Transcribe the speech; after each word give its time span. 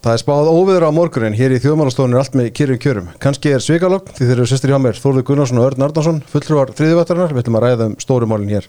Það 0.00 0.14
er 0.14 0.20
spáð 0.22 0.46
óviður 0.48 0.84
á 0.88 0.96
morgunin 0.96 1.34
hér 1.36 1.52
í 1.52 1.58
þjóðmálastofunir 1.60 2.16
allt 2.22 2.36
með 2.38 2.46
kyrjum 2.56 2.78
kjörum. 2.80 3.08
Kanski 3.20 3.50
er 3.52 3.60
svikalogn 3.60 4.08
því 4.16 4.28
þeir 4.30 4.38
eru 4.38 4.46
sestir 4.48 4.70
hjá 4.72 4.78
mér 4.80 4.96
Þórður 4.96 5.26
Gunnarsson 5.28 5.60
og 5.60 5.66
Örn 5.66 5.84
Arnarsson, 5.84 6.22
fulltrúar 6.32 6.72
þriðivættarinnar. 6.78 7.34
Við 7.36 7.42
ætlum 7.42 7.58
að 7.60 7.66
ræða 7.66 7.88
um 7.90 7.96
stórumálinn 8.00 8.48
hér. 8.48 8.64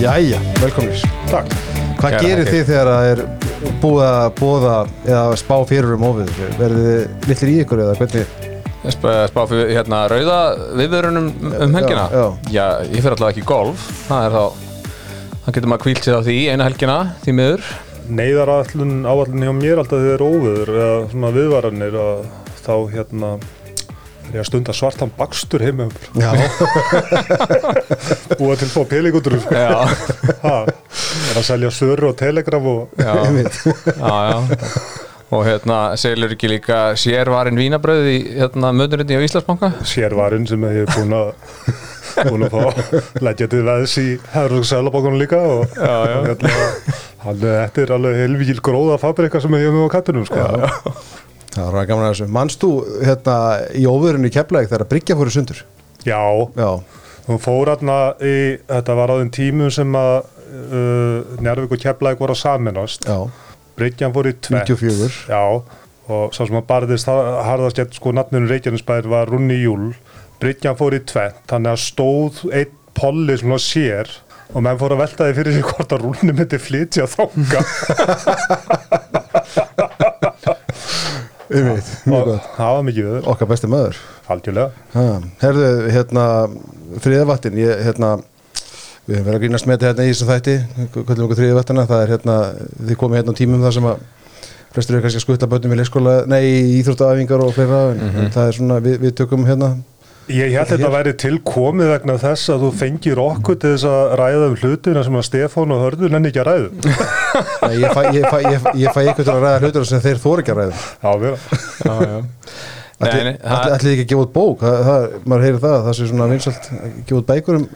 Jæja, 0.00 0.40
velkominir. 0.64 1.04
Takk. 1.28 1.52
Hvað 2.00 2.16
Kæra 2.16 2.24
gerir 2.24 2.52
þið 2.54 2.66
þegar 2.72 2.92
það 2.94 3.12
er 3.12 3.24
búið 3.84 4.02
að 4.08 4.32
bóða 4.40 4.74
eða 5.04 5.38
spá 5.44 5.56
fyrir 5.68 5.94
um 6.00 6.08
óviður? 6.08 6.52
Verðið 6.56 6.90
þið 6.90 7.32
litlir 7.34 7.52
í 7.52 7.62
ykkur 7.66 7.84
eða 7.84 8.00
hvernig? 8.00 8.45
Spá, 8.92 9.42
fyrir 9.50 9.72
hérna 9.74 10.04
rauða 10.10 10.38
viðvörunum 10.78 11.26
um 11.50 11.74
helgina. 11.74 12.06
já. 12.12 12.26
ég 12.92 13.02
fyrir 13.02 13.16
allavega 13.16 13.34
ekki 13.34 13.46
golf. 13.48 13.88
Það 14.06 14.26
er 14.28 14.36
þá, 14.36 14.44
þá 15.42 15.50
getur 15.56 15.70
maður 15.72 15.84
kvílt 15.86 16.06
sig 16.06 16.14
á 16.14 16.20
því 16.26 16.38
eina 16.52 16.68
helgina, 16.68 16.96
því 17.24 17.36
miður. 17.40 17.68
Neyðaráallun 18.06 18.96
áallun 19.02 19.46
hjá 19.46 19.52
mér 19.56 19.82
alltaf 19.82 20.02
þegar 20.04 20.20
er 20.20 20.26
óviður 20.26 20.74
eða 20.76 20.98
svona 21.10 21.32
viðvaranir 21.34 21.96
að 22.04 22.26
þá 22.62 22.74
hérna 22.92 23.30
er 24.26 24.36
ég 24.36 24.42
að 24.42 24.48
stunda 24.48 24.74
svartan 24.74 25.10
bakstur 25.16 25.62
heima 25.62 25.86
Já, 26.18 26.30
búa 28.38 28.56
til 28.58 28.70
fá 28.70 28.82
sko. 28.82 29.54
já, 29.54 29.82
ha, 30.42 30.56
er 30.66 31.40
að 31.40 31.46
selja 31.46 31.70
söru 31.74 32.10
og 32.10 32.16
telegram 32.18 32.66
og 32.66 32.94
já, 32.98 33.14
já, 33.26 34.14
já. 34.30 34.38
Og 35.34 35.42
hérna 35.46 35.78
selur 35.98 36.32
ekki 36.36 36.48
líka 36.52 36.80
sérvarin 36.98 37.58
vínabröð 37.58 38.06
í 38.12 38.18
hérna 38.38 38.70
möðurinni 38.76 39.16
á 39.18 39.26
Íslandsbanka 39.26 39.72
sérvarinn 39.88 40.46
sem 40.46 40.62
ég 40.68 40.84
er 40.84 40.92
búin 40.94 41.14
að 41.16 41.32
búin 42.30 42.46
að 42.46 42.54
fá 42.54 43.20
leggja 43.26 43.48
til 43.50 43.64
veðs 43.66 43.96
í 44.00 44.06
Herrúk 44.32 44.64
Sælabókunum 44.68 45.18
líka 45.20 45.40
og, 45.42 45.66
Já, 45.74 45.96
já. 46.06 46.18
hérna 46.30 46.52
hann, 47.26 47.40
þetta 47.42 47.82
er 47.82 47.94
alveg 47.96 48.20
helvíkil 48.22 48.60
gróða 48.64 49.00
fabrika 49.02 49.40
sem 49.42 49.56
ég 49.58 49.66
hef 49.66 49.74
með 49.74 49.88
á 49.90 49.94
kattunum 49.96 50.28
sko. 50.28 50.46
það 51.56 51.72
var 51.74 51.88
gaman 51.90 52.06
að 52.06 52.12
þessu. 52.14 52.28
Manst 52.36 52.62
þú 52.62 52.70
hérna 53.02 53.36
í 53.74 53.84
óviðurinn 53.90 54.28
í 54.28 54.32
Keflæk 54.36 54.70
þegar 54.70 54.84
að 54.86 54.90
Bryggja 54.94 55.16
fóru 55.18 55.34
sundur? 55.34 55.64
já, 56.06 56.20
Já, 56.56 56.70
Hún 57.26 57.40
fór 57.42 57.72
hérna 57.72 57.98
í, 58.22 58.34
þetta 58.70 58.94
var 58.94 59.10
á 59.10 59.14
þeim 59.18 59.30
tímum 59.34 59.70
sem 59.74 59.96
að 59.98 60.12
uh, 60.22 61.40
Njárvík 61.42 61.72
og 61.74 61.80
Keflæk 61.82 62.20
voru 62.22 62.36
að 62.36 62.42
saminast. 62.44 63.08
já, 63.10 63.18
Bryggjan 63.76 64.12
fór 64.14 64.28
í 64.30 64.34
tvett. 64.40 64.70
94. 64.70 65.16
Já, 65.28 65.40
og 66.08 66.32
sá 66.36 66.42
sem 66.46 66.56
að 66.56 66.66
barðist 66.70 67.08
ha- 67.10 67.42
harðast 67.48 67.76
gett 67.80 67.96
sko 67.98 68.12
nafninu 68.16 68.48
Reykjanesbær 68.50 69.08
var 69.10 69.28
Runni 69.32 69.58
Júl. 69.62 69.90
Bryggjan 70.40 70.76
fór 70.78 70.96
í 70.96 71.02
tvett, 71.08 71.42
þannig 71.50 71.74
að 71.74 71.82
stóð 71.84 72.42
einn 72.52 72.72
polli 72.96 73.36
svona 73.40 73.58
sér 73.60 74.08
og 74.54 74.62
menn 74.64 74.78
fór 74.80 74.94
að 74.94 75.00
velta 75.02 75.26
því 75.26 75.34
fyrir 75.40 75.56
sig 75.58 75.66
hvort 75.68 75.92
að 75.96 76.04
Runni 76.06 76.32
myndi 76.36 76.60
flytja 76.62 77.06
þanga. 77.10 77.60
Umveit, 81.46 81.90
mjög 82.10 82.20
og 82.20 82.30
gott. 82.32 82.46
það 82.56 82.72
var 82.76 82.86
mikið 82.88 83.06
viður, 83.06 83.26
Okkar 83.32 83.50
besti 83.52 83.68
maður. 83.70 83.98
algjörlega. 84.34 84.70
Herðu, 85.42 85.68
hérna, 85.94 86.24
þriðavattin, 87.04 87.58
ég, 87.60 87.82
hérna, 87.86 88.08
við 89.06 89.16
höfum 89.16 89.26
verið 89.30 89.38
að 89.38 89.42
grínast 89.44 89.68
með 89.68 89.76
þetta 89.78 89.88
hérna 89.90 90.06
í 90.06 90.12
þessum 90.12 90.30
þætti, 90.32 90.54
kvöldum 90.96 91.26
okkur 91.26 91.40
þriðavattina, 91.40 91.88
það 91.90 92.04
er 92.04 92.14
hérna, 92.14 92.36
þið 92.86 93.00
komið 93.02 93.20
hérna 93.20 93.34
á 93.34 93.38
tímum 93.40 93.66
þar 93.66 93.76
sem 93.76 93.90
að 93.90 94.06
flestur 94.76 94.96
eru 94.96 95.04
kannski 95.06 95.20
að 95.20 95.26
skutta 95.26 95.50
bönnum 95.50 95.74
í 95.74 95.80
leikskóla, 95.80 96.16
nei, 96.28 96.40
í 96.46 96.80
íþróttaæfingar 96.80 97.44
og 97.46 97.52
fleira, 97.56 97.82
en 97.94 98.32
það 98.34 98.48
er 98.50 98.58
svona, 98.58 98.80
við, 98.84 98.98
við 99.06 99.14
tökum 99.22 99.46
hérna, 99.48 99.76
Ég 100.26 100.56
held 100.56 100.66
þetta 100.72 100.88
að 100.88 100.94
væri 100.96 101.10
tilkomið 101.22 101.90
vegna 101.92 102.16
þess 102.18 102.50
að 102.50 102.62
þú 102.64 102.70
fengir 102.80 103.18
okkur 103.22 103.58
til 103.62 103.70
þess 103.76 103.86
að 103.86 104.14
ræða 104.18 104.48
um 104.48 104.56
hlutina 104.58 105.04
sem 105.06 105.18
að 105.20 105.26
Stefán 105.28 105.74
og 105.76 105.84
Hörður 105.84 106.14
nenni 106.16 106.32
ekki 106.32 106.40
að 106.42 106.48
ræða. 106.48 106.70
ég 107.84 107.94
fæ, 107.94 108.02
fæ, 108.10 108.40
fæ, 108.96 109.00
ykkur 109.04 109.22
til 109.22 109.34
að 109.36 109.44
ræða 109.44 109.60
hlutur 109.62 109.86
sem 109.86 110.02
þeir 110.02 110.18
þóra 110.24 110.42
ekki 110.42 110.56
að 110.56 110.58
ræða. 110.64 110.80
Já. 111.06 111.46
Nei, 111.86 112.26
Ætli 112.96 113.32
það- 113.42 113.74
þið 113.82 113.90
ekki 113.92 114.04
að 114.06 114.10
gefa 114.12 114.22
út 114.24 114.32
bók, 114.32 114.62
það, 114.64 114.78
það, 114.86 115.02
maður 115.28 115.44
heyrir 115.46 115.60
það, 115.66 115.76
það 115.86 115.96
sé 115.98 116.06
svona 116.12 116.28
vinsalt 116.32 116.70
að 116.72 116.94
gefa 117.02 117.18
út 117.20 117.26
bækur 117.32 117.58
um 117.58 117.66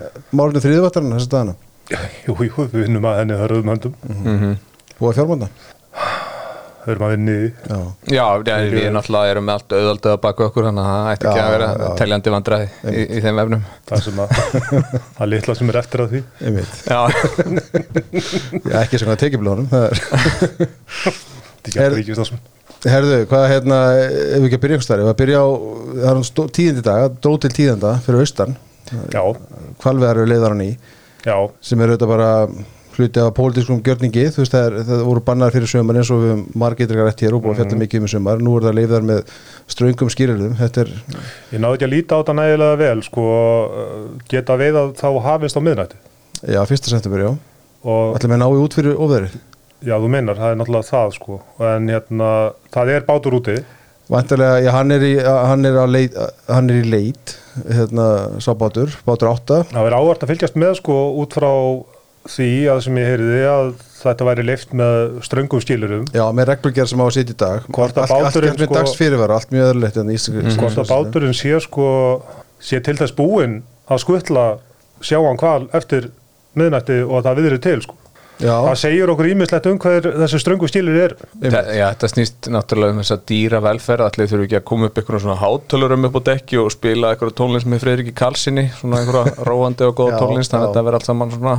málunni 0.41 0.62
þriðavattarinn 0.64 1.16
þessi 1.19 1.32
dagana, 1.34 1.54
Jú, 1.91 2.36
jú, 2.47 2.54
við 2.70 2.76
vinnum 2.86 3.06
að 3.10 3.16
henni 3.20 3.36
hörðum 3.41 3.70
höndum. 3.75 3.94
Mhm. 4.06 4.56
búið 5.00 5.10
að 5.10 5.16
fjármanda. 5.20 5.48
Við 6.80 6.92
erum 6.94 7.03
að 7.04 7.10
vinni 7.12 7.32
í 7.32 7.41
því. 7.41 7.48
Já. 7.69 7.78
Já, 8.09 8.26
já, 8.47 8.54
við 8.72 8.86
náttúrulega 8.94 9.30
erum 9.34 9.44
með 9.44 9.54
allt 9.59 9.75
auðvaldið 9.76 10.12
að 10.14 10.20
baka 10.22 10.44
okkur 10.47 10.64
þannig 10.69 10.84
að 10.86 10.94
það 10.94 11.10
ætti 11.10 11.26
ekki 11.28 11.42
að 11.42 11.50
vera 11.53 11.66
já. 11.76 11.88
teljandi 12.00 12.32
vandræði 12.34 12.69
í, 12.70 13.03
í 13.04 13.20
þeim 13.26 13.41
efnum 13.42 13.64
Það 13.91 14.04
sem 14.06 14.22
að, 14.25 14.30
að 15.20 15.28
litla 15.34 15.56
sem 15.59 15.69
er 15.75 15.78
eftir 15.82 16.04
að 16.06 16.14
því. 16.14 16.22
Einmitt. 16.41 16.75
Já, 16.88 17.00
Já, 18.70 18.76
ekki 18.80 19.03
sem 19.03 19.12
að 19.12 19.20
tekjublónum 19.26 19.69
það 19.69 19.84
er 19.91 20.00
Þetta 21.60 21.84
er 21.84 22.00
Er- 22.80 22.88
að. 22.88 22.94
Herðu, 22.94 23.20
hvað 23.30 23.46
hérna, 23.52 23.78
ef 24.00 24.41
við 24.41 24.48
ekki 24.48 24.58
að 24.58 24.64
byrja 24.64 24.80
þar, 24.88 24.98
ef 24.98 25.04
við 25.04 25.12
að 25.12 25.20
byrja 25.20 25.41
á, 25.44 25.48
það 25.91 26.02
er 26.02 26.10
hann 26.14 26.50
tíðindi 26.58 26.82
dag, 26.86 27.16
dró 27.20 27.32
til 27.41 27.50
tíðenda 27.56 27.94
fyrir 28.06 28.24
austan, 28.24 28.56
Já, 29.12 29.22
hvalveðar 29.84 30.18
eru 30.18 30.30
leiðar 30.32 30.54
hann 30.56 30.64
í, 30.66 30.70
já, 31.26 31.36
sem 31.62 31.80
er 31.80 31.92
auðvitað 31.92 32.10
bara 32.10 32.30
hluti 33.00 33.20
af 33.22 33.30
pólitískum 33.36 33.82
gjörningi, 33.86 34.24
þú 34.34 34.42
veist, 34.42 34.54
það, 34.54 34.64
er, 34.66 34.86
það 34.88 35.02
voru 35.06 35.22
bannar 35.24 35.52
fyrir 35.54 35.70
sömur 35.70 35.96
eins 36.00 36.10
og 36.12 36.24
við 36.24 36.41
margir 36.58 36.88
ekki 36.91 37.04
rétt 37.06 37.22
hér 37.24 37.36
og 37.36 37.44
búið 37.44 37.52
að 37.54 37.60
fjalla 37.60 37.78
mikið 37.84 38.00
um 38.00 38.08
í 38.08 38.10
sömur, 38.12 38.42
nú 38.44 38.56
er 38.58 38.66
það 38.66 38.74
leiðar 38.80 39.06
með 39.06 39.20
ströngum 39.70 40.10
skýrðum, 40.10 40.56
þetta 40.58 40.82
er, 40.84 40.91
ég 41.54 41.62
náðu 41.62 41.78
ekki 41.78 41.86
að 41.86 41.94
líta 41.94 42.18
á 42.18 42.20
þetta 42.20 42.36
nægilega 42.41 42.80
vel, 42.82 43.04
sko, 43.06 43.26
geta 44.32 44.58
veið 44.60 44.80
að 44.82 44.91
þá 45.00 45.06
hafist 45.28 45.56
á 45.56 45.60
miðnætti. 45.64 46.00
já, 46.50 46.60
fyrsta 46.66 46.92
september, 46.97 47.20
já, 47.28 47.30
Og 47.80 48.16
ætlum 48.18 48.34
við 48.34 48.42
náðu 48.42 48.64
út 48.66 48.74
fyrir 48.76 48.98
óveðri, 49.00 49.30
já, 49.84 49.94
þú 50.00 50.08
meinar, 50.12 50.36
það 50.41 50.52
er 50.54 50.58
náttúrulega 50.60 50.88
það, 50.91 51.12
sko. 51.16 51.38
En 51.70 51.88
hérna, 51.92 52.30
það 52.74 52.92
er 52.96 53.06
bátur 53.08 53.36
úti. 53.41 53.58
vantarlega, 54.10 54.58
já, 54.64 54.70
hann 54.74 54.91
er 54.96 55.04
í, 55.06 55.12
hann 55.22 55.64
er, 55.68 55.76
leit, 55.86 56.16
hann 56.50 56.70
er 56.72 56.80
í 56.82 56.88
leit, 56.91 57.36
hérna, 57.70 58.06
sá 58.42 58.50
bátur, 58.58 58.91
bátur 59.06 59.30
átta, 59.30 59.60
Það 59.70 59.86
er 59.91 59.96
ávart 60.00 60.24
að 60.26 60.32
fylgjast 60.34 60.56
með, 60.58 60.74
sko, 60.80 60.96
út 61.22 61.36
frá 61.38 61.50
því 62.30 62.48
að 62.68 62.80
sem 62.84 62.98
ég 63.00 63.06
heyriði 63.14 63.44
að 63.48 63.68
þetta 64.00 64.26
væri 64.28 64.44
leift 64.44 64.74
með 64.76 64.98
ströngum 65.24 65.62
skilurum. 65.62 66.02
Já, 66.12 66.24
með 66.36 66.50
reglugjör 66.50 66.88
sem 66.91 67.00
á 67.00 67.04
að 67.06 67.14
sitja 67.16 67.32
í 67.36 67.38
dag 67.41 67.64
Hvort 67.72 67.97
að 68.00 68.10
báturinn, 68.12 68.50
allt 68.52 68.60
með 68.60 68.66
sko- 68.68 68.76
dags 68.76 68.97
fyrirvara, 68.98 69.38
allt 69.41 69.54
mjög 69.54 69.68
öðrulegt 69.70 69.97
en 70.02 70.12
íslenski 70.12 70.58
Hvort 70.60 70.80
að 70.82 70.91
báturinn 70.92 71.36
sé, 71.36 71.54
sko, 71.64 71.86
sé 72.60 72.80
til 72.84 72.97
þess 73.00 73.14
búinn 73.16 73.56
að 73.88 74.02
skuttla 74.04 74.44
sjáan 75.00 75.38
hval 75.41 75.68
eftir 75.76 76.10
miðnætti 76.58 76.98
og 77.06 77.20
að 77.20 77.28
það 77.30 77.41
viðri 77.41 77.60
til, 77.64 77.78
sko. 77.86 77.97
Já, 78.41 78.55
Það 78.65 78.77
segir 78.81 79.11
okkur 79.12 79.28
ímislegt 79.28 79.67
um 79.69 79.78
hvað 79.81 80.06
þessi 80.23 80.39
ströngu 80.41 80.69
stílir 80.71 80.97
er. 81.05 81.15
Þa, 81.43 81.61
já, 81.77 81.84
þetta 81.93 82.09
snýst 82.15 82.49
náttúrulega 82.55 82.95
um 82.95 83.01
þess 83.03 83.15
að 83.17 83.25
dýra 83.28 83.61
velferð. 83.67 84.06
Allir 84.06 84.31
þurfu 84.31 84.47
ekki 84.47 84.59
að 84.61 84.65
koma 84.71 84.89
upp 84.89 85.01
einhverjum 85.03 85.25
svona 85.27 85.39
hátölurum 85.43 86.09
upp 86.09 86.17
á 86.17 86.21
dekki 86.31 86.61
og 86.62 86.71
spila 86.73 87.12
einhverja 87.12 87.37
tónlist 87.43 87.69
með 87.69 87.84
Friðriki 87.84 88.15
Karlssoni, 88.17 88.67
svona 88.81 89.03
einhverja 89.03 89.34
róandi 89.51 89.89
og 89.89 89.97
góða 90.01 90.17
Já, 90.17 90.21
tónlist, 90.25 90.55
þannig 90.55 90.65
já. 90.65 90.71
að 90.71 90.73
þetta 90.73 90.87
verður 90.89 91.01
allt 91.01 91.11
saman 91.11 91.34
svona 91.37 91.56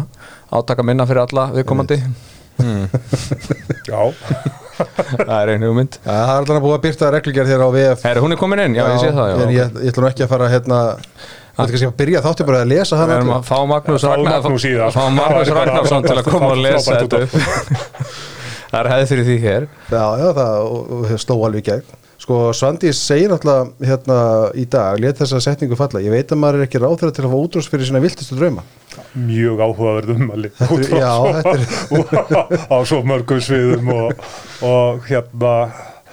átaka 0.61 0.87
minna 0.89 1.07
fyrir 1.09 1.25
alla 1.27 1.47
viðkomandi. 1.59 1.99
Já, 3.91 4.01
það 5.27 5.37
er 5.37 5.51
einu 5.55 5.69
hugmynd. 5.71 5.99
Já, 6.01 6.09
það 6.09 6.33
er 6.33 6.39
alltaf 6.39 6.63
búið 6.65 6.75
að 6.75 6.83
byrta 6.87 7.11
reglugjör 7.15 7.49
hér 7.51 7.63
á 7.65 7.69
VF 7.75 8.03
Herri, 8.07 8.23
hún 8.25 8.35
er 8.35 8.41
komin 8.41 8.63
inn, 8.65 8.75
já, 8.77 8.83
ég 8.89 8.99
sé 9.01 9.13
það 9.15 9.31
já. 9.31 9.35
En 9.45 9.53
ég, 9.53 9.77
ég 9.85 9.93
ætla 9.93 10.03
nú 10.03 10.09
ekki 10.11 10.25
að 10.25 10.33
fara 10.33 10.49
hérna 10.51 10.79
Þetta 11.61 11.69
er 11.69 11.75
kannski 11.75 11.89
að 11.91 11.95
byrja 12.01 12.23
þáttu 12.25 12.47
bara 12.49 12.61
að 12.65 12.71
lesa 12.73 12.97
Við 12.97 13.01
hana 13.03 13.17
erum 13.19 13.31
að 13.37 13.47
fá 13.47 13.57
Magnús 13.71 14.05
það. 14.81 14.97
Það 14.97 15.55
Ragnarsson 15.61 16.07
til 16.09 16.17
að 16.17 16.29
koma 16.31 16.51
og 16.51 16.61
lesa 16.65 16.99
þetta 16.99 17.23
upp. 17.25 17.33
Það 18.71 18.79
er 18.81 18.89
hefð 18.95 19.09
fyrir 19.11 19.27
því 19.27 19.39
hér. 19.45 19.65
Já, 19.91 20.05
já, 20.21 20.27
það 20.37 21.17
sló 21.25 21.35
alveg 21.47 21.65
gegn. 21.67 21.97
Sko, 22.21 22.35
Svandís 22.53 22.99
segir 23.01 23.31
náttúrulega 23.31 23.87
hérna 23.89 24.17
í 24.53 24.67
dag, 24.69 24.99
let 25.01 25.17
þessa 25.17 25.39
setningu 25.41 25.73
falla. 25.79 26.03
Ég 26.05 26.13
veit 26.13 26.29
að 26.29 26.37
maður 26.37 26.59
er 26.59 26.67
ekki 26.67 26.81
ráðþæra 26.83 27.15
til 27.17 27.23
að 27.25 27.33
fá 27.33 27.37
útrús 27.39 27.69
fyrir 27.71 27.89
sína 27.89 28.01
viltustu 28.03 28.37
drauma. 28.37 28.61
Mjög 29.17 29.63
áhugaverð 29.65 30.11
umali. 30.19 30.51
er- 30.61 30.93
já, 31.01 31.15
þetta 31.41 32.43
Á 32.75 32.77
svo 32.85 33.01
mörgum 33.09 33.41
sviðum 33.41 33.89
og, 33.95 34.27
og 34.69 35.01
hérna 35.09 35.55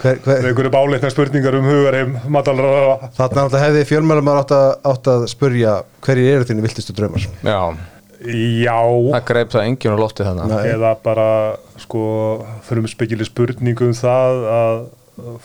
einhverju 0.04 0.70
báleitna 0.70 1.10
spurningar 1.10 1.56
um 1.58 1.64
hugarheim, 1.66 2.16
matalra, 2.30 2.98
Þarna 3.16 3.44
náttúrulega 3.44 3.62
hefði 3.66 3.84
fjölmælum 3.90 4.28
átt, 4.34 4.52
að- 4.54 4.76
átt 4.92 5.10
að 5.14 5.24
spurja 5.32 5.78
hverjir 6.06 6.36
eru 6.36 6.44
þínu 6.48 6.62
viltustu 6.66 6.94
draumar? 6.94 7.24
Já, 7.42 7.58
já, 8.62 8.76
það 9.14 9.24
greip 9.32 9.50
það 9.54 9.66
enginn 9.66 9.94
á 9.94 9.98
lofti 9.98 10.26
þannig 10.28 10.52
Nei. 10.54 10.70
eða 10.76 10.92
bara 11.02 11.26
sko 11.82 12.04
frumspekili 12.68 13.26
spurningum 13.26 13.92
það 13.98 14.46
að 14.54 14.78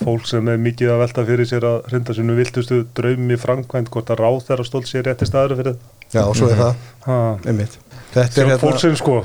fólk 0.04 0.28
sem 0.30 0.48
er 0.54 0.60
mikið 0.62 0.92
að 0.94 1.00
velta 1.02 1.24
fyrir 1.26 1.48
sér 1.50 1.64
að 1.66 1.88
hrinda 1.90 2.14
sinu 2.14 2.36
viltustu 2.38 2.84
draumi 2.94 3.38
framkvæmt 3.42 3.90
hvort 3.90 4.12
að 4.14 4.20
ráð 4.22 4.44
þeirra 4.46 4.66
stólt 4.70 4.86
sér 4.90 5.08
rétti 5.10 5.26
staður 5.26 5.56
fyrir 5.58 5.78
Já, 6.14 6.28
svo 6.38 6.46
er 6.54 6.60
það, 6.60 6.76
það 7.08 7.48
einmitt. 7.50 7.78
Þetta 8.14 8.22
er 8.22 8.34
sem 8.36 8.46
hérna 8.52 8.60
fólksinn 8.62 8.98
sko. 9.00 9.16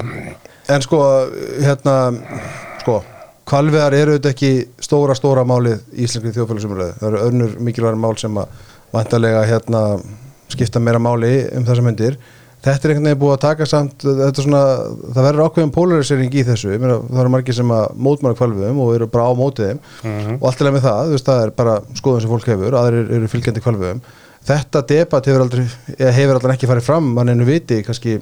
En 0.72 0.80
sko, 0.84 1.00
hérna, 1.60 1.96
sko, 2.80 2.94
kvalveðar 3.48 3.96
eru 3.96 4.16
auðvitað 4.16 4.34
ekki 4.34 4.50
stóra, 4.84 5.16
stóra 5.16 5.44
málið 5.48 5.80
í 5.94 6.06
íslenski 6.06 6.34
þjóðfélagsumröðu. 6.36 6.96
Það 7.00 7.08
eru 7.10 7.22
önnur 7.28 7.54
mikilvægur 7.68 8.02
mál 8.02 8.16
sem 8.20 8.40
að 8.40 8.66
vantarlega 8.92 9.46
hérna 9.48 9.84
skipta 10.52 10.80
meira 10.80 11.00
máli 11.02 11.32
um 11.56 11.64
þessa 11.68 11.84
myndir 11.84 12.18
þetta 12.64 12.88
er 12.88 12.92
einhvern 12.92 13.06
veginn 13.06 13.20
búið 13.20 13.34
að 13.36 13.42
taka 13.44 13.66
samt 13.70 14.02
þetta 14.02 14.42
svona, 14.42 14.62
það 15.14 15.26
verður 15.28 15.44
ákveðin 15.46 15.74
polarisering 15.76 16.32
í 16.34 16.42
þessu, 16.48 16.72
meina 16.74 16.96
það 17.04 17.20
eru 17.22 17.32
margir 17.36 17.54
sem 17.54 17.70
að 17.70 17.84
mótmála 18.06 18.38
kvalviðum 18.40 18.80
og 18.82 18.94
eru 18.96 19.06
bara 19.12 19.28
á 19.30 19.32
mótið 19.38 19.68
þeim. 19.68 19.82
Og 20.40 20.48
allt 20.48 20.64
er 20.64 20.74
með 20.74 20.88
það, 20.88 21.12
veist 21.14 21.28
það 21.28 21.42
er 21.44 21.52
bara 21.60 21.76
skoðun 22.00 22.24
sem 22.24 22.32
fólk 22.32 22.48
hefur, 22.50 22.78
aðrir 22.80 23.12
eru 23.14 23.30
fylgjandi 23.30 23.62
kvalviðum 23.62 24.02
þetta 24.48 24.82
debat 24.88 25.28
hefur 25.28 25.44
aldrei 25.44 25.64
hefur 25.98 26.38
aldrei 26.38 26.54
ekki 26.54 26.70
farið 26.70 26.88
fram, 26.88 27.12
mann 27.16 27.32
einu 27.32 27.46
viti 27.48 27.82
kannski 27.86 28.18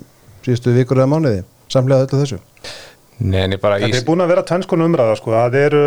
síðustu 0.47 0.75
vikur 0.75 1.01
eða 1.01 1.11
mánuði 1.13 1.43
samlega 1.73 2.07
öllu 2.07 2.23
þessu 2.23 2.41
Nei, 3.17 3.57
bara 3.57 3.79
Þetta 3.81 4.03
er 4.03 4.05
búin 4.05 4.21
að 4.21 4.35
vera 4.35 4.45
tvennskonu 4.45 4.87
umræða 4.91 5.17
sko. 5.17 5.33
það 5.33 5.55
eru 5.63 5.85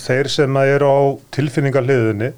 þeir 0.00 0.30
sem 0.32 0.56
að 0.56 0.70
eru 0.76 0.88
á 0.88 1.00
tilfinningarliðinni 1.36 2.30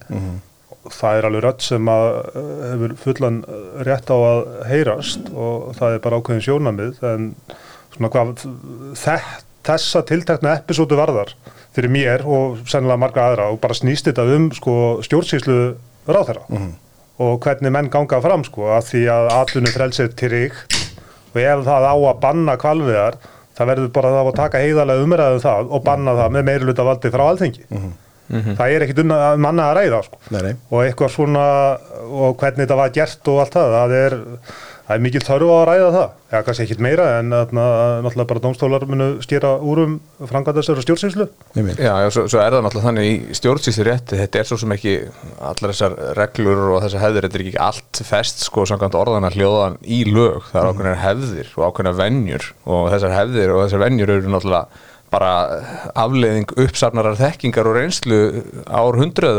það 0.93 1.19
er 1.19 1.29
alveg 1.29 1.45
rödd 1.45 1.65
sem 1.65 1.89
að 1.89 2.07
uh, 2.11 2.49
hefur 2.73 2.95
fullan 3.05 3.41
uh, 3.47 3.61
rétt 3.87 4.11
á 4.13 4.17
að 4.19 4.41
heyrast 4.69 5.31
og 5.33 5.71
það 5.79 5.97
er 5.97 6.03
bara 6.05 6.21
ákveðin 6.21 6.45
sjónamið 6.45 7.03
en 7.09 7.29
svona 7.95 8.11
hvað 8.13 8.33
þess, 8.99 9.45
þessa 9.65 10.03
tiltekna 10.11 10.57
episódu 10.59 10.99
varðar 10.99 11.33
fyrir 11.75 11.93
mér 11.95 12.25
og 12.29 12.61
sennilega 12.69 13.01
marga 13.01 13.29
aðra 13.31 13.51
og 13.55 13.61
bara 13.63 13.77
snýst 13.79 14.11
þetta 14.11 14.27
um 14.37 14.51
sko, 14.55 14.75
stjórnsýslu 15.07 15.59
ráðherra 16.11 16.45
og 17.23 17.39
hvernig 17.47 17.73
menn 17.73 17.89
ganga 17.95 18.19
fram 18.21 18.45
sko, 18.47 18.69
að 18.75 18.91
því 18.91 19.05
að 19.15 19.31
atlunum 19.39 19.75
frelsir 19.75 20.11
til 20.19 20.33
ríkt 20.35 20.77
og 21.35 21.41
ef 21.41 21.65
það 21.67 21.89
á 21.89 21.95
að 21.95 22.21
banna 22.23 22.59
kvalviðar 22.61 23.19
það 23.55 23.71
verður 23.71 23.93
bara 23.95 24.15
þá 24.15 24.21
að 24.23 24.33
taka 24.41 24.63
heiðarlega 24.65 25.07
umræðu 25.07 25.39
um 25.39 25.45
það 25.45 25.77
og 25.77 25.85
banna 25.85 26.17
það 26.21 26.35
með 26.37 26.49
meiruluta 26.51 26.89
valdi 26.89 27.13
frá 27.15 27.25
alþengi 27.29 27.69
það 28.31 28.73
er 28.73 28.85
ekkit 28.87 29.03
unna, 29.05 29.19
um 29.37 29.49
annað 29.51 29.71
að 29.71 29.75
ræða 29.79 29.99
sko. 30.07 30.21
Nei, 30.33 30.41
nei. 30.47 30.55
og 30.71 30.79
eitthvað 30.81 31.11
svona 31.13 31.47
og 32.09 32.39
hvernig 32.41 32.63
þetta 32.65 32.79
var 32.79 32.95
gert 32.95 33.31
og 33.31 33.41
allt 33.43 33.59
það 33.59 33.75
það 33.75 33.97
er, 33.99 34.17
það 34.85 34.95
er 34.97 35.03
mikil 35.05 35.23
þörfu 35.25 35.51
að 35.55 35.65
ræða 35.69 35.91
það. 35.95 36.15
Eða 36.35 36.43
kannski 36.47 36.65
ekkit 36.67 36.83
meira 36.85 37.07
en 37.19 37.31
náttúrulega 37.33 38.27
bara 38.31 38.43
dómstólar 38.45 38.87
munu 38.91 39.09
stýra 39.25 39.53
úr 39.65 39.81
um 39.85 39.95
framkvæmdastur 40.29 40.81
og 40.81 40.85
stjórnsýslu. 40.85 41.27
Já, 41.57 41.93
já 42.05 42.09
svo, 42.13 42.27
svo 42.29 42.43
er 42.43 42.57
það 42.57 42.65
náttúrulega 42.67 42.89
þannig 42.89 43.11
í 43.11 43.39
stjórnsýslu 43.39 43.87
rétti, 43.89 44.21
þetta 44.21 44.41
er 44.41 44.49
svo 44.51 44.59
sem 44.61 44.75
ekki 44.77 44.95
allar 45.41 45.73
þessar 45.73 45.99
reglur 46.21 46.65
og 46.75 46.81
þessar 46.85 47.05
hefðir 47.07 47.29
þetta 47.29 47.39
er 47.41 47.47
ekki 47.47 47.63
allt 47.69 48.03
fest 48.09 48.45
sko 48.45 48.67
samkvæmt 48.69 48.99
orðana 48.99 49.33
hljóðan 49.35 49.79
í 49.85 50.03
lög, 50.11 50.51
það 50.51 50.61
er 50.61 50.71
ákveðnar 50.73 51.05
hefðir 51.05 51.55
og 51.55 51.69
ákveðnar 51.69 52.01
venjur 52.03 52.51
og 52.65 52.91
þessar 52.93 53.17
hefðir 53.21 53.55
og 53.55 53.63
þessar 53.65 53.87
venjur 53.87 54.15
eru 54.19 54.35
náttúrulega 54.35 54.67
bara 55.15 55.31
afleiðing 55.95 56.51
uppsafnarar 56.59 57.15
þekkingar 57.19 57.69
og 57.71 57.77
reynslu 57.79 58.21
ár 58.67 58.99
hundruð 58.99 59.39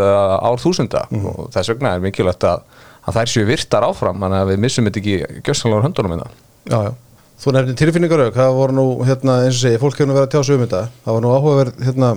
er 3.05 3.11
að, 3.11 3.17
þær 3.19 3.31
séu 3.31 3.47
virtar 3.49 3.87
áfram 3.87 4.21
þannig 4.25 4.43
að 4.43 4.51
við 4.51 4.61
missum 4.65 4.89
þetta 4.89 5.01
ekki 5.01 5.41
gjössanlega 5.45 5.79
úr 5.79 5.87
höndunum 5.87 6.15
minna. 6.15 6.29
Já, 6.65 6.77
já. 6.89 6.93
Þú 7.35 7.51
nefnir 7.51 7.75
tilfinningarög, 7.81 8.35
það 8.35 8.53
voru 8.55 8.75
nú, 8.77 8.85
hérna, 9.05 9.39
eins 9.43 9.57
og 9.57 9.63
segi, 9.65 9.79
fólk 9.81 9.97
hefur 9.99 10.07
nú 10.09 10.15
verið 10.15 10.27
að 10.29 10.33
tjá 10.35 10.43
sig 10.47 10.55
um 10.55 10.63
þetta. 10.63 10.83
Það 11.03 11.17
var 11.17 11.25
nú 11.25 11.33
áhugaverð, 11.35 11.81
hérna, 11.83 12.11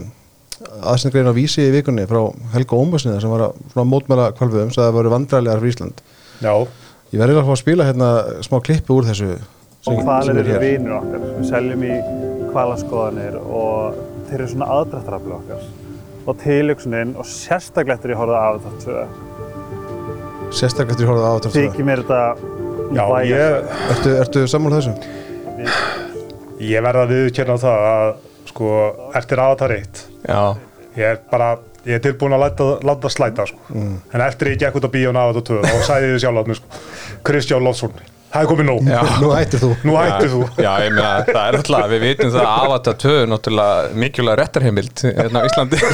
aðsendgrein 0.93 1.31
á 1.31 1.35
vísi 1.35 1.65
í 1.67 1.73
vikunni 1.75 2.05
frá 2.09 2.21
Helga 2.55 2.79
Ómarsniða 2.79 3.23
sem 3.25 3.33
var 3.35 3.49
að 3.51 3.89
mótmæla 3.91 4.29
kvalfiðum, 4.39 4.71
svo 4.75 4.85
það 4.87 4.95
voru 4.95 5.13
vandræðilegar 5.17 5.63
fyrir 5.65 5.75
Ísland. 5.75 6.05
Já, 6.39 6.55
Ég 7.09 7.23
verði 7.23 7.39
að 7.41 7.47
fá 7.49 7.53
að 7.55 7.61
spila 7.63 7.85
hérna 7.89 8.09
smá 8.45 8.59
klippu 8.61 8.99
úr 8.99 9.07
þessu. 9.09 9.39
og 9.89 10.01
hvalir 10.05 10.41
eru 10.43 10.59
vinir 10.61 10.93
okkar. 10.93 11.23
Við 11.39 11.47
seljum 11.49 11.85
í 11.87 11.95
hvalaskoðanir 12.53 13.39
og 13.41 13.95
þeir 14.29 14.35
eru 14.43 14.49
svona 14.53 14.69
aðdrættarafli 14.75 15.33
okkar. 15.39 15.63
Og 16.29 16.37
tilöksunin 16.43 17.15
og 17.17 17.25
sérstaklega 17.25 17.97
eftir 17.97 18.13
ég 18.13 18.21
horfði 18.21 18.43
af 18.43 18.67
tvö, 18.85 19.07
Sérstaklega 20.49 20.93
eftir 20.95 21.05
ég 21.05 21.11
horfði 21.13 21.29
á 21.29 21.33
þetta. 21.37 21.51
þykir 21.59 21.85
mér 21.89 22.01
þetta 22.03 22.21
já 22.97 23.05
ég, 23.29 23.43
Ertu, 23.93 24.11
ertu 24.23 24.39
sammála 24.49 24.77
þessu? 24.81 24.93
ég 26.65 26.81
verða 26.85 27.01
að 27.05 27.11
viðkjörna 27.15 27.57
það 27.63 27.79
að 27.93 28.09
sko, 28.49 28.67
eftir 29.21 29.37
avatar 29.45 29.71
1 29.77 30.01
Já, 30.29 30.43
ég 30.99 31.07
er 31.13 31.17
bara 31.31 31.49
ég 31.89 31.95
er 31.99 32.03
tilbúin 32.05 32.35
að 32.37 32.43
láta, 32.47 32.65
láta 32.89 33.09
slæta 33.13 33.43
sko. 33.49 33.61
en 33.77 34.21
eftir 34.25 34.47
ég 34.55 34.59
gekk 34.65 34.77
út 34.81 34.89
á 34.89 34.91
bíón 34.95 35.21
avatar 35.21 35.45
2 35.53 35.55
og 35.65 35.83
sæði 35.89 36.07
þið 36.15 36.21
sjálf 36.25 36.39
að 36.43 36.49
mér 36.53 36.59
sko, 36.63 36.69
Kristján 37.29 37.65
Lofsson 37.69 37.95
það 38.29 38.41
er 38.43 38.49
komið 38.51 38.67
nóg, 38.69 38.79
Já. 38.89 39.01
Nú 39.23 39.29
hættir 39.33 39.61
þú. 39.63 39.71
nú 39.89 39.93
hættir 39.97 40.29
þú 40.35 40.41
Já, 40.61 40.73
ég 40.85 40.91
meina, 40.97 41.13
það 41.29 41.45
er 41.45 41.53
alltaf, 41.61 41.85
við 41.93 42.01
vitum 42.09 42.31
það 42.35 42.45
að 42.49 42.53
Avatar 42.67 42.97
2 43.05 43.13
er 43.23 43.29
náttúrulega 43.33 43.75
mikilvæg 44.03 44.37
réttarheimild 44.43 44.97
hérna 45.07 45.39
á 45.41 45.43
Íslandi. 45.49 45.79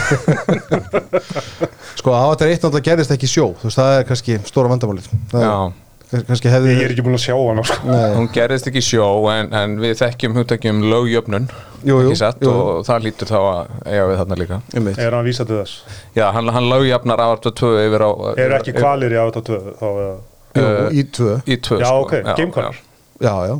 Sko, 2.05 2.13
á 2.13 2.25
þetta 2.35 2.47
eitt 2.53 2.61
náttúrulega 2.67 2.85
gerðist 2.91 3.13
ekki 3.15 3.29
sjó. 3.33 3.47
Þú 3.63 3.71
veist, 3.71 3.79
það 3.81 3.95
er 3.97 4.03
kannski 4.11 4.35
stóra 4.45 4.69
vandamálið. 4.75 5.07
Það 5.33 5.45
Já, 5.47 5.53
er 6.19 6.25
kannski 6.29 6.51
hefði... 6.53 6.75
ég 6.77 6.83
er 6.85 6.93
ekki 6.93 7.05
búin 7.07 7.17
að 7.17 7.23
sjá 7.25 7.37
hana 7.39 7.65
sko. 7.65 7.79
Nei, 7.89 8.03
hún 8.19 8.29
gerðist 8.35 8.69
ekki 8.69 8.83
í 8.83 8.85
sjó 8.85 9.07
en, 9.33 9.49
en 9.57 9.79
við 9.81 9.95
þekkjum 10.03 10.37
hugtækjum 10.37 10.83
lögjöfnun, 10.93 11.47
Jú, 11.81 11.97
jú, 11.97 12.11
ekki 12.13 12.19
satt, 12.21 12.45
jú. 12.45 12.53
og 12.53 12.85
það 12.85 13.07
lítur 13.09 13.33
þá 13.33 13.39
að 13.41 13.73
eiga 13.89 14.05
við 14.11 14.21
þarna 14.21 14.39
líka. 14.43 14.61
einmitt. 14.77 15.01
er 15.01 15.09
hann 15.17 15.23
að 15.25 15.31
vísa 15.31 15.47
til 15.49 15.59
þess 15.63 15.99
Já, 16.21 16.27
hann, 16.37 16.53
hann 16.55 16.69
lögjafnar 16.71 17.25
Avatar 17.25 17.57
2 17.65 17.73
yfir 17.89 18.05
á... 18.05 18.11
eru 18.45 18.57
ekki 18.61 18.77
kvalir 18.77 19.17
í 19.17 19.19
avatar 19.25 19.45
2 19.49 19.59
þá 19.81 19.87
eða 19.91 20.15
Jú, 20.55 20.69
í 20.95 21.03
tvö. 21.11 21.33
Í 21.51 21.57
2, 21.67 21.81
Já, 21.83 21.89
sko. 21.89 22.05
ok, 22.05 22.13
gamekvalir. 22.37 22.77
Já, 23.25 23.35
já. 23.49 23.57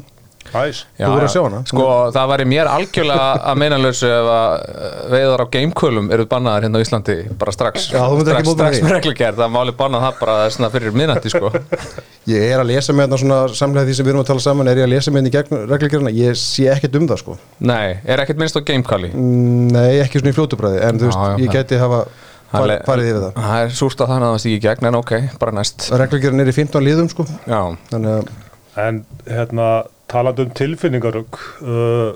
Næs. 0.55 0.81
Já, 0.99 1.05
Þú 1.05 1.11
voru 1.13 1.25
að 1.25 1.29
já. 1.29 1.33
sjá 1.35 1.43
hana? 1.45 1.61
Sko, 1.67 1.85
það 2.15 2.29
væri 2.31 2.45
mér 2.53 2.69
algjörlega 2.71 3.27
að 3.51 3.57
meinalösu 3.63 4.09
ef 4.15 4.29
að 4.35 4.53
eh, 4.65 4.99
veiðar 5.15 5.43
á 5.43 5.47
gamekölum 5.57 6.11
eru 6.15 6.27
bannaðar 6.31 6.67
hérna 6.69 6.79
á 6.79 6.85
Íslandi 6.85 7.17
bara 7.41 7.55
strax. 7.57 7.89
Já, 7.91 8.01
þú 8.07 8.19
myndir 8.21 8.39
ekki 8.39 8.55
strax, 8.55 8.77
strax 8.79 8.85
með 8.87 8.95
reglugerð, 8.99 9.41
það 9.43 9.55
máli 9.57 9.75
banna 9.81 10.01
það 10.05 10.21
bara 10.23 10.37
svona 10.55 10.71
fyrir 10.75 10.95
minnati 10.97 11.33
sko. 11.35 11.51
Ég 12.35 12.47
er 12.55 12.63
að 12.63 12.71
lesa 12.71 12.95
með 12.97 13.09
þetta 13.11 13.21
svona 13.25 13.39
samlega 13.59 13.89
því 13.91 13.97
sem 13.99 14.07
við 14.07 14.15
erum 14.15 14.23
að 14.25 14.29
tala 14.31 14.45
saman 14.47 14.71
er 14.73 14.79
ég 14.81 14.87
að 14.87 14.93
lesa 14.95 15.13
með 15.13 15.27
þetta 15.27 15.33
í 15.33 15.35
gegn 15.35 15.67
reglugjörna 15.75 16.13
ég 16.17 16.39
sé 16.41 16.69
ekkert 16.73 16.95
um 17.01 17.09
það 17.11 17.21
sko. 17.25 17.35
Nei, 17.69 17.99
er 18.07 18.23
ekkert 18.23 18.41
minnst 18.41 18.57
á 18.57 18.63
gamekali 18.65 19.11
Mm, 19.15 19.67
Nei, 19.75 19.99
ekki 20.05 20.23
svona 20.23 20.33
í 20.33 20.37
fljótubræði 20.39 20.79
en 20.87 20.99
þú 21.03 21.11
veist, 21.11 21.43
ég 21.45 21.53
geti 21.53 21.77
hafa 21.83 21.99
far, 22.55 22.73
farið 22.87 23.11
yfir 23.11 23.21
það. 23.27 23.37
Það 23.43 23.65
er 23.67 23.75
súrt 23.81 24.01
að 24.05 24.11
þannig 24.15 24.27
að 24.29 24.33
það 24.35 24.41
stíki 24.45 24.57
í 24.57 24.63
gegn 24.65 24.89
en 24.91 24.99
ok, 25.01 25.13
bara 25.43 25.55
næst. 25.59 25.87
Reglugjörn 26.01 26.43
er 26.45 26.51
í 26.51 26.55
15 26.57 26.85
liðum 26.87 27.11
sko. 27.13 27.27
Já, 27.51 27.61
þannig 27.93 28.17
að 28.17 28.33
En 28.85 28.97
hérna, 29.31 29.67
talandi 30.15 30.47
um 30.47 30.55
tilfinningarögg, 30.55 31.39
uh, 31.67 32.15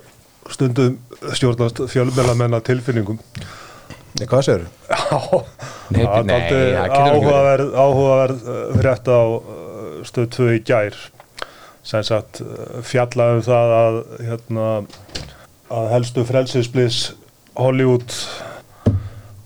stundum 0.55 0.99
stjórnast 1.35 1.83
fjölmjölamenn 1.91 2.57
að 2.57 2.69
tilfinningum. 2.71 3.21
Nei, 4.19 4.27
hvað 4.27 4.49
þú? 4.49 4.67
Já, 4.89 5.45
Nei, 5.95 6.03
það 6.05 6.51
er 6.55 6.91
áhugaverð, 6.95 7.71
áhugaverð 7.75 8.49
uh, 8.49 8.59
frétt 8.79 9.09
á 9.11 9.23
uh, 9.25 9.87
stöð 10.07 10.29
2 10.37 10.51
í 10.57 10.59
gær. 10.69 10.99
Sem 11.87 12.05
sagt, 12.07 12.43
uh, 12.45 12.79
fjallaði 12.85 13.39
um 13.39 13.47
það 13.47 13.75
að, 13.79 13.99
hérna, 14.29 14.69
að 15.73 15.91
helstu 15.95 16.25
frelsisblis 16.29 17.01
Hollywood 17.59 18.15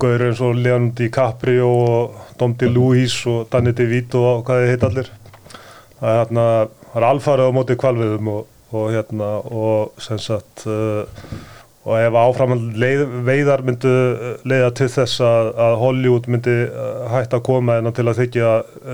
Gaur 0.03 0.25
eins 0.27 0.41
og 0.43 0.59
Leon 0.59 0.91
DiCaprio 0.99 1.69
og 1.71 2.23
Dom 2.41 2.57
DeLuise 2.59 3.31
og 3.31 3.45
Danny 3.53 3.71
DeVito 3.77 4.23
og 4.27 4.47
hvað 4.49 4.65
þið 4.65 4.73
heit 4.73 4.87
allir 4.89 5.11
það 6.01 6.09
er 6.11 6.19
hérna 6.19 6.47
er 6.97 7.09
alfarið 7.09 7.49
á 7.49 7.57
móti 7.57 7.79
kvalviðum 7.81 8.31
og, 8.33 8.45
og 8.73 8.93
hérna 8.93 9.33
og 9.49 10.03
sem 10.03 10.21
sagt 10.21 10.67
uh, 10.69 11.03
og 11.83 11.97
ef 11.99 12.15
áframand 12.15 12.77
leið, 12.79 13.01
veiðar 13.27 13.65
myndu 13.67 13.91
uh, 13.91 14.27
leiða 14.47 14.71
til 14.79 14.89
þess 14.93 15.23
að, 15.27 15.51
að 15.65 15.79
Hollywood 15.81 16.29
myndi 16.31 16.55
uh, 16.69 17.09
hætta 17.11 17.41
að 17.41 17.47
koma 17.49 17.79
en 17.81 17.91
til 17.97 18.07
að 18.07 18.21
þykja 18.23 18.53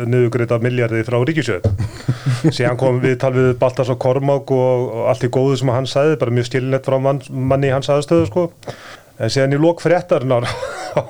niðugreita 0.09 0.61
miljardi 0.65 1.05
frá 1.09 1.19
ríkisjöð 1.21 1.69
síðan 2.57 2.81
kom 2.81 3.03
við 3.05 3.19
tal 3.23 3.35
við 3.37 3.53
Baltasar 3.61 3.99
Kormák 4.01 4.55
og, 4.55 4.89
og 4.89 5.11
allt 5.13 5.27
í 5.27 5.33
góðu 5.35 5.61
sem 5.61 5.75
hann 5.75 5.91
sagði 5.91 6.21
bara 6.23 6.35
mjög 6.39 6.51
stilnett 6.53 6.89
frá 6.89 6.99
mann, 7.03 7.23
manni 7.29 7.71
í 7.71 7.75
hans 7.75 7.91
aðstöðu 7.93 8.31
sko. 8.31 8.49
En 9.19 9.33
síðan 9.35 9.57
í 9.57 9.59
lók 9.59 9.83
fréttarinnar 9.83 10.47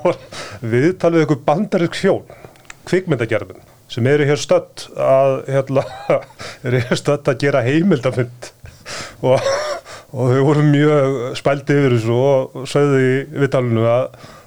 við 0.73 0.95
tal 1.01 1.13
við 1.13 1.27
ykkur 1.27 1.43
bandarisk 1.45 1.99
hjón 2.01 2.25
kvikmyndagerðin 2.89 3.61
sem 3.89 4.09
eru 4.11 4.27
hér 4.29 4.41
stödd 4.41 4.87
að 5.01 5.35
hérna, 5.49 5.85
eru 6.67 6.83
hér 6.85 7.01
stödd 7.01 7.31
að 7.31 7.45
gera 7.45 7.65
heimildafund 7.67 8.51
og, 9.25 9.49
og 10.13 10.33
þau 10.33 10.43
voru 10.49 10.67
mjög 10.69 11.17
spældi 11.39 11.79
yfir 11.79 11.97
þessu 11.97 12.19
og 12.19 12.69
sögðu 12.71 13.01
í 13.05 13.15
viðtalinu 13.39 13.89
að 13.89 14.05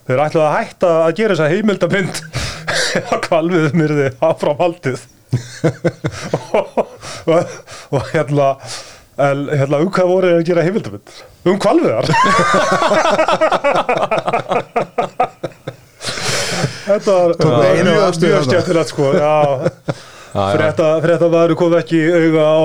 þeir 0.10 0.24
ætlaðu 0.28 0.46
að 0.48 0.56
hætta 0.60 0.94
að 1.02 1.18
gera 1.20 1.38
þessa 1.38 1.52
heimildafund 1.56 2.24
að 3.16 3.26
kvalviðum 3.28 3.86
er 3.86 3.98
þið 4.00 4.26
áfram 4.30 4.62
haldið 4.62 5.06
og, 6.52 6.82
og, 7.32 7.60
og 7.96 8.10
hérna 8.12 8.56
hérna 9.12 9.82
um 9.84 9.92
hvað 9.92 10.10
voru 10.10 10.30
þeir 10.30 10.40
að 10.40 10.48
gera 10.48 10.64
heimildafund? 10.66 11.14
Um 11.46 11.58
kvalviðar? 11.62 12.06
Þetta 16.92 17.52
var 17.52 17.84
mjög, 17.88 18.48
skemmtilegt 18.48 18.92
sko. 18.94 19.12
Frétta 20.32 21.28
varu 21.28 21.56
kom 21.60 21.74
ekki 21.76 21.98
auga 22.08 22.44
á 22.48 22.60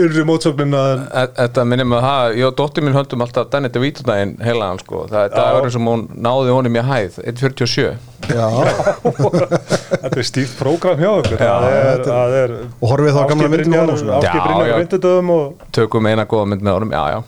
yrri 0.00 0.24
mótsóknina 0.26 0.80
E- 1.14 1.28
Þetta 1.36 1.64
minnir 1.70 1.86
mig 1.86 2.02
að 2.02 2.34
ég 2.40 2.48
og 2.48 2.56
dóttir 2.58 2.82
mín 2.82 2.96
höndum 2.96 3.22
alltaf 3.22 3.46
Danny 3.52 3.70
DeVito-daginn 3.70 4.32
heilaðan 4.42 4.80
sko. 4.82 5.04
Það 5.12 5.28
er 5.28 5.34
dagurinn 5.36 5.74
sem 5.76 5.86
hún 5.92 6.02
náði 6.26 6.56
honum 6.56 6.78
í 6.80 6.82
hæð 6.88 7.20
1.47 7.22 7.94
Já, 8.34 8.48
Þetta 10.02 10.10
er 10.10 10.26
stíft 10.26 10.58
prógram 10.58 10.98
hjá 10.98 11.10
okkur 11.20 11.38
Já, 11.38 11.54
Það 11.54 11.78
er, 11.78 12.02
það 12.08 12.36
er 12.42 12.56
og 12.66 12.90
horfið 12.90 13.14
þá 13.14 13.22
gamla 13.30 13.52
myndin 13.54 13.78
á 13.78 13.80
honum 13.84 14.00
svona. 14.02 14.18
Já, 14.18 14.20
Áski 14.26 14.42
Brynjar 14.48 14.66
já. 14.66 14.74
á 14.74 14.80
myndudöfum 14.82 15.32
og 15.36 15.70
Tökum 15.78 16.10
eina 16.10 16.26
góða 16.34 16.50
mynd 16.50 16.66
með 16.66 16.80
honum, 16.80 16.98
já 16.98 17.04
já 17.14 17.20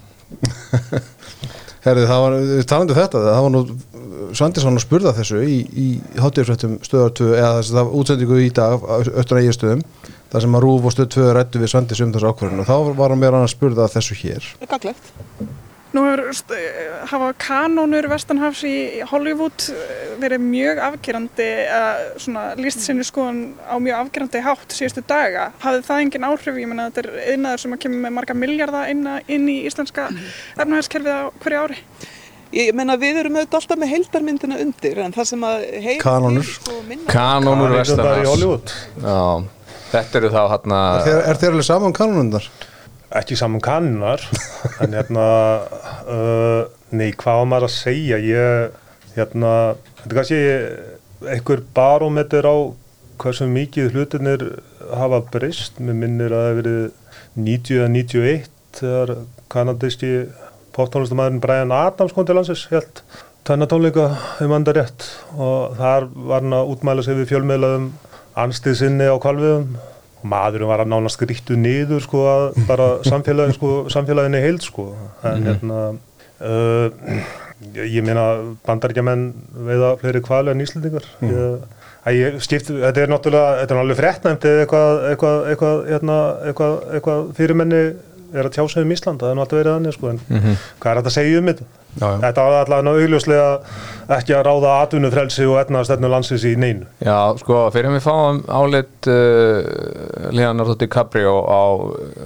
Herði, 1.81 2.07
það 2.11 2.23
var, 2.25 2.35
talandi 2.69 2.95
um 2.95 2.99
þetta, 3.01 3.21
það 3.25 3.45
var 3.47 3.53
nú 3.55 3.63
Svandisson 4.37 4.77
að 4.77 4.85
spurða 4.85 5.15
þessu 5.17 5.41
í, 5.43 5.55
í 5.73 5.87
hátíðarsvættum 6.21 6.77
stöðar 6.85 7.15
2, 7.19 7.31
eða 7.39 7.53
þess 7.57 7.71
að 7.71 7.79
það 7.79 7.87
var 7.87 7.97
útsendingu 8.01 8.41
í 8.41 8.51
dag 8.59 8.85
öttur 9.23 9.41
að 9.41 9.47
ég 9.47 9.57
stöðum 9.57 9.87
þar 10.31 10.45
sem 10.45 10.59
að 10.59 10.65
Rúf 10.67 10.87
og 10.87 10.95
stöð 10.95 11.09
2 11.17 11.33
rættu 11.39 11.63
við 11.63 11.73
Svandis 11.73 12.05
um 12.05 12.13
þessu 12.15 12.31
ákvörðun 12.31 12.63
og 12.63 12.69
þá 12.69 12.77
var 13.01 13.15
hann 13.15 13.23
meira 13.23 13.41
að 13.41 13.51
spurða 13.55 13.89
þessu 13.91 14.19
hér 14.21 14.53
gaglegt. 14.71 15.13
Nú 15.91 16.05
hafa 17.11 17.33
kanónur 17.43 18.07
Vestanhafs 18.13 18.61
í 18.69 18.75
Hollywood 19.11 19.65
eh, 19.75 20.13
verið 20.23 20.45
mjög 20.45 20.79
afgerandi, 20.87 21.49
uh, 21.67 22.05
svona 22.23 22.45
líst 22.61 22.85
sinni 22.85 23.03
skoðan 23.07 23.41
á 23.67 23.75
mjög 23.83 24.05
afgerandi 24.05 24.45
hátt 24.45 24.77
síðustu 24.77 25.03
daga. 25.11 25.49
Hafði 25.65 25.83
það 25.89 26.05
engin 26.05 26.29
áhrif? 26.29 26.61
Ég 26.63 26.71
menna 26.71 26.87
þetta 26.93 27.03
er 27.03 27.35
yðnaður 27.35 27.65
sem 27.65 27.75
að 27.75 27.83
kemur 27.85 28.05
með 28.05 28.17
marga 28.21 28.39
miljardar 28.39 28.95
inn, 28.95 29.05
inn 29.27 29.51
í 29.51 29.59
íslenska 29.67 30.07
efnahagskerfið 30.55 31.11
á 31.11 31.23
hverju 31.43 31.65
ári. 31.65 31.81
Ég 32.55 32.75
meina 32.75 32.99
við 32.99 33.21
erum 33.25 33.39
auðvitað 33.39 33.61
alltaf 33.61 33.79
með 33.79 33.93
heildarmyndina 33.95 34.63
undir 34.63 34.99
en 35.03 35.15
það 35.15 35.29
sem 35.33 35.45
að 35.47 35.67
heim 35.85 36.01
Kanónur. 36.03 36.47
sko, 36.55 36.81
Kanónur 37.11 37.75
í 37.75 37.83
Vestanhafs 37.83 39.59
þetta 39.91 40.21
eru 40.21 40.31
þá 40.31 40.43
hann 40.55 40.75
Er 40.75 41.07
þér, 41.07 41.21
er 41.27 41.41
þér 41.41 41.55
alveg 41.55 41.67
saman 41.67 41.95
kanunundar? 41.97 42.47
Ekki 43.19 43.39
saman 43.39 43.63
kannar 43.65 44.23
En 44.83 44.95
hérna 44.95 45.27
uh, 46.15 46.63
Nei, 46.95 47.11
hvað 47.19 47.41
var 47.41 47.49
maður 47.51 47.69
að 47.69 47.77
segja? 47.77 48.19
Ég, 48.23 48.79
hérna 49.17 49.55
Þetta 50.01 50.11
er 50.11 50.19
kannski 50.21 50.41
einhver 51.31 51.63
barómeter 51.77 52.47
á 52.49 52.57
hversu 53.21 53.47
mikið 53.51 53.95
hlutinir 53.95 54.45
hafa 54.97 55.21
breyst. 55.33 55.81
Mér 55.83 55.99
minnir 55.99 56.33
að 56.33 56.41
það 56.41 56.49
hefur 56.49 56.61
verið 56.61 56.87
90 57.49 57.77
eða 57.77 57.91
91 57.97 58.49
þegar 58.81 59.13
kanadiski 59.53 60.13
poptónlistamæðurinn 60.77 61.43
Brian 61.45 61.75
Adams 61.75 62.15
kom 62.17 62.27
til 62.27 62.39
landsins 62.39 62.67
helt 62.73 63.03
tvennatónleika 63.49 64.07
um 64.45 64.55
andar 64.57 64.79
rétt. 64.81 65.09
Og 65.37 65.77
þar 65.79 66.09
var 66.15 66.41
hann 66.41 66.57
að 66.57 66.73
útmæla 66.75 67.05
sig 67.05 67.19
við 67.21 67.33
fjölmiðlaðum 67.35 67.91
anstið 68.41 68.79
sinni 68.81 69.11
á 69.11 69.17
kvalviðum 69.21 69.75
og 70.21 70.29
maðurinn 70.29 70.71
var 70.71 70.85
að 70.85 70.93
nánast 70.93 71.21
grítu 71.21 71.57
niður 71.57 72.05
sko 72.05 72.25
að 72.29 72.47
bara 72.69 72.89
samfélagin 73.09 73.57
sko, 73.57 73.73
samfélaginni 73.93 74.43
heild 74.45 74.65
sko. 74.65 74.91
En 75.27 75.49
hérna 75.49 75.81
uh, 75.91 77.21
ég, 77.75 77.97
ég 77.97 78.05
meina 78.05 78.27
bandaríkjamenn 78.67 79.31
veiða 79.69 79.95
fleiri 80.01 80.23
kvali 80.25 80.53
en 80.53 80.65
íslendingar. 80.65 81.09
Ég, 81.25 81.81
að 82.01 82.17
ég 82.21 82.39
skipt, 82.45 82.71
þetta 82.73 83.03
er 83.03 83.13
náttúrulega 83.13 83.57
þetta 83.63 83.77
er 83.77 83.83
alveg 83.83 83.99
fréttnæmt 83.99 84.47
eða 84.49 84.63
eitthvað 84.65 85.03
eitthvað, 85.11 85.41
eitthvað, 85.53 85.83
hérna, 85.91 86.21
eitthvað, 86.49 86.79
eitthvað 86.97 87.27
fyrirmenni 87.37 87.83
er 88.31 88.47
að 88.47 88.55
tjá 88.55 88.63
sig 88.71 88.87
um 88.87 88.95
Ísland, 88.95 89.21
það 89.21 89.33
er 89.33 89.43
alltaf 89.43 89.59
verið 89.59 89.77
þannig 89.77 89.97
sko 89.97 90.13
en 90.13 90.21
hvað 90.31 90.91
er 90.91 91.01
þetta 91.01 91.11
að 91.11 91.17
segja 91.17 91.41
um 91.41 91.51
þetta? 91.51 91.67
Já, 91.99 92.07
já. 92.07 92.19
Þetta 92.23 92.45
var 92.47 92.59
allavega 92.65 92.93
augljóslega 92.97 93.47
ekki 94.17 94.35
að 94.37 94.45
ráða 94.47 94.75
atvinnufrelsi 94.85 95.47
og 95.51 95.59
etnaðastefnu 95.65 96.11
landsins 96.11 96.45
í 96.47 96.55
neinu. 96.59 96.87
Já, 97.03 97.19
sko, 97.43 97.63
fyrir 97.75 97.95
við 97.97 98.05
fáum 98.07 98.43
álit 98.47 99.11
uh, 99.11 100.31
Leonardo 100.35 100.77
DiCaprio 100.79 101.35
á 101.51 101.63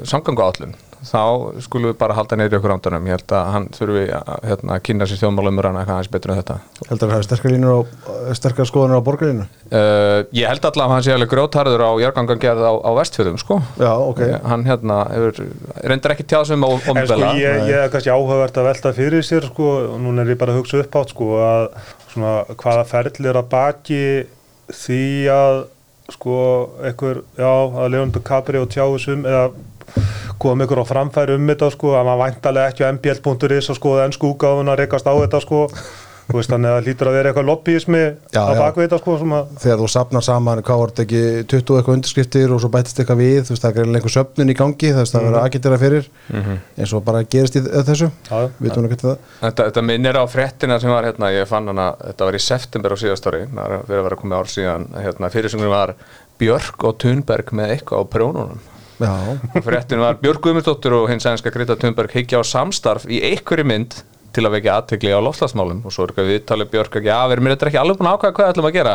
samgangu 0.08 0.44
átlun 0.44 0.76
þá 1.04 1.20
skulum 1.64 1.90
við 1.90 1.96
bara 2.00 2.16
halda 2.16 2.36
neyri 2.40 2.56
okkur 2.58 2.74
ándanum 2.74 3.08
ég 3.08 3.16
held 3.18 3.34
að 3.36 3.48
hann 3.54 3.66
þurfi 3.76 4.04
að 4.18 4.46
hérna, 4.50 4.78
kynna 4.86 5.08
sér 5.10 5.20
þjóðmálumur 5.22 5.68
hann 5.68 5.78
eitthvað 5.80 5.98
hans 6.00 6.10
betur 6.14 6.32
en 6.34 6.40
þetta. 6.40 6.56
Heldur 6.88 7.08
að 7.08 7.12
það 7.14 7.20
er 7.22 7.26
sterkar 7.28 7.54
línur 7.54 7.74
á, 7.74 7.80
sterkar 8.38 8.70
skoðanur 8.70 9.00
á 9.00 9.06
borgarlínu? 9.08 9.46
uh, 9.68 10.20
Ég 10.34 10.48
held 10.50 10.68
allavega 10.70 10.86
að 10.88 10.94
hann 10.94 11.04
sé 11.06 11.14
alveg 11.14 11.32
grjótarður 11.34 11.84
á 11.84 11.90
jargangangerð 12.04 12.64
á, 12.64 12.72
á 12.80 12.90
vestfjöðum, 13.00 13.38
sko. 13.42 13.60
Já, 13.80 13.92
ok. 13.94 14.22
Hann 14.48 14.64
hérna, 14.68 15.00
hefur, 15.12 15.42
reyndar 15.84 16.14
ekki 16.16 16.28
tjáð 16.32 16.48
sem 16.52 16.64
En 16.64 16.78
sko 16.80 16.94
ombela 16.94 17.34
ég, 17.40 17.60
ég 17.68 17.82
er 17.84 17.92
kannski 17.92 18.12
áhugavert 18.14 18.56
að 18.62 18.68
velta 18.70 18.94
fyrir 18.96 19.26
sér 19.26 19.50
sko. 19.50 19.68
Og 19.94 20.00
núna 20.02 20.24
er 20.24 20.32
ég 20.34 20.40
bara 20.40 20.54
að 20.54 20.62
hugsa 20.62 20.80
upp 20.80 20.98
átt 21.02 21.12
sko 21.14 21.30
að 21.44 21.68
svona 22.14 22.34
hvaða 22.54 22.88
ferli 22.88 23.30
er 23.30 23.38
að 23.40 23.48
baki 23.52 24.02
því 24.72 25.02
að 25.34 25.62
sko 26.12 26.34
einhver, 26.84 27.22
já, 27.38 27.48
að 27.48 27.86
Leonardo 27.94 28.20
Capri 28.24 28.60
og 28.60 28.68
tjáðusum 28.72 29.24
eða 29.28 29.46
koma 30.44 30.68
ykkur 30.68 30.84
á 30.84 30.90
framfæri 30.92 31.36
um 31.40 31.50
þetta 31.52 31.72
sko 31.74 31.96
að 31.98 32.08
maður 32.12 32.24
væntalega 32.28 32.72
ekki 32.72 32.86
á 32.86 32.92
mbl.is 32.94 33.70
og 33.74 33.78
skoða 33.82 34.08
enn 34.08 34.16
skúgáðun 34.20 34.72
að 34.74 34.82
rekast 34.84 35.08
á 35.08 35.12
þetta 35.16 35.42
sko. 35.44 35.66
Þú 36.24 36.38
veist 36.38 36.48
þannig 36.48 36.70
að 36.70 36.76
það 36.78 36.86
lítur 36.88 37.08
að 37.10 37.14
vera 37.18 37.28
eitthvað 37.30 37.48
lobbyismi 37.50 37.98
Já, 38.32 38.40
á 38.48 38.72
þetta 38.72 38.96
sko 39.02 39.16
sem 39.20 39.32
að 39.36 39.50
Þegar 39.60 39.80
þú 39.82 39.88
sapnar 39.92 40.24
saman, 40.24 40.62
hvað 40.64 40.78
var 40.80 40.92
þetta 40.94 41.04
ekki 41.04 41.20
20 41.52 41.76
eitthvað 41.76 41.96
undirskriftir 41.98 42.54
og 42.54 42.62
svo 42.62 42.70
bætist 42.72 43.02
eitthvað 43.02 43.20
við 43.20 43.40
þú 43.44 43.52
veist 43.52 43.66
það 43.66 43.68
er 43.68 43.76
greinlega 43.76 44.00
einhver 44.00 44.14
söfnun 44.14 44.52
í 44.54 44.56
gangi 44.56 44.92
það 44.94 45.02
veist 45.02 45.16
það 45.18 45.26
verður 45.26 45.38
agitera 45.42 45.80
fyrir 45.84 46.08
eins 46.80 46.96
og 46.96 47.04
bara 47.04 47.22
gerist 47.28 47.60
í 47.60 47.64
þessu, 47.68 48.08
Já, 48.30 48.34
já. 48.40 48.48
við 48.56 48.72
tónum 48.72 48.88
ekki 48.88 49.00
það. 49.04 49.28
Þetta, 49.44 49.68
þetta 49.68 49.86
minnir 49.92 50.16
á 50.16 50.24
fréttina 50.32 50.80
sem 50.80 50.96
var 50.96 51.10
hérna, 51.10 51.32
ég 51.36 51.50
fann 51.52 51.68
hana, 51.74 51.90
þetta 52.08 52.30
var 52.30 52.40
í 52.40 52.44
september 52.48 52.96
á 52.96 53.02
síðast 53.04 53.28
ári, 53.28 53.44
það 53.52 53.74
er 53.76 53.84
fyrir 53.84 54.00
að 54.00 54.08
vera 54.08 54.20
komið 54.24 54.40
ár 54.40 54.54
síðan, 54.56 54.88
hérna, 54.96 55.32
fyrirsöngunum 55.36 55.76
var 55.76 55.92
Björk 56.40 56.88
og 56.88 56.96
Thunberg 57.04 57.52
með 57.52 57.76
eitthvað 57.76 58.00
á 58.00 58.04
prjónunum. 58.16 58.64
Fréttin 59.64 60.02
var 60.02 60.18
Björk 60.22 60.42
Guðmundsdóttir 60.44 60.94
og 60.94 61.08
hins 61.10 61.24
sænska 61.26 61.50
Greta 61.54 61.76
Thunberg 61.78 62.12
higgja 62.14 62.40
á 62.40 62.44
samstarf 62.46 63.08
í 63.10 63.20
einhverju 63.32 63.66
mynd 63.66 63.96
til 64.34 64.44
að 64.46 64.56
vekja 64.56 64.76
aðtegli 64.80 65.14
á 65.14 65.20
loftslagsmálum 65.22 65.82
og 65.86 65.94
svo 65.94 66.04
er 66.04 66.12
eitthvað 66.12 66.30
viðtalið 66.32 66.70
Björk 66.72 66.96
ekki, 66.98 67.10
já, 67.10 67.18
við 67.26 67.36
erum 67.36 67.50
þetta 67.52 67.68
ekki 67.70 67.80
alveg 67.82 67.98
búin 68.00 68.10
að 68.10 68.16
ákvæða 68.18 68.36
hvað 68.38 68.54
ætlum 68.54 68.68
að 68.70 68.78
gera. 68.78 68.94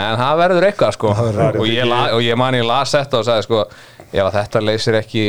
En 0.00 0.20
það 0.20 0.40
verður 0.40 0.66
eitthvað 0.68 0.92
sko 0.96 1.14
og 1.14 1.64
ég, 1.68 1.82
la, 1.90 2.02
og 2.14 2.22
ég 2.24 2.38
man 2.38 2.56
ég 2.56 2.66
las 2.66 2.94
þetta 2.94 3.18
og 3.20 3.26
sagði 3.26 3.46
sko 3.48 3.64
ef 4.10 4.22
að 4.24 4.36
þetta 4.38 4.62
leysir 4.64 4.98
ekki 4.98 5.24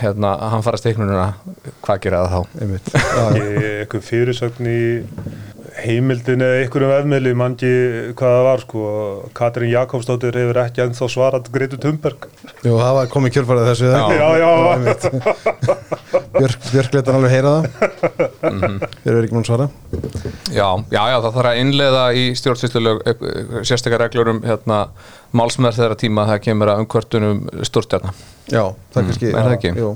hérna, 0.00 0.34
hann 0.52 0.64
fara 0.64 0.80
steiknununa, 0.80 1.26
hvað 1.84 2.04
gera 2.04 2.22
það 2.24 2.34
þá? 2.34 2.60
Já, 2.94 3.24
já. 3.36 3.48
eitthvað 3.82 4.06
fyrirsögn 4.08 4.70
í 4.70 4.80
heimildin 5.74 6.42
eða 6.44 6.58
einhverjum 6.62 6.90
vefmiðli 6.92 7.32
mangi 7.38 7.70
hvað 8.14 8.34
það 8.36 8.44
var 8.46 8.62
sko. 8.62 8.82
Katrín 9.36 9.72
Jakobsdóttir 9.72 10.36
hefur 10.38 10.60
ekki 10.62 10.84
ennþá 10.84 11.08
svarat 11.10 11.48
Gretu 11.54 11.78
Thunberg. 11.82 12.28
Jú, 12.62 12.76
það 12.78 12.94
var 13.00 13.10
komið 13.12 13.34
kjörfarið 13.38 13.70
þessu 13.72 13.90
Já. 13.90 14.04
já, 14.14 14.28
já. 14.44 14.50
Björk, 16.34 16.68
Björk 16.72 16.94
leta 16.96 17.12
hann 17.12 17.18
alveg 17.20 17.34
heyra 17.34 17.52
það. 17.54 17.66
Þeir 19.02 19.12
eru 19.14 19.22
ekki 19.24 19.36
múin 19.36 19.44
að 19.44 19.50
svara. 19.50 19.66
Já, 20.54 20.68
já, 20.94 21.02
já, 21.10 21.16
það 21.24 21.28
þarf 21.38 21.50
að 21.50 21.60
innleiða 21.64 22.04
í 22.18 22.24
stjórnsýslulög 22.38 23.04
sérstakar 23.66 24.02
reglur 24.06 24.32
um 24.34 24.40
hérna, 24.46 24.80
málsmerð 25.34 25.80
þeirra 25.80 25.98
tíma 25.98 26.24
að 26.24 26.32
það 26.32 26.40
kemur 26.46 26.70
að 26.72 26.82
umkvörtunum 26.84 27.42
stórstjarnar. 27.66 28.22
Já, 28.52 28.62
það 28.92 29.00
er 29.00 29.06
kannski 29.08 29.28
er 29.30 29.38
það 29.38 29.54
ekki? 29.56 29.72
Jú. 29.80 29.90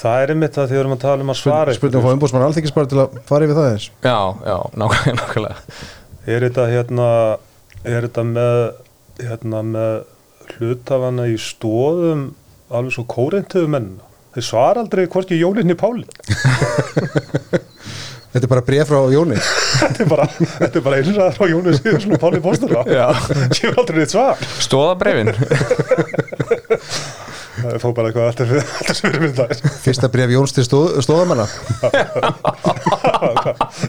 það 0.00 0.22
er 0.22 0.32
einmitt 0.34 0.56
það 0.58 0.66
því 0.68 0.76
við 0.76 0.82
erum 0.82 0.94
að 0.94 1.04
tala 1.04 1.24
um 1.24 1.32
að 1.32 1.38
svara 1.40 1.74
Spurning 1.76 2.00
að 2.00 2.04
fá 2.04 2.14
umbúrsmann 2.18 2.44
alþykis 2.44 2.74
bara 2.76 2.90
til 2.90 3.00
að 3.00 3.18
fara 3.30 3.46
yfir 3.46 3.58
það 3.58 3.68
eins 3.70 3.86
Já, 4.04 4.18
já, 4.44 4.56
nákvæmlega, 4.82 5.54
er 6.28 6.46
þetta 6.48 6.66
hérna 6.68 7.08
er 7.84 8.08
þetta 8.08 8.26
með 8.28 8.58
hérna 9.24 9.62
með 9.70 9.94
hlutafana 10.54 11.28
í 11.32 11.38
stóðum 11.40 12.26
alveg 12.74 12.96
svo 12.98 13.06
kórintuðu 13.08 13.72
menn 13.72 13.90
þeir 14.36 14.48
svara 14.50 14.84
aldrei 14.84 15.06
hvorki 15.08 15.40
Jólinni 15.40 15.76
Páli 15.80 16.04
Þetta 18.34 18.46
er 18.48 18.50
bara 18.50 18.64
bref 18.66 18.88
frá 18.90 18.98
Jóni. 19.14 19.36
Þetta 19.84 20.02
er 20.04 20.08
bara, 20.10 20.24
þetta 20.42 20.78
er 20.80 20.82
bara 20.88 20.96
einræðar 21.00 21.36
frá 21.36 21.46
Jóni 21.52 21.74
Sigursson 21.78 22.16
og 22.16 22.22
Páli 22.24 22.40
Póstur 22.42 22.72
Já. 22.90 23.06
kemur 23.54 23.78
aldrei 23.84 24.00
neitt 24.02 24.14
svar. 24.14 24.40
Stóða 24.64 24.96
brefin. 24.98 25.30
það 27.54 27.76
fór 27.80 27.92
bara 27.96 28.10
eitthvað 28.10 28.26
alltaf 28.28 28.50
alltaf 28.58 28.96
sem 28.98 29.12
við 29.14 29.18
erum 29.20 29.34
það 29.38 29.52
Fyrsta 29.84 30.08
bref 30.12 30.32
Jóns 30.34 30.52
til 30.56 30.64
stóð, 30.66 30.96
stóðamanna 31.06 31.46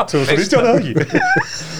2019 0.05 0.59
eða 0.61 0.73
ekki? 0.77 0.93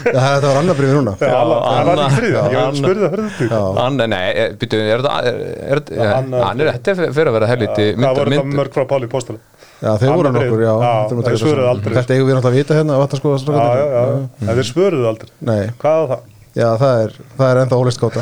Já, 0.05 0.19
þetta 0.19 0.47
var 0.49 0.59
annar 0.61 0.77
brefið 0.77 0.97
núna. 0.99 1.13
Já, 1.21 1.29
það 1.29 1.51
var 1.51 1.61
Anna- 1.69 2.05
ekki 2.07 2.17
þriðja, 2.19 2.41
ég 2.51 2.59
Anna- 2.61 2.79
spurði 2.81 3.05
það 3.05 3.29
fyrir. 3.39 3.53
Anna, 3.85 4.07
nei, 4.11 4.25
eh, 4.33 4.49
byrju, 4.61 4.81
er 4.85 5.03
þetta, 5.05 5.13
er, 5.29 5.35
er, 5.75 5.83
er, 5.95 6.11
Anna- 6.17 6.43
hann 6.49 6.61
er, 6.65 6.71
þetta 6.75 6.87
er 6.91 7.13
fyrir 7.19 7.29
að 7.31 7.37
vera 7.39 7.51
helviti 7.53 7.85
Það 7.95 8.19
voru 8.19 8.35
það 8.39 8.55
mörg 8.59 8.71
frá 8.79 8.85
Páli 8.91 9.07
Póstur 9.11 9.37
Já, 9.81 9.91
þeir 10.01 10.13
voru 10.15 10.31
nokkur, 10.35 10.61
já 10.63 10.71
Já, 10.71 10.91
að 10.95 11.09
þeir 11.11 11.19
þetta 11.25 11.41
svöruðu 11.41 11.67
aldrei. 11.71 11.95
Þetta 11.97 12.15
eigum 12.15 12.29
við 12.29 12.37
náttúrulega 12.37 12.53
að 12.53 12.59
vita 12.61 12.77
hérna 12.79 12.99
vatnaskoða 13.01 13.39
Já, 13.59 13.67
já, 13.75 13.85
já, 13.91 14.01
en 14.45 14.55
þeir 14.59 14.69
spurðuðu 14.71 15.09
aldrei. 15.11 15.29
Nei, 15.49 15.61
Hvað 15.83 15.99
var 15.99 16.09
það? 16.13 16.23
já, 16.55 16.67
það 16.79 17.03
er, 17.05 17.15
það 17.35 17.49
er 17.51 17.61
ennþá 17.65 17.79
ólist 17.83 18.01
gáta 18.01 18.21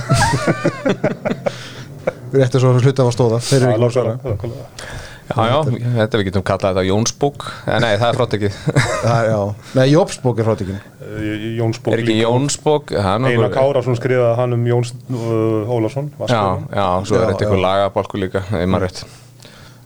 Við 2.33 2.37
réttum 2.43 2.63
svo 2.63 2.73
hluta 2.81 3.05
af 3.05 3.11
að 3.11 3.15
stóða. 3.17 3.41
Þeir 3.45 3.59
eru 3.61 3.71
ekki 3.73 4.01
að 4.01 4.09
nákvæmlega. 4.33 4.67
Já, 5.23 5.39
já, 5.47 5.57
þetta 6.01 6.19
við 6.19 6.25
getum 6.27 6.43
kallað 6.43 6.73
þetta 6.75 6.83
Jónsbók. 6.89 7.45
Eh, 7.63 7.77
Nei, 7.79 7.93
það 8.01 8.09
er 8.09 8.17
er, 9.13 9.23
já, 9.29 9.37
nei, 9.79 9.85
Jópsbók 9.93 10.41
er 10.43 10.49
frátekinn 10.49 10.81
Eh, 11.13 11.47
Jónsbók 11.59 11.93
Er 11.95 12.03
ekki. 12.03 12.17
Jónsbók? 12.19 12.91
Er 12.97 13.07
Einar 13.31 13.53
Kárásson 13.55 13.97
skrifaði 13.99 14.35
hann 14.41 14.57
um 14.57 14.67
Jóns 14.67 14.93
uh, 15.13 15.71
Ólafsson 15.71 16.11
Já, 16.27 16.43
já, 16.73 16.87
svo 17.07 17.19
er 17.21 17.27
þetta 17.31 17.45
einhver 17.47 17.59
já. 17.61 17.65
lagabalku 17.69 18.23
líka 18.25 18.43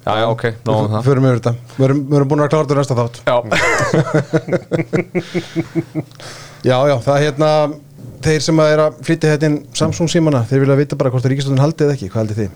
Já, 0.08 0.14
já, 0.22 0.28
ok, 0.32 0.44
nóðum 0.64 0.94
það. 0.94 1.02
Förum 1.10 1.26
yfir 1.28 1.40
þetta, 1.42 1.54
við 1.76 1.84
erum, 1.88 2.30
búin 2.32 2.44
að 2.46 2.52
klára 2.54 2.64
þetta 2.64 2.80
næsta 2.80 2.96
þátt. 2.96 3.18
Já, 3.28 3.36
Já, 6.68 6.78
já, 6.90 6.96
það 7.04 7.16
er 7.18 7.24
hérna 7.28 7.50
Þeir 8.28 8.42
sem 8.44 8.60
að 8.60 8.72
er 8.72 8.82
að 8.82 8.96
flytja 9.06 9.30
hérna 9.34 9.50
inn 9.52 9.58
Samsung 9.78 10.10
símana 10.10 10.42
Þeir 10.50 10.64
vilja 10.64 10.80
vita 10.80 10.98
bara 11.00 11.12
hvort 11.14 11.28
ríkistöndin 11.30 11.62
haldið 11.62 11.86
eða 11.86 11.96
ekki. 11.98 12.10
Hvað 12.10 12.22
haldið 12.24 12.40
þið? 12.42 12.52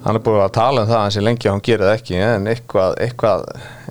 hann 0.00 0.16
er 0.16 0.22
búin 0.24 0.40
að 0.40 0.54
tala 0.56 0.84
um 0.84 0.88
það 0.88 1.02
hans 1.04 1.16
í 1.20 1.22
lengi 1.22 1.48
að 1.48 1.54
hann 1.54 1.82
það 1.82 1.90
ekki 1.92 2.20
en 2.24 2.46
eitthvað, 2.48 2.94
eitthvað, 3.04 3.42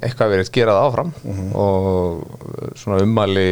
eitthvað 0.01 0.31
verið 0.33 0.47
gerað 0.55 0.79
áfram. 0.87 1.11
Og 1.53 2.73
svona 2.79 3.03
ummæli 3.03 3.45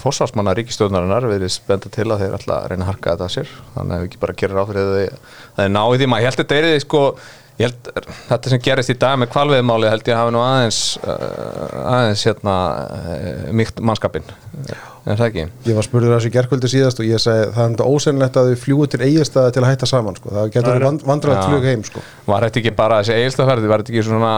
fórsvarsmanna 0.00 0.54
ríkistjóðnarinnar 0.56 1.28
verið 1.28 1.52
spenda 1.52 1.92
til 1.92 2.06
að 2.08 2.24
þeir 2.24 2.38
alltaf 2.38 2.70
reyna 2.70 2.86
að 2.86 2.90
harka 2.94 3.12
þetta 3.14 3.28
að 3.28 3.34
sér. 3.36 3.52
Þannig 3.74 3.96
að 3.96 4.00
við 4.00 4.08
ekki 4.08 4.22
bara 4.24 4.38
gerir 4.42 4.62
áfrið 4.62 4.86
að 4.86 4.96
þeir, 4.96 5.20
að 5.50 5.60
þeir 5.60 5.74
náðu 5.76 6.00
því. 6.00 6.08
Maður, 6.14 6.24
ég 6.24 6.30
held 6.30 6.40
að 6.40 6.44
þetta 6.46 6.60
er 6.72 6.84
sko 6.86 7.02
ég 7.04 7.20
held, 7.68 7.90
þetta 8.28 8.52
sem 8.52 8.62
gerist 8.64 8.92
í 8.92 8.98
dag 9.00 9.18
með 9.20 9.32
kvalviðmáli 9.34 9.90
held 9.90 10.08
ég 10.10 10.20
hafi 10.20 10.34
nú 10.36 10.42
aðeins 10.44 10.80
uh, 11.02 11.82
aðeins 11.96 12.24
hérna 12.28 12.56
uh, 12.86 13.50
mýkt 13.56 13.82
mannskapin 13.84 14.26
er 15.04 15.16
það 15.20 15.26
ekki? 15.30 15.44
Ég 15.70 15.78
var 15.78 15.86
spurður 15.86 16.14
þessu 16.16 16.32
gerkvöldi 16.34 16.70
síðast 16.72 17.00
og 17.00 17.08
ég 17.08 17.22
segi 17.22 17.46
það 17.54 17.64
er 17.64 17.72
þetta 17.74 17.88
ósennlegt 17.94 18.38
að 18.40 18.50
þau 18.50 18.60
fljúi 18.64 18.88
til 18.92 19.00
eigistæða 19.06 19.54
til 19.56 19.62
að 19.62 19.68
hætta 19.70 19.88
saman 19.90 20.18
sko. 20.18 20.32
það 20.34 20.52
getur 20.56 20.74
verið 20.74 20.88
vand, 20.88 21.04
vandræðat 21.10 21.40
Já. 21.40 21.48
flug 21.48 21.68
heim 21.70 21.84
sko. 21.88 22.04
Var 22.30 22.46
þetta 22.46 22.60
ekki 22.62 22.74
bara 22.80 23.00
þessi 23.00 23.16
eigilstaferði, 23.16 23.70
var 23.70 23.84
þetta 23.84 23.94
ekki 23.94 24.06
svona 24.10 24.32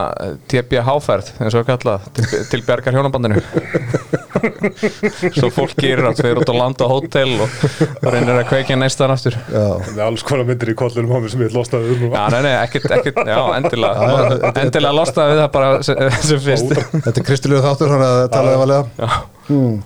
TBH-ferð, 0.52 1.32
eins 1.42 1.58
og 1.58 1.66
kallað, 1.68 2.08
til, 2.18 2.28
til 2.52 2.62
bjargar 2.68 2.98
hjónabandinu? 2.98 3.42
Svo 5.36 5.50
fólk 5.52 5.74
gerir 5.78 6.06
að 6.08 6.22
fyrir 6.22 6.40
út 6.40 6.50
á 6.50 6.54
land 6.56 6.82
og 6.82 6.92
hótel 6.94 7.34
og 7.42 8.08
reynir 8.08 8.38
að 8.38 8.46
kveikja 8.48 8.78
neistan 8.80 9.12
aftur. 9.12 9.36
Já, 9.52 9.66
Það 9.82 9.98
er 9.98 10.04
alls 10.06 10.24
konar 10.26 10.48
myndir 10.48 10.72
í 10.72 10.76
kollunum 10.78 11.14
á 11.14 11.18
mér 11.22 11.34
sem 11.34 11.44
ég 11.44 11.54
lostaði 11.54 11.94
um 11.94 12.16
Já, 12.16 12.24
nei, 12.32 12.40
nei, 12.46 12.52
ekkert, 12.62 12.88
ekkert, 12.96 13.20
já, 13.28 13.38
endilega, 13.58 14.52
endilega 14.62 14.96
losta 14.96 15.28
við 15.30 15.42
það 15.42 15.48
bara 15.56 15.70
sem, 15.86 16.02
sem 16.30 16.42
fyrst. 16.42 16.74
þetta 16.96 17.14
er 17.14 17.26
kristilegu 17.28 17.64
þáttur 17.64 17.92
hann 17.94 18.04
að 18.06 18.20
talaði 18.32 18.60
valega 18.62 18.82
Já, 18.98 19.08
hmm. 19.48 19.80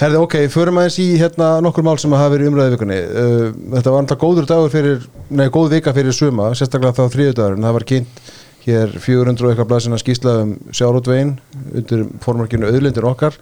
Herði, 0.00 0.18
ok, 0.24 0.36
förum 0.52 0.78
aðeins 0.80 0.98
í 1.02 1.08
hérna 1.20 1.48
nokkur 1.62 1.84
mál 1.86 1.98
sem 2.00 2.12
hafa 2.16 2.32
verið 2.32 2.48
í 2.48 2.50
umræði 2.52 2.74
vikunni. 2.74 3.00
Uh, 3.02 3.42
Þetta 3.74 3.92
var 3.92 4.04
alltaf 4.04 4.20
góður 4.22 4.48
dagur 4.48 4.72
fyrir 4.72 5.02
Nei, 5.32 5.46
góð 5.52 5.74
vika 5.76 5.92
fyrir 5.96 6.16
suma, 6.16 6.50
sérstaklega 6.56 6.96
þá 6.96 7.12
þriðudagurinn 7.12 7.66
Það 7.66 7.76
var 7.76 7.86
kynnt 7.92 8.22
hér 8.62 8.92
400 9.02 9.42
og 9.42 9.52
eitthvað 9.52 9.70
blæsina 9.72 9.98
skýsla 9.98 10.34
um 10.44 10.52
sjárótvegin 10.70 11.32
undir 11.74 12.04
formarkinu 12.22 12.68
auðlindir 12.70 13.06
okkar. 13.08 13.34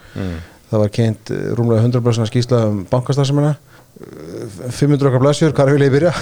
Það 0.71 0.83
var 0.85 0.92
kynnt 0.95 1.33
eh, 1.35 1.50
rúmlega 1.59 1.83
100 1.85 2.04
blæsina 2.07 2.28
skýsla 2.30 2.61
um 2.71 2.78
bankastarsamina 2.90 3.57
500 4.00 5.11
okkar 5.11 5.23
blæsjur, 5.23 5.54
hvað 5.56 5.75
vil 5.75 5.85
ég 5.85 5.92
byrja? 5.92 6.12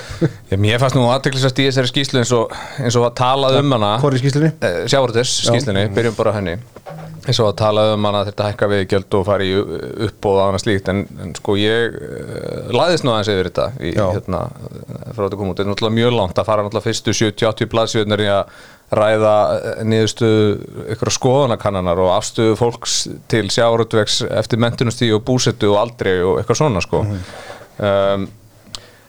ég, 0.52 0.58
mér 0.62 0.80
fannst 0.80 0.96
nú 0.96 1.08
aðteklisast 1.12 1.58
í 1.60 1.68
þessari 1.68 1.90
skýslu 1.92 2.22
eins 2.22 2.32
og, 2.36 2.54
eins 2.80 2.96
og 2.96 3.08
var 3.08 3.16
talað 3.18 3.60
um 3.60 3.76
hana. 3.76 3.96
Hvor 4.02 4.16
í 4.16 4.22
skýslunni? 4.22 4.54
sjávartis 4.88 5.40
skýslinni, 5.48 5.88
byrjum 5.96 6.16
bara 6.16 6.36
henni 6.38 6.56
eins 7.26 7.40
og 7.42 7.50
að 7.50 7.56
tala 7.58 7.84
um 7.94 8.06
hana 8.06 8.22
að 8.22 8.30
þetta 8.30 8.48
hækka 8.50 8.68
við 8.70 8.82
gjöld 8.92 9.16
og 9.18 9.24
fara 9.26 9.46
í 9.46 9.52
uppbóð 10.06 10.38
og 10.38 10.42
annað 10.44 10.62
slíkt 10.62 10.90
en, 10.92 11.02
en 11.22 11.34
sko 11.36 11.56
ég 11.58 11.96
uh, 11.96 12.70
laðist 12.74 13.06
nú 13.06 13.12
aðeins 13.14 13.30
yfir 13.32 13.50
þetta 13.50 13.66
í, 13.80 13.92
Já. 13.96 14.04
hérna, 14.14 14.42
frá 15.10 15.24
þetta 15.24 15.40
kom 15.40 15.50
út, 15.50 15.56
þetta 15.56 15.66
er 15.66 15.70
náttúrulega 15.72 15.98
mjög 15.98 16.16
langt 16.16 16.40
að 16.40 16.48
fara 16.50 16.66
náttúrulega 16.66 16.86
fyrstu 16.86 17.16
70-80 17.16 17.72
blaðsjöðnir 17.74 18.22
í 18.22 18.28
að 18.36 18.60
ræða 18.94 19.34
niðurstu 19.82 20.28
ykkur 20.94 21.10
skoðanakannanar 21.16 21.98
og 22.04 22.12
afstöðu 22.14 22.54
fólks 22.60 22.96
til 23.30 23.48
sjávarutvegs 23.50 24.20
eftir 24.30 24.62
mentunustíð 24.62 25.16
og 25.18 25.24
búsettu 25.26 25.72
og 25.72 25.80
aldrei 25.82 26.20
og 26.22 26.40
eitthvað 26.40 26.60
svona 26.62 26.84
sko. 26.84 27.02
Um, 27.76 28.28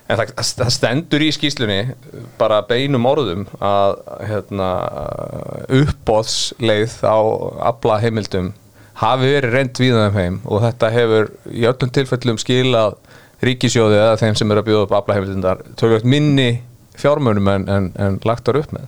En 0.08 0.16
það, 0.16 0.30
það 0.40 0.70
stendur 0.72 1.24
í 1.26 1.32
skýslunni 1.36 1.80
bara 2.40 2.62
beinum 2.64 3.04
orðum 3.10 3.42
að 3.60 3.98
hérna, 4.30 4.68
uppbóðsleið 5.82 6.94
á 7.04 7.20
afla 7.74 7.98
heimildum 8.00 8.54
hafi 9.02 9.34
verið 9.34 9.54
reynd 9.58 9.82
víðan 9.82 10.08
um 10.08 10.16
heim 10.16 10.38
og 10.48 10.64
þetta 10.64 10.92
hefur 10.96 11.28
í 11.52 11.68
öllum 11.68 11.92
tilfellum 11.94 12.40
skilað 12.42 12.96
ríkisjóði 13.44 14.00
eða 14.00 14.16
þeim 14.22 14.38
sem 14.40 14.54
eru 14.54 14.64
að 14.64 14.70
bjóða 14.70 14.86
upp 14.88 14.96
afla 15.02 15.18
heimildundar 15.18 15.66
tölvögt 15.78 16.08
minni 16.08 16.48
fjármönum 16.98 17.52
en, 17.52 17.68
en, 17.70 17.90
en 18.00 18.20
lagt 18.26 18.48
var 18.48 18.62
upp 18.64 18.72
með 18.74 18.88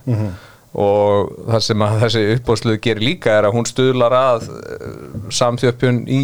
og 0.78 1.30
það 1.48 1.62
sem 1.66 1.82
að 1.82 2.00
þessi 2.04 2.24
uppbóðsluð 2.36 2.80
gerir 2.84 3.02
líka 3.02 3.34
er 3.34 3.48
að 3.48 3.56
hún 3.56 3.66
stuðlar 3.66 4.14
að 4.14 4.48
eh, 4.54 4.88
samþjöppun 5.34 6.02
í 6.06 6.20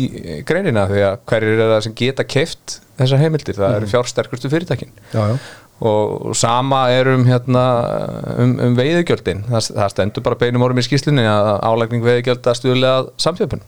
greinina 0.47 0.87
því 0.91 1.05
að 1.09 1.17
hverjir 1.33 1.63
er 1.63 1.73
það 1.75 1.85
sem 1.89 1.97
geta 1.99 2.27
keift 2.27 2.81
þessar 2.97 3.23
heimildir, 3.25 3.59
það 3.59 3.79
eru 3.81 3.89
fjársterkustu 3.91 4.51
fyrirtækin. 4.53 4.93
Já, 5.13 5.23
já. 5.33 5.39
Og 5.87 6.33
sama 6.39 6.87
er 6.89 7.11
um, 7.13 7.27
hérna, 7.29 7.63
um, 8.41 8.55
um 8.65 8.77
veiðugjöldin 8.79 9.43
það, 9.45 9.67
það 9.77 9.91
stendur 9.93 10.25
bara 10.25 10.39
beinum 10.41 10.63
orðum 10.65 10.81
í 10.81 10.87
skýslunni 10.87 11.27
að 11.29 11.51
álægning 11.69 12.07
veiðugjöld 12.07 12.49
að 12.49 12.57
stuðlega 12.63 13.03
samþjöpun 13.21 13.67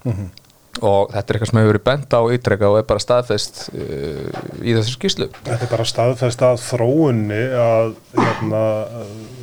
og 0.79 1.13
þetta 1.13 1.25
er 1.33 1.37
eitthvað 1.37 1.51
sem 1.51 1.61
hefur 1.61 1.73
verið 1.73 1.85
bent 1.89 2.15
á 2.15 2.21
ítrekka 2.35 2.71
og 2.71 2.79
er 2.81 2.89
bara 2.89 3.03
staðfest 3.03 3.63
uh, 3.75 4.41
í 4.63 4.75
þessu 4.77 4.95
skýslu 4.95 5.29
Þetta 5.43 5.67
er 5.67 5.73
bara 5.73 5.87
staðfest 5.89 6.45
að 6.47 6.61
þróunni 6.65 7.45
að 7.59 7.95
hérna, 8.19 8.65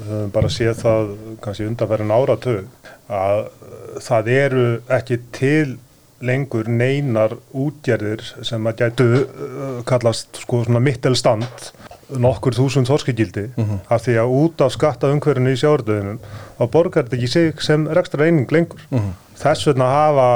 höfum 0.09 0.35
bara 0.35 0.51
séð 0.53 0.83
það 0.83 1.15
kannski 1.43 1.69
undanferðin 1.69 2.15
áratug 2.15 2.91
að 3.11 3.41
það 4.05 4.31
eru 4.35 4.67
ekki 4.91 5.19
til 5.35 5.75
lengur 6.25 6.69
neinar 6.71 7.35
útgerðir 7.51 8.23
sem 8.47 8.71
að 8.71 8.85
gætu 8.85 9.09
uh, 9.25 9.81
kallast 9.87 10.39
sko 10.45 10.63
svona 10.63 10.83
mittelstand 10.83 11.71
nokkur 12.21 12.53
þúsund 12.53 12.85
þorskigildi 12.85 13.47
af 13.89 14.03
því 14.05 14.19
að 14.21 14.33
út 14.37 14.61
af 14.61 14.73
skatta 14.75 15.09
umhverfinu 15.09 15.55
í 15.55 15.57
sjáurðuðinum 15.57 16.19
þá 16.59 16.63
borgar 16.69 17.07
þetta 17.07 17.17
ekki 17.17 17.29
sig 17.31 17.63
sem 17.65 17.87
rekstra 17.97 18.27
eining 18.27 18.51
lengur 18.53 18.83
þess 19.41 19.65
vegna 19.71 19.87
hafa 19.89 20.27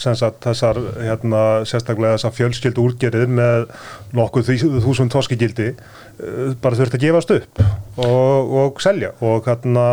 sagt, 0.00 0.40
þessar, 0.44 0.80
hérna, 1.00 1.44
sérstaklega 1.68 2.16
þessar 2.16 2.34
fjölskyldu 2.38 2.84
úrgerðir 2.86 3.30
með 3.30 3.68
nokkuð 4.16 4.52
þúsund 4.84 5.14
þorskigildi 5.14 5.70
uh, 5.74 6.52
bara 6.62 6.78
þurft 6.78 6.98
að 6.98 7.06
gefast 7.06 7.34
upp 7.36 7.62
og, 8.00 8.54
og 8.64 8.82
selja. 8.84 9.14
Og, 9.20 9.44
hérna, 9.46 9.86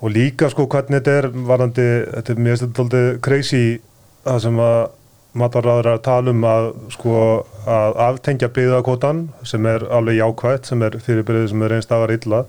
og 0.00 0.14
líka 0.14 0.50
sko 0.52 0.68
hvernig 0.70 1.02
þetta 1.02 1.16
er 1.20 1.30
varandi, 1.48 1.88
þetta 2.16 2.34
er 2.34 2.44
mjög 2.48 2.60
stundaldi 2.62 3.02
crazy 3.24 3.64
það 4.24 4.44
sem 4.46 4.60
að 4.64 4.78
matvarraður 5.34 5.88
er 5.88 5.96
að 5.98 6.04
tala 6.06 6.32
um 6.34 6.44
að 6.46 6.66
sko 6.94 7.14
að 7.66 7.96
aftengja 8.06 8.50
byggðakvotan 8.54 9.24
sem 9.46 9.66
er 9.66 9.86
alveg 9.90 10.20
jákvætt, 10.20 10.68
sem 10.70 10.84
er 10.86 10.98
fyrirbyrðið 11.02 11.48
sem 11.50 11.64
er 11.66 11.74
einst 11.78 11.94
afar 11.94 12.14
illa 12.14 12.44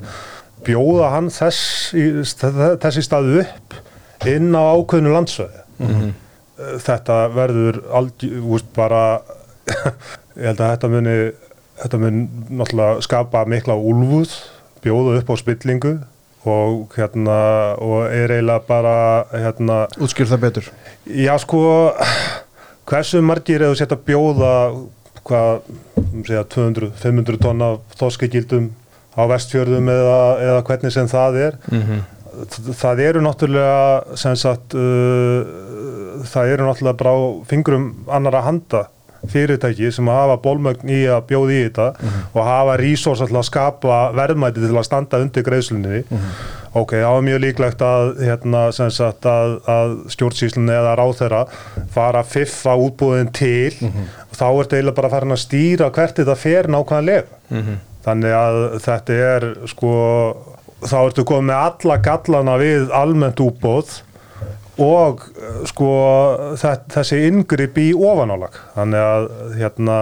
bjóða 0.65 1.09
hann 1.15 1.31
þess, 1.33 1.93
í, 1.97 2.05
þessi 2.83 3.03
staðu 3.05 3.41
upp 3.41 3.79
inn 4.29 4.53
á 4.53 4.63
ákveðnu 4.77 5.13
landsvæði 5.15 5.63
þetta 6.57 7.19
verður 7.35 7.81
veist, 7.91 8.69
bara 8.75 9.21
ég 10.39 10.49
held 10.51 10.59
að 10.61 10.71
þetta 10.75 10.91
muni 10.93 11.15
þetta 11.81 12.01
mun 12.01 12.19
náttúrulega 12.61 13.05
skapa 13.05 13.45
mikla 13.49 13.75
úlfuð, 13.75 14.35
bjóða 14.83 15.19
upp 15.19 15.31
á 15.31 15.35
spillingu 15.41 15.95
og 16.45 16.93
hérna 16.95 17.37
og 17.81 18.05
er 18.13 18.35
eiginlega 18.35 18.61
bara 18.67 18.97
hérna, 19.33 19.85
Útskýr 19.97 20.29
það 20.29 20.43
betur. 20.45 20.69
Já 21.09 21.33
sko 21.41 21.63
hversu 22.85 23.21
margir 23.25 23.65
eða 23.65 23.77
setja 23.79 23.97
bjóða 23.97 24.53
hvað, 25.25 25.69
um 26.05 26.25
segja 26.27 26.43
200, 26.53 26.91
500 27.01 27.41
tonna 27.41 27.71
þoskagildum 27.97 28.69
á 29.17 29.23
vestfjörðum 29.31 29.89
eða, 29.89 30.19
eða 30.43 30.65
hvernig 30.67 30.93
sem 30.93 31.09
það 31.09 31.39
er? 31.47 31.57
Það 32.75 33.01
eru 33.07 33.23
náttúrulega 33.23 34.17
sem 34.19 34.35
sagt 34.37 34.75
uh, 34.77 35.41
það 36.29 36.51
eru 36.55 36.67
náttúrulega 36.67 36.99
bara 36.99 37.15
á 37.15 37.19
fingrum 37.49 37.87
annara 38.11 38.43
handa 38.45 38.87
fyrirtæki 39.31 39.91
sem 39.93 40.07
hafa 40.11 40.35
bólmögn 40.41 40.89
í 40.91 40.99
að 41.09 41.23
bjóða 41.31 41.53
í 41.55 41.61
þetta 41.63 41.87
og 42.35 42.45
hafa 42.45 42.75
resource 42.81 43.25
alltaf 43.25 43.41
að 43.41 43.47
skapa 43.47 43.97
verðmæti 44.17 44.61
til 44.61 44.75
að 44.75 44.85
standa 44.85 45.21
undir 45.23 45.45
greiðslunni. 45.47 46.03
Ok, 46.75 46.93
þá 46.99 47.09
er 47.09 47.25
mjög 47.25 47.41
líklegt 47.41 47.81
að, 47.87 48.11
hérna, 48.21 48.65
sagt, 48.75 49.25
að, 49.25 49.55
að 49.71 49.93
stjórnsýslunni 50.13 50.75
eða 50.75 50.95
ráþeira 50.99 51.43
fara 51.95 52.21
að 52.21 52.33
fiffa 52.35 52.75
útbúðin 52.75 53.31
til. 53.33 53.73
Og 54.29 54.35
þá 54.35 54.45
er 54.49 54.59
þetta 54.59 54.77
eiginlega 54.77 54.99
bara 54.99 55.13
farin 55.15 55.35
að 55.37 55.43
stýra 55.45 55.91
hvert 55.95 56.19
þetta 56.19 56.35
fer 56.37 56.69
nákvæmlega. 56.75 57.23
Þannig 58.05 58.35
að 58.37 58.59
þetta 58.85 59.21
er 59.31 59.47
sko 59.71 59.93
þá 60.85 60.97
ertu 61.07 61.23
komið 61.25 61.47
með 61.49 61.61
alla 61.63 61.95
gallana 62.05 62.57
við 62.61 62.91
almennt 62.93 63.39
útbóð 63.41 64.01
og 64.81 65.23
eh, 65.39 65.63
sko 65.71 65.89
þe- 66.59 66.77
þessi 66.95 67.23
yngripp 67.29 67.77
í 67.81 67.89
ofanálag. 67.95 68.57
Þannig 68.75 69.03
að 69.07 69.27
hérna 69.59 69.97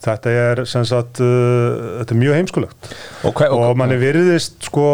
þetta 0.00 0.30
er 0.32 0.60
sem 0.64 0.84
sagt 0.88 1.18
uh, 1.20 1.98
þetta 2.00 2.14
er 2.14 2.20
mjög 2.22 2.36
heimskulegt. 2.38 2.86
Og, 3.28 3.34
hver, 3.36 3.52
og 3.52 3.74
manni 3.76 3.98
virðist 4.00 4.64
sko 4.70 4.84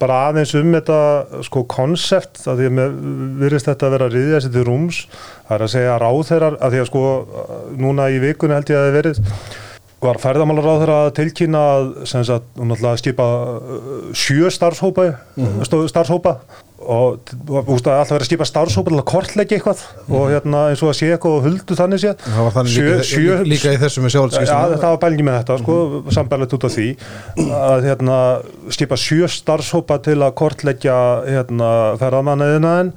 bara 0.00 0.16
aðeins 0.32 0.56
um 0.58 0.72
þetta 0.74 0.96
sko 1.46 1.62
konsept 1.70 2.42
að 2.50 2.64
því 2.64 2.70
að 2.72 2.96
virðist 3.44 3.70
þetta 3.70 3.86
að 3.86 3.94
vera 3.94 4.08
að 4.10 4.16
riðja 4.18 4.40
sér 4.42 4.54
til 4.56 4.64
rúms. 4.66 4.98
Það 5.46 5.54
er 5.58 5.64
að 5.68 5.72
segja 5.76 6.00
ráðherrar 6.02 6.58
að 6.58 6.74
því 6.74 6.82
að 6.82 6.90
sko 6.90 7.04
núna 7.78 8.08
í 8.10 8.18
vikunni 8.26 8.58
held 8.58 8.74
ég 8.74 8.80
að 8.80 8.88
það 8.88 8.98
verið 8.98 9.22
var 10.06 10.18
ferðamálar 10.20 10.66
ráðherra 10.66 10.96
að 11.06 11.14
tilkynna 11.16 11.60
að 11.76 11.86
sem 12.10 12.26
sagt 12.26 12.58
að 12.66 12.98
skipa 13.00 13.24
uh, 13.46 13.86
sjö 14.18 14.50
starfshópa 14.52 15.06
mm 15.38 15.62
starfshópa 15.88 16.40
og 16.76 17.32
veist 17.48 17.88
að 17.88 17.94
alltaf 17.96 18.12
verið 18.12 18.24
að 18.24 18.28
skipa 18.28 18.46
starfshópa 18.48 18.92
til 18.92 18.98
að 19.00 19.06
kortleggja 19.08 19.56
eitthvað 19.56 19.80
og 20.12 20.26
hérna 20.28 20.62
eins 20.70 20.82
og 20.84 20.92
að 20.92 20.98
sé 20.98 21.08
eitthvað 21.14 21.36
og 21.38 21.46
huldu 21.46 21.78
þannig 21.78 22.02
sé 22.02 22.12
Það 22.20 22.42
var 22.42 22.54
þannig 22.58 22.76
líka, 22.76 22.98
líka, 23.00 23.38
líka 23.52 23.72
í 23.72 23.80
þessum 23.80 24.08
sjálfskýstum 24.12 24.76
það 24.76 24.92
var 24.92 25.00
bælingi 25.06 25.26
með 25.26 25.38
þetta, 25.40 25.58
sko, 25.64 25.78
mm 25.96 26.14
sambærlegt 26.16 26.54
út 26.56 26.64
af 26.68 26.72
því 26.72 26.86
að 27.56 27.86
hérna, 27.88 28.16
skipa 28.72 28.96
sjö 29.00 29.28
starfshópa 29.30 29.98
til 30.04 30.18
að 30.20 30.36
kortleggja 30.38 30.96
hérna, 31.26 31.70
ferðamanniðinaðin 32.00 32.92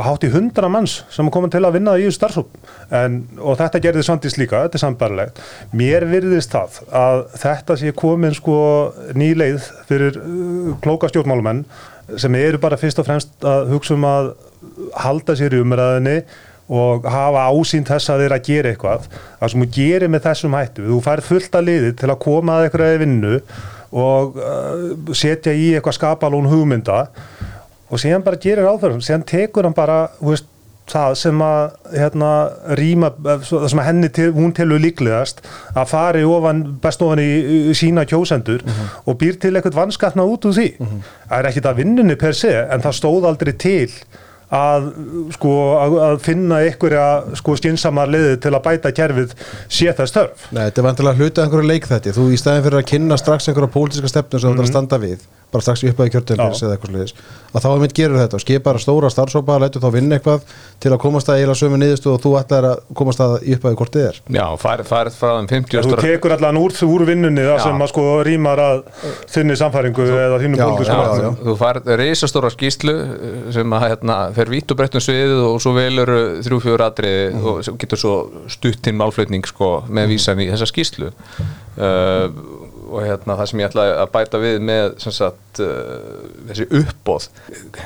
hátt 0.00 0.24
í 0.24 0.30
hundra 0.32 0.70
manns 0.72 1.02
sem 1.12 1.28
er 1.28 1.34
komin 1.34 1.52
til 1.52 1.60
að 1.66 1.76
vinna 1.76 1.96
í 2.00 2.06
þessu 2.06 2.16
starfshóp. 2.16 2.54
En, 2.94 3.20
og 3.36 3.58
þetta 3.60 3.82
gerði 3.84 4.04
Svandís 4.06 4.38
líka, 4.40 4.62
þetta 4.64 4.78
er 4.78 4.82
sambærlegt 4.82 5.42
mér 5.76 6.06
virðist 6.08 6.54
það 6.54 6.80
að 6.88 7.22
þetta 7.42 7.76
sé 7.82 7.92
komin 7.96 8.36
sko 8.36 8.58
nýleið 9.18 9.68
fyrir 9.90 10.18
uh, 10.22 10.72
klóka 10.84 11.12
stjórnmálumenn 11.12 11.66
sem 12.16 12.36
eru 12.40 12.60
bara 12.62 12.78
fyrst 12.80 13.00
og 13.02 13.08
fremst 13.08 13.44
að 13.44 13.72
hugsa 13.74 13.96
um 13.96 14.06
að 14.08 14.30
halda 14.98 15.36
sér 15.38 15.56
í 15.56 15.62
umræðinni 15.62 16.18
og 16.68 17.06
hafa 17.08 17.46
ásýnd 17.48 17.88
þess 17.88 18.12
að 18.12 18.22
þeirra 18.24 18.38
að 18.38 18.48
gera 18.48 18.72
eitthvað. 18.72 19.08
Það 19.40 19.52
sem 19.52 19.62
þú 19.64 19.68
gerir 19.78 20.12
með 20.12 20.24
þessum 20.26 20.56
hættu 20.58 20.86
þú 20.88 21.00
færð 21.04 21.28
fullt 21.30 21.58
að 21.58 21.68
liði 21.68 21.92
til 21.96 22.10
að 22.12 22.20
koma 22.24 22.58
að 22.58 22.66
eitthvað 22.66 22.98
vinnu 23.04 23.34
og 23.98 24.36
uh, 24.36 25.14
setja 25.16 25.54
í 25.56 25.70
eitthvað 25.76 25.96
skapalón 25.96 26.50
hugmynda 26.50 27.06
og 27.88 28.00
síðan 28.00 28.24
bara 28.24 28.40
gerir 28.40 28.68
áferðum 28.68 29.00
síðan 29.04 29.24
tekur 29.28 29.64
hann 29.64 29.76
bara 29.76 30.02
veist, 30.20 30.48
það 30.88 31.16
sem 31.20 31.42
að 31.44 31.64
hérna, 31.94 32.30
rýma, 32.78 33.10
það 33.24 33.66
sem 33.72 33.82
að 33.82 33.88
henni 33.88 34.12
til, 34.18 34.28
hún 34.36 34.54
tilur 34.56 34.82
líklegast 34.82 35.42
að 35.74 35.90
fari 35.92 36.24
ofan, 36.28 36.62
best 36.82 37.02
ofan 37.04 37.22
í, 37.22 37.28
sína 37.78 38.06
kjósendur 38.08 38.64
og 39.04 39.18
býr 39.20 39.40
til 39.40 39.54
eitthvað 39.54 39.82
vanskatna 39.82 40.26
út 40.28 40.48
úr 40.48 40.56
því. 40.56 40.70
Það 41.28 41.36
er 41.40 41.50
ekkit 41.52 41.68
að 41.70 41.82
vinnunni 41.82 42.16
per 42.20 42.36
se 42.36 42.54
en 42.64 42.84
það 42.84 42.98
stóð 43.02 43.28
aldrei 43.32 43.52
til 43.58 43.90
að, 44.54 44.86
sko, 45.36 45.54
að, 45.76 45.96
að 46.06 46.14
finna 46.24 46.60
einhverja 46.64 47.36
sko, 47.36 47.56
skynnsamar 47.60 48.08
liði 48.08 48.38
til 48.40 48.54
að 48.56 48.62
bæta 48.64 48.92
kerfið 48.96 49.34
sé 49.68 49.92
það 49.92 50.08
störf 50.12 50.46
Nei, 50.56 50.62
þetta 50.62 50.80
er 50.80 50.86
vantilega 50.86 51.20
hluta 51.20 51.44
einhverju 51.44 51.68
leikþætti. 51.68 52.14
Þú 52.16 52.28
í 52.32 52.38
stæðin 52.40 52.64
fyrir 52.64 52.80
að 52.80 52.88
kynna 52.92 53.18
strax 53.20 53.50
einhverja 53.50 53.74
pólitíska 53.74 54.12
stefnu 54.12 54.40
sem 54.40 54.48
þú 54.48 54.56
ætlar 54.56 54.68
að 54.68 54.72
standa 54.72 55.00
við 55.02 55.26
bara 55.52 55.64
strax 55.64 55.84
upp 55.88 56.00
að 56.04 56.10
kjörtöfnir 56.12 56.50
eða 56.52 56.74
eitthvað 56.76 56.90
sliðis 56.92 57.14
að 57.48 57.62
þá 57.64 57.68
er 57.72 57.78
mitt 57.80 57.94
gerur 57.96 58.18
þetta 58.20 58.38
skipar 58.42 58.78
stóra 58.82 59.08
starfsópa 59.12 59.54
lætur 59.62 59.80
þá 59.80 59.88
vinna 59.94 60.18
eitthvað 60.18 60.42
til 60.84 60.90
að 60.92 60.98
komast 61.00 61.30
að 61.32 61.38
eiginlega 61.40 61.60
sömu 61.62 61.78
niðurstu 61.80 62.10
og 62.12 62.18
þú 62.20 62.32
ætlar 62.42 62.66
að 62.68 62.82
komast 63.00 63.22
að 63.24 63.36
upp 63.54 63.64
að 63.70 63.76
hvort 63.80 63.94
þið 63.96 64.04
er 64.10 64.18
Já, 64.36 64.44
farið 64.60 64.90
fari 64.90 65.12
frá 65.16 65.30
þeim 65.38 65.48
50 65.54 65.88
Þú 65.88 65.96
tekur 66.02 66.34
allan 66.36 66.60
úr, 66.60 66.76
úr 66.84 67.04
vinnunni 67.08 67.46
það 67.46 67.56
Já. 67.56 67.62
sem 67.64 67.84
að 67.86 67.90
sko 67.94 68.04
rýmar 68.28 68.62
að 68.66 68.82
þinni 69.32 69.56
samfæringu 69.62 70.08
eða 70.12 70.40
þínu 70.44 70.60
markmiðum. 70.60 71.24
já. 71.24 71.30
Þú 71.48 71.56
farið 71.62 71.90
reysastóra 72.02 72.52
skýslu 72.52 72.94
uh, 72.98 73.40
sem 73.56 73.74
að 73.78 73.86
hérna, 73.88 74.18
fer 74.36 74.52
vitt 74.52 74.70
og 74.74 74.80
breyttum 74.82 75.04
sviðið 75.08 75.42
og 75.48 75.58
svo 75.64 75.72
velur 75.78 76.12
þrjú 76.44 76.60
fjögur 76.66 76.84
atriði 76.90 77.24
Mhm. 77.28 77.48
og 77.48 77.78
getur 77.80 77.98
svo 78.04 78.14
stutt 78.52 78.86
inn 78.92 78.96
málflutning 79.00 79.44
sko, 79.48 79.72
með 79.88 80.12
vísan 80.12 80.40
í 80.44 80.50
þessa 80.52 80.68
skýslu 80.68 81.08
uh, 81.08 82.28
og 82.88 83.04
hérna, 83.04 83.36
það 83.38 83.50
sem 83.50 83.62
ég 83.62 83.70
ætla 83.70 83.84
að 84.02 84.10
bæta 84.14 84.40
við 84.42 84.58
með 84.68 84.96
sagt, 85.04 85.60
uh, 85.64 86.24
þessi 86.48 86.66
uppbóð 86.80 87.28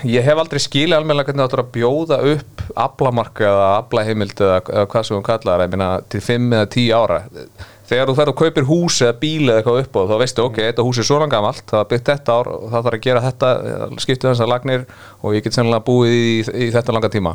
ég 0.08 0.24
hef 0.26 0.40
aldrei 0.42 0.62
skilið 0.62 0.98
almennilega 0.98 1.30
hvernig 1.30 1.42
það 1.42 1.50
áttur 1.50 1.64
að 1.64 1.74
bjóða 1.76 2.20
upp 2.32 2.64
aflamarka 2.86 3.46
eða 3.50 3.68
aflaheimild 3.82 4.42
eða, 4.46 4.62
eða 4.72 4.88
hvað 4.94 5.06
sem 5.08 5.18
hún 5.18 5.28
kallar 5.28 5.66
ég 5.66 5.76
meina, 5.76 5.92
til 6.12 6.24
5 6.24 6.48
eða 6.58 6.72
10 6.76 6.90
ára. 6.96 7.20
Þegar 7.92 8.08
þú 8.08 8.14
ferð 8.16 8.32
og 8.32 8.36
kaupir 8.38 8.66
hús 8.68 8.98
eða 9.04 9.14
bíl 9.20 9.42
eða 9.50 9.60
eitthvað 9.60 9.80
upp 9.82 9.96
þá 10.08 10.14
veistu, 10.22 10.44
ok, 10.46 10.60
þetta 10.70 10.84
hús 10.86 11.00
er 11.02 11.08
svona 11.08 11.28
gamalt 11.32 11.64
það 11.68 11.82
er 11.82 11.88
byggt 11.90 12.10
þetta 12.12 12.36
ár 12.38 12.52
og 12.54 12.68
það 12.70 12.86
þarf 12.86 12.98
að 12.98 13.06
gera 13.06 13.24
þetta 13.26 13.50
skiptu 14.04 14.30
þessar 14.30 14.48
lagnir 14.48 14.86
og 15.20 15.36
ég 15.36 15.44
get 15.44 15.58
sennilega 15.58 15.84
búið 15.84 16.14
í, 16.14 16.30
í 16.40 16.70
þetta 16.72 16.94
langa 16.96 17.10
tíma 17.12 17.34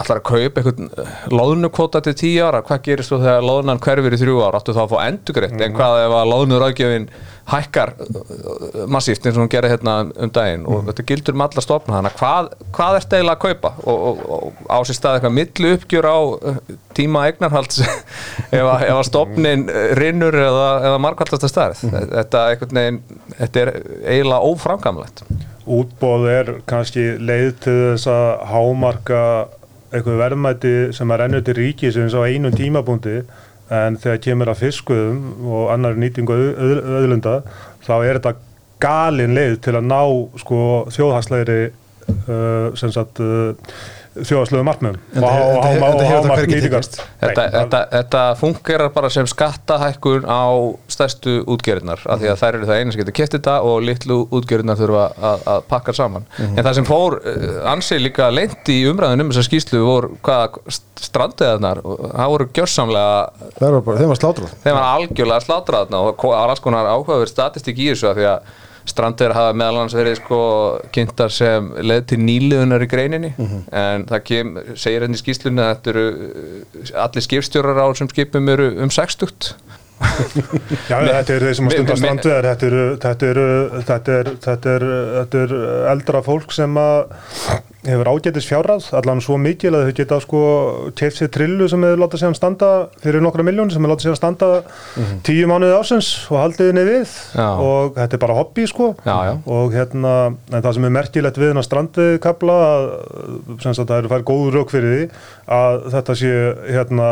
allar 0.00 0.20
að 0.20 0.26
kaupa 0.30 0.60
einhvern 0.62 0.88
loðnukvota 1.36 2.00
til 2.06 2.14
tíu 2.18 2.44
ára, 2.46 2.62
hvað 2.66 2.82
gerist 2.88 3.12
þú 3.12 3.18
þegar 3.24 3.44
loðnan 3.46 3.80
hverfur 3.84 4.16
í 4.16 4.20
þrjú 4.22 4.38
ára, 4.46 4.60
áttu 4.60 4.74
þá 4.76 4.80
að 4.86 4.94
fá 4.94 4.98
endugreitt 5.08 5.60
en 5.66 5.76
hvað 5.76 5.98
ef 6.06 6.14
að 6.20 6.30
loðnurraðgjöfin 6.32 7.06
hækkar 7.50 7.90
uh, 7.98 8.84
massíft 8.94 9.24
eins 9.26 9.34
og 9.36 9.42
hún 9.44 9.50
gerir 9.50 9.72
hérna 9.72 9.94
um 10.06 10.30
daginn? 10.34 10.64
Og 10.70 10.84
þetta 10.90 11.04
gildur 11.08 11.34
um 11.36 11.42
alla 11.46 11.64
stofna 11.64 11.98
að 12.04 12.12
hvað, 12.20 12.50
hvað 12.76 12.98
ert 13.00 13.16
eiginlega 13.16 13.36
að 13.36 13.42
kaupa? 13.46 13.72
Og, 13.90 14.04
og, 14.10 14.22
og 14.36 14.70
á 14.70 14.78
sér 14.86 14.98
stað 15.00 15.18
eitthvað 15.18 15.36
millu 15.40 15.72
uppgjör 15.76 16.08
á 16.10 16.18
tíma 17.00 17.24
eignarhalds 17.30 17.80
ef, 17.84 18.62
að- 18.62 18.86
ef 18.86 18.94
að 19.00 19.04
stofnin 19.10 19.66
rinnur 19.98 20.38
eða, 20.46 20.68
eða 20.92 21.02
markvallasta 21.02 21.50
starf 21.50 21.82
þetta, 21.90 22.44
einhvern 22.54 22.80
veginn, 22.82 23.00
þetta 23.40 23.64
er 23.66 23.72
eiginlega 24.14 24.52
óframkamlegt 24.52 25.24
Útbóð 25.70 26.24
er 26.32 26.48
kannski 26.66 27.02
leið 27.22 27.50
til 27.62 27.74
þess 27.92 28.08
að 28.10 28.30
hámarka 28.50 29.18
eitthvað 29.90 30.20
verðmæti 30.22 30.74
sem 30.96 31.10
að 31.10 31.22
rennur 31.24 31.46
til 31.46 31.56
ríkisins 31.58 32.14
á 32.14 32.22
einum 32.22 32.54
tímabúndi 32.54 33.20
en 33.70 33.98
þegar 34.02 34.22
kemur 34.24 34.50
að 34.50 34.62
fiskuðum 34.64 35.50
og 35.50 35.72
annar 35.74 35.98
nýtingu 35.98 36.36
öðlunda 36.36 37.40
þá 37.86 37.94
er 37.98 38.18
þetta 38.18 38.34
galin 38.82 39.36
leið 39.36 39.56
til 39.66 39.76
að 39.78 39.88
ná 39.90 40.00
sko 40.40 40.60
þjóðhagslegri 40.94 41.60
uh, 41.68 42.70
sem 42.78 42.92
sagt 42.94 43.20
uh, 43.22 43.52
þjóðhagslegu 44.26 44.66
markmiðum. 44.66 44.98
Og, 45.20 45.64
hámark 45.64 46.44
tekist. 46.50 46.98
Þetta, 47.20 48.22
fungerar 48.40 48.92
bara 48.94 49.10
sem 49.12 49.28
skattahækkun 49.30 50.26
á 50.28 50.44
stærstu 50.90 51.40
útgerinnar 51.50 52.02
af 52.10 52.22
því 52.22 52.30
að 52.32 52.40
þær 52.42 52.58
eru 52.58 52.70
það 52.70 52.80
einu 52.80 52.94
sem 52.94 53.02
getur 53.02 53.16
kett 53.20 53.36
þetta 53.36 53.56
og 53.66 53.82
litlu 53.86 54.20
útgerinnar 54.36 54.78
þurfa 54.80 55.06
að, 55.30 55.44
að 55.54 55.66
pakka 55.72 55.96
saman. 55.96 56.28
En 56.50 56.62
það 56.62 56.78
sem 56.80 56.88
fór 56.88 57.18
uh, 57.20 57.50
ansi 57.72 58.00
líka 58.00 58.30
leint 58.34 58.72
í 58.72 58.80
umræðin 58.90 59.26
um 59.26 59.32
þessa 59.32 59.46
skýslu 59.48 59.82
voru 59.84 60.14
hvaða 60.26 60.78
strandiðarnar 61.00 61.82
það 61.82 62.32
voru 62.34 62.48
gjörsamlega 62.56 63.50
þeim 63.60 64.10
var 64.12 64.20
slátrað. 64.20 64.56
Þeim 64.64 64.74
var 64.76 64.88
algjörlega 64.88 65.44
slátraðna 65.46 66.02
og 66.06 66.18
það 66.20 66.34
var 66.36 66.54
alls 66.54 66.64
konar 66.64 66.90
áhugaverð 66.90 67.32
statistik 67.32 67.80
í 67.80 67.92
þessu 67.92 68.10
af 68.10 68.18
því 68.18 68.28
að 68.34 68.50
strandir 68.90 69.34
hafa 69.36 69.56
meðal 69.56 69.80
annars 69.80 69.96
verið 69.96 70.18
sko 70.20 70.40
kynntar 70.94 71.32
sem 71.34 71.70
leð 71.80 72.04
til 72.12 72.20
nýliðunar 72.22 72.84
í 72.84 72.90
greininni. 72.90 73.32
En 73.72 74.06
það 74.10 74.24
kem, 74.28 74.54
segir 74.74 75.06
henni 75.06 75.18
í 75.18 75.22
skýslunni 75.22 75.64
að 75.64 75.72
þetta 75.74 75.92
eru 75.94 76.06
uh, 76.10 76.94
allir 77.06 77.26
skipstjórar 77.26 77.82
á 77.82 77.86
sem 77.98 78.10
skipum 78.10 78.52
eru 78.54 78.72
um 78.84 78.92
60 78.92 79.54
Já, 80.00 80.96
þetta 80.96 81.34
eru 81.34 81.48
þeir 81.48 81.56
sem 81.58 81.68
að 81.68 81.74
stunda 81.74 81.96
strandveðar, 82.00 82.46
þetta 83.02 83.28
eru, 83.30 83.48
er, 84.14 84.30
er, 84.74 85.42
er 85.42 85.58
eldra 85.92 86.22
fólk 86.24 86.54
sem 86.56 86.78
að 86.80 87.18
hefur 87.86 88.10
ágætis 88.12 88.44
fjárrað, 88.48 88.90
allan 88.96 89.22
svo 89.24 89.38
mikil 89.40 89.72
að 89.72 89.86
þau 89.88 89.94
geta 89.96 90.18
sko 90.20 90.40
keift 90.98 91.20
sér 91.20 91.30
trillu 91.32 91.68
sem 91.70 91.84
hefur 91.86 92.02
látað 92.02 92.22
sér 92.22 92.36
standa 92.36 92.70
fyrir 93.00 93.24
nokkra 93.24 93.44
miljónir 93.46 93.72
sem 93.72 93.80
hefur 93.80 93.94
látað 93.94 94.06
sér 94.08 94.18
standa 94.18 94.50
tíu 95.24 95.48
mánuði 95.48 95.78
ásins 95.78 96.10
og 96.28 96.42
haldið 96.42 96.70
henni 96.72 96.84
við 96.88 97.14
Já. 97.36 97.48
og 97.56 97.96
þetta 97.96 98.18
er 98.18 98.22
bara 98.26 98.36
hobby 98.36 98.68
sko 98.68 98.92
Já, 99.06 99.16
já. 99.30 99.34
og 99.56 99.74
hérna, 99.76 100.14
en 100.52 100.60
það 100.60 100.76
sem 100.76 100.88
er 100.90 100.96
merkilegt 100.98 101.40
við 101.40 101.60
strandveðkabla 101.70 102.60
sem 103.64 103.74
sagt 103.76 103.88
það 103.88 103.98
eru 104.02 104.12
fær 104.12 104.28
góð 104.28 104.46
rauk 104.58 104.72
fyrir 104.72 104.96
því 104.96 105.04
að 105.56 105.82
þetta 105.96 106.18
sé 106.20 106.32
hérna 106.68 107.10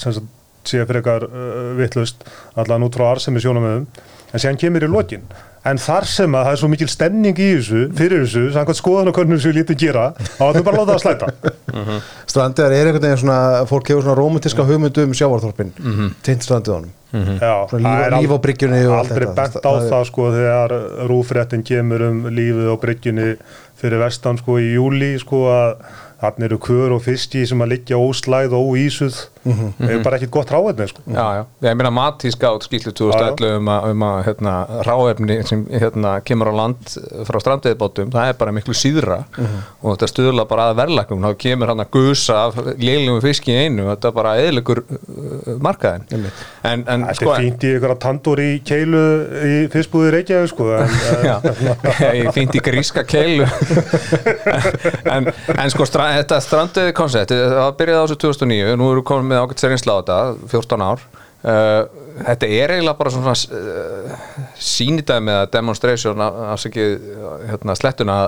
sem 0.00 0.16
sagt 0.18 0.32
sé 0.68 0.84
frekar 0.88 1.24
uh, 1.28 1.72
vittlust 1.78 2.24
allan 2.56 2.82
út 2.86 2.94
frá 2.96 3.10
arsemi 3.14 3.40
sjónamöðum 3.40 3.86
en 4.34 4.40
séðan 4.42 4.58
kemur 4.58 4.82
í 4.84 4.90
lokin. 4.90 5.22
En 5.64 5.78
þar 5.80 6.04
sem 6.04 6.34
að 6.36 6.42
það 6.44 6.52
er 6.52 6.58
svo 6.60 6.68
mikil 6.68 6.88
stemning 6.92 7.38
í 7.40 7.46
þessu 7.56 7.84
fyrir 7.96 8.24
þessu, 8.26 8.42
samkvæmt 8.52 8.76
skoðanakönnum 8.82 9.38
sem 9.40 9.52
við 9.52 9.62
lítum 9.62 9.78
gera, 9.80 10.10
þá 10.36 10.42
ætlum 10.50 10.64
bara 10.66 10.76
að 10.76 10.80
láta 10.82 10.92
það 10.92 11.04
slæta. 11.04 12.02
Strandiðar 12.28 12.74
er 12.74 12.90
einhvern 12.90 13.04
veginn 13.06 13.20
svona 13.22 13.38
fólk 13.70 13.88
hefur 13.88 14.04
svona 14.04 14.16
romantiska 14.18 14.66
hugmyndu 14.68 15.04
um 15.06 15.14
sjávarþorpin 15.16 15.72
mm 15.78 15.94
-hmm. 15.94 16.10
tengt 16.26 16.42
strandiðanum 16.44 16.90
Já, 17.14 17.68
Svona 17.70 17.78
líf- 17.78 17.94
það 17.94 18.04
er 18.06 18.16
líf 18.22 18.30
á 18.34 18.38
bryggjunni 18.44 18.80
og 18.86 18.92
allt 18.98 19.10
aldrei 19.10 19.26
þetta. 19.26 19.34
bent 19.34 19.54
á 19.54 19.70
Það 19.70 19.82
er- 19.84 19.90
það 19.92 20.04
sko 20.10 20.22
þegar 20.34 20.70
rúfréttin 21.10 21.62
kemur 21.64 22.02
um 22.10 22.24
lífið 22.26 22.68
á 22.68 22.76
bryggjunni 22.84 23.36
fyrir 23.80 23.98
vestan 23.98 24.38
sko 24.38 24.58
í 24.58 24.74
júli 24.74 25.18
sko 25.20 25.36
að 25.48 25.76
þannig 26.22 26.48
eru 26.48 26.58
kör 26.62 26.96
og 26.96 27.04
fiski 27.04 27.44
sem 27.48 27.62
að 27.64 27.72
liggja 27.74 28.00
óslæð 28.00 28.56
og 28.58 28.74
óísuð. 28.74 29.22
Mhm. 29.44 29.72
það 29.76 29.90
er 29.92 30.02
bara 30.04 30.16
ekkit 30.16 30.30
gott 30.32 30.48
ráðefni 30.48 30.86
sko. 30.88 31.02
Já, 31.04 31.24
já, 31.36 31.42
ég 31.66 31.74
meina 31.76 31.90
Matís 31.92 32.36
gátt 32.40 32.64
skýslu 32.64 32.94
2011 32.96 33.58
um 33.58 33.68
að, 33.68 33.88
um 33.90 34.04
að 34.06 34.20
hérna, 34.24 34.54
ráefni 34.88 35.36
sem 35.44 35.66
hérna, 35.68 36.14
kemur 36.24 36.48
á 36.48 36.54
land 36.62 36.94
frá 37.28 37.38
strandveðibátum, 37.42 38.08
það 38.14 38.30
er 38.30 38.38
bara 38.40 38.54
miklu 38.56 38.72
síðra. 38.72 39.18
Og 39.82 39.94
þetta 39.98 40.08
stuðla 40.08 40.46
bara 40.48 40.70
að 40.70 40.80
verðlækum 40.80 41.26
þá 41.26 41.36
kemur 41.44 41.72
hann 41.74 41.84
að 41.84 41.92
gusa 41.92 42.38
af 42.46 42.56
léljum 42.80 43.20
fiski 43.24 43.52
í 43.52 43.66
einu, 43.66 43.90
þetta 43.90 44.08
er 44.08 44.16
bara 44.16 44.34
eðligur 44.40 44.80
uh, 44.88 45.52
markaðin 45.60 46.06
en, 46.64 46.84
en 46.88 47.04
Þetta 47.04 47.18
sko 47.18 47.34
er 47.34 47.44
fínt 47.44 47.64
í 47.66 47.72
ykkur 47.76 47.94
tandur 48.00 48.40
í 48.42 48.48
keilu 48.66 49.02
í 49.44 49.54
fyrstbúði 49.72 50.12
Reykjavík 50.16 50.52
sko 50.54 50.70
en, 50.78 50.96
Já, 51.28 51.36
ég 52.22 52.30
fínt 52.36 52.56
í 52.56 52.62
gríska 52.64 53.04
keilu. 53.08 53.46
En, 55.14 55.26
en 55.58 55.70
sko 55.72 55.84
stra, 55.86 56.03
þetta 56.18 56.40
strandiði 56.44 56.94
koncept. 56.96 57.34
Það 57.34 57.74
byrjaði 57.80 58.00
á 58.00 58.04
þessu 58.04 58.20
2009, 58.24 58.78
nú 58.78 58.88
erum 58.90 59.02
við 59.02 59.06
komin 59.10 59.30
með 59.32 59.44
ágætt 59.44 59.64
serinsla 59.64 59.96
á 59.96 60.00
þetta, 60.00 60.18
14 60.52 60.84
ár. 60.84 61.04
Uh, 61.44 61.80
þetta 62.24 62.48
er 62.48 62.72
eiginlega 62.72 62.96
bara 62.96 63.12
svona 63.12 63.34
uh, 63.34 64.28
sýnidæmi 64.64 65.32
eða 65.34 65.50
demonstration 65.52 66.22
afsakið 66.24 66.94
hérna, 67.50 67.76
slettuna 67.76 68.18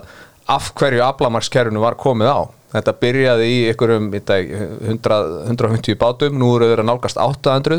af 0.52 0.68
hverju 0.78 1.02
aflamarkskerfinu 1.06 1.80
var 1.82 1.96
komið 1.98 2.28
á. 2.30 2.40
Þetta 2.76 2.92
byrjaði 3.00 3.46
í 3.48 3.58
einhverjum 3.70 4.08
í 4.14 4.20
dag, 4.26 4.50
100, 4.90 5.18
150 5.54 5.96
bátum 6.00 6.36
nú 6.36 6.50
eru 6.56 6.68
þeir 6.68 6.82
að 6.82 6.88
nálgast 6.90 7.20
800 7.22 7.78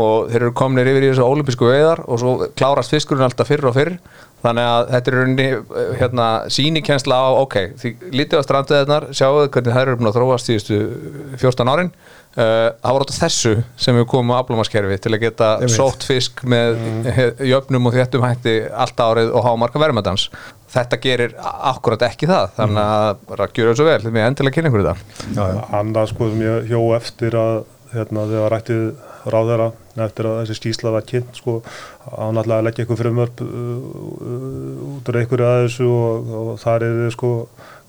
og 0.00 0.30
þeir 0.30 0.40
eru 0.40 0.52
kominir 0.56 0.90
yfir 0.92 1.06
í 1.06 1.10
þessu 1.10 1.26
olimpísku 1.26 1.68
veiðar 1.68 2.04
og 2.06 2.22
svo 2.22 2.34
klárast 2.56 2.94
fiskurinn 2.94 3.26
alltaf 3.26 3.50
fyrr 3.50 3.68
og 3.68 3.76
fyrr 3.76 3.96
þannig 4.44 4.68
að 4.68 4.86
þetta 4.94 5.10
er 5.10 5.18
rauninni 5.18 5.48
eh, 5.50 5.90
hérna, 6.00 6.28
sínikensla 6.52 7.18
á, 7.20 7.28
ok, 7.40 7.58
því 7.80 7.92
lítið 8.14 8.40
á 8.40 8.46
strandiðarnar, 8.46 9.10
sjáu 9.16 9.44
hvernig 9.46 9.76
þær 9.76 9.84
eru 9.86 10.00
búin 10.00 10.10
að 10.12 10.18
þróast 10.20 10.50
síðustu 10.50 10.80
14 11.42 11.74
árin. 11.74 11.92
Uh, 12.30 12.70
það 12.78 12.94
var 12.94 13.02
átt 13.02 13.16
þessu 13.16 13.52
sem 13.74 13.96
við 13.98 14.04
komum 14.12 14.30
á 14.30 14.38
aflumaskerfi 14.38 15.00
til 15.02 15.10
að 15.16 15.22
geta 15.24 15.48
sótt 15.66 16.04
fisk 16.06 16.44
með 16.46 16.76
mm. 16.78 17.08
jöfnum 17.42 17.90
og 17.90 17.96
þéttum 17.96 18.22
hætti 18.22 18.52
allt 18.70 19.02
árið 19.02 19.32
og 19.34 19.48
hámarka 19.48 19.82
verðmættans 19.82 20.28
þetta 20.70 21.00
gerir 21.02 21.34
akkurat 21.42 22.04
ekki 22.06 22.28
það 22.30 22.52
þannig 22.60 22.80
að 22.84 23.24
bara 23.32 23.48
gjöra 23.56 23.74
svo 23.74 23.88
vel, 23.88 23.98
við 24.06 24.22
endilega 24.28 24.56
kynna 24.56 24.70
ykkur 24.70 24.86
þetta 24.86 25.34
Já, 25.34 25.42
já. 25.56 25.60
annað 25.80 26.10
sko 26.12 26.30
sem 26.30 26.44
ég 26.46 26.70
hjó 26.70 26.82
eftir 27.00 27.38
að 27.40 27.56
hérna 27.94 28.26
þegar 28.30 28.52
rættið 28.54 28.82
ráðara 29.30 29.70
eftir 30.00 30.28
að 30.30 30.36
þessi 30.40 30.56
skýsla 30.58 30.92
var 30.94 31.06
kynnt 31.08 31.38
sko 31.38 31.58
á 31.60 32.24
náttúrulega 32.32 32.58
að 32.58 32.66
leggja 32.68 32.84
eitthvað 32.84 33.00
frumvörp 33.02 33.42
uh, 33.44 33.48
uh, 33.50 34.84
út 34.96 35.10
úr 35.10 35.20
einhverju 35.20 35.48
að 35.48 35.64
þessu 35.64 35.88
og, 35.94 36.30
og 36.40 36.52
þar 36.62 36.86
er 36.86 37.00
þið 37.00 37.10
sko 37.16 37.32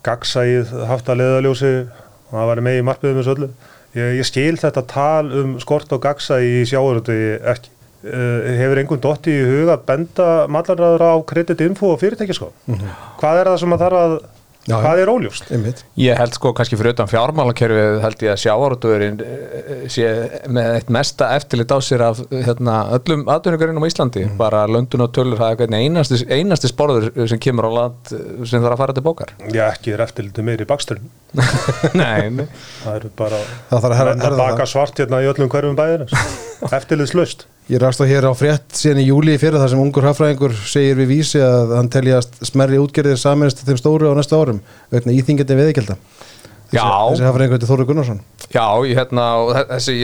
gagsæið 0.08 0.74
haft 0.90 1.12
að 1.12 1.22
leiðaljósi 1.22 1.74
og 1.86 2.34
það 2.34 2.50
var 2.52 2.64
með 2.66 2.80
í 2.80 2.88
markmiðum 2.88 3.22
þessu 3.22 3.36
öllu. 3.36 3.52
Ég, 3.92 4.18
ég 4.18 4.28
skil 4.28 4.58
þetta 4.60 4.84
tal 4.90 5.32
um 5.42 5.56
skort 5.62 5.94
og 5.94 6.04
gagsæi 6.04 6.42
í 6.62 6.66
sjáuröldu 6.70 7.18
ekki. 7.54 7.78
Uh, 8.02 8.58
hefur 8.58 8.80
einhvern 8.82 9.02
dotti 9.04 9.30
í 9.38 9.42
huga 9.46 9.76
að 9.76 9.84
benda 9.92 10.30
mallarraður 10.50 11.04
á 11.06 11.14
kreditinfo 11.30 11.92
og 11.94 12.00
fyrirtækiskó 12.02 12.48
hvað 13.20 13.42
er 13.44 13.50
það 13.52 13.58
sem 13.62 13.76
að 13.76 13.84
þarf 13.84 14.00
að 14.00 14.16
Já, 14.70 14.76
hvað 14.78 15.00
er 15.02 15.10
óljóst? 15.10 15.48
Einmitt. 15.50 15.80
Ég 15.98 16.20
held 16.20 16.36
sko 16.38 16.52
kannski 16.54 16.78
fyrir 16.78 16.94
utan 16.94 17.08
fjármálakerfið 17.10 17.96
held 18.04 18.20
ég 18.28 18.34
að 18.36 18.42
sjávarútvörin 18.44 19.16
sé 19.90 20.06
með 20.54 20.76
eitt 20.76 20.92
mesta 20.94 21.32
eftirlit 21.34 21.74
á 21.74 21.78
sér 21.82 22.04
af 22.06 22.22
hérna, 22.30 22.76
öllum 23.00 23.24
aðdunugarinnum 23.34 23.82
á 23.82 23.90
Íslandi. 23.90 24.28
Bara 24.38 24.62
löndun 24.70 25.02
og 25.08 25.10
tölur 25.18 25.40
það 25.42 25.56
er 25.56 25.60
hvernig 25.64 25.88
einasti, 25.88 26.20
einasti 26.30 26.70
sporður 26.70 27.10
sem 27.32 27.42
kemur 27.42 27.68
á 27.68 27.72
land 27.80 28.14
sem 28.14 28.62
þarf 28.62 28.76
að 28.76 28.84
fara 28.84 28.98
til 29.00 29.06
bókar. 29.10 29.34
Já, 29.50 29.64
ekki 29.72 29.96
er 29.96 30.06
eftirlitið 30.06 30.48
meiri 30.52 30.68
í 30.68 30.70
baksturinn. 30.70 31.10
Nei, 31.98 32.46
það 32.84 33.00
eru 33.00 33.12
bara 33.18 33.42
Það 33.72 33.88
að 33.88 33.96
að 33.96 34.00
herða 34.04 34.38
baka 34.44 34.62
það. 34.62 34.72
svart 34.76 35.02
hérna 35.02 35.24
í 35.24 35.30
öllum 35.32 35.50
hverfum 35.54 35.78
bæðir 35.80 36.06
eftirlitslaust 36.78 37.48
Ég 37.72 37.80
rast 37.80 38.04
á 38.04 38.04
hér 38.04 38.28
á 38.28 38.36
frétt 38.36 38.76
síðan 38.76 39.00
í 39.00 39.06
júli 39.08 39.38
í 39.38 39.40
fyrra 39.40 39.62
þar 39.62 39.70
sem 39.72 39.80
ungur 39.80 40.04
hafræðingur 40.04 40.52
segir 40.68 40.98
við 41.00 41.08
vísi 41.14 41.40
að 41.40 41.70
hann 41.78 41.88
telji 41.94 42.12
að 42.18 42.26
smerri 42.44 42.76
útgerðir 42.82 43.22
saminist 43.22 43.62
þeim 43.64 43.78
stóru 43.80 44.10
á 44.12 44.14
næsta 44.18 44.36
árum 44.36 44.60
vegna 44.92 45.16
íþingandi 45.16 45.56
veðikelda. 45.56 45.96
Já. 46.76 46.84
Þessi 46.84 47.24
hafræðingur 47.30 47.62
þetta 47.62 47.70
Þóru 47.70 47.86
Gunnarsson. 47.88 48.20
Já, 48.52 48.66
ég, 48.84 49.00
hérna, 49.00 49.24
þessi, 49.72 49.96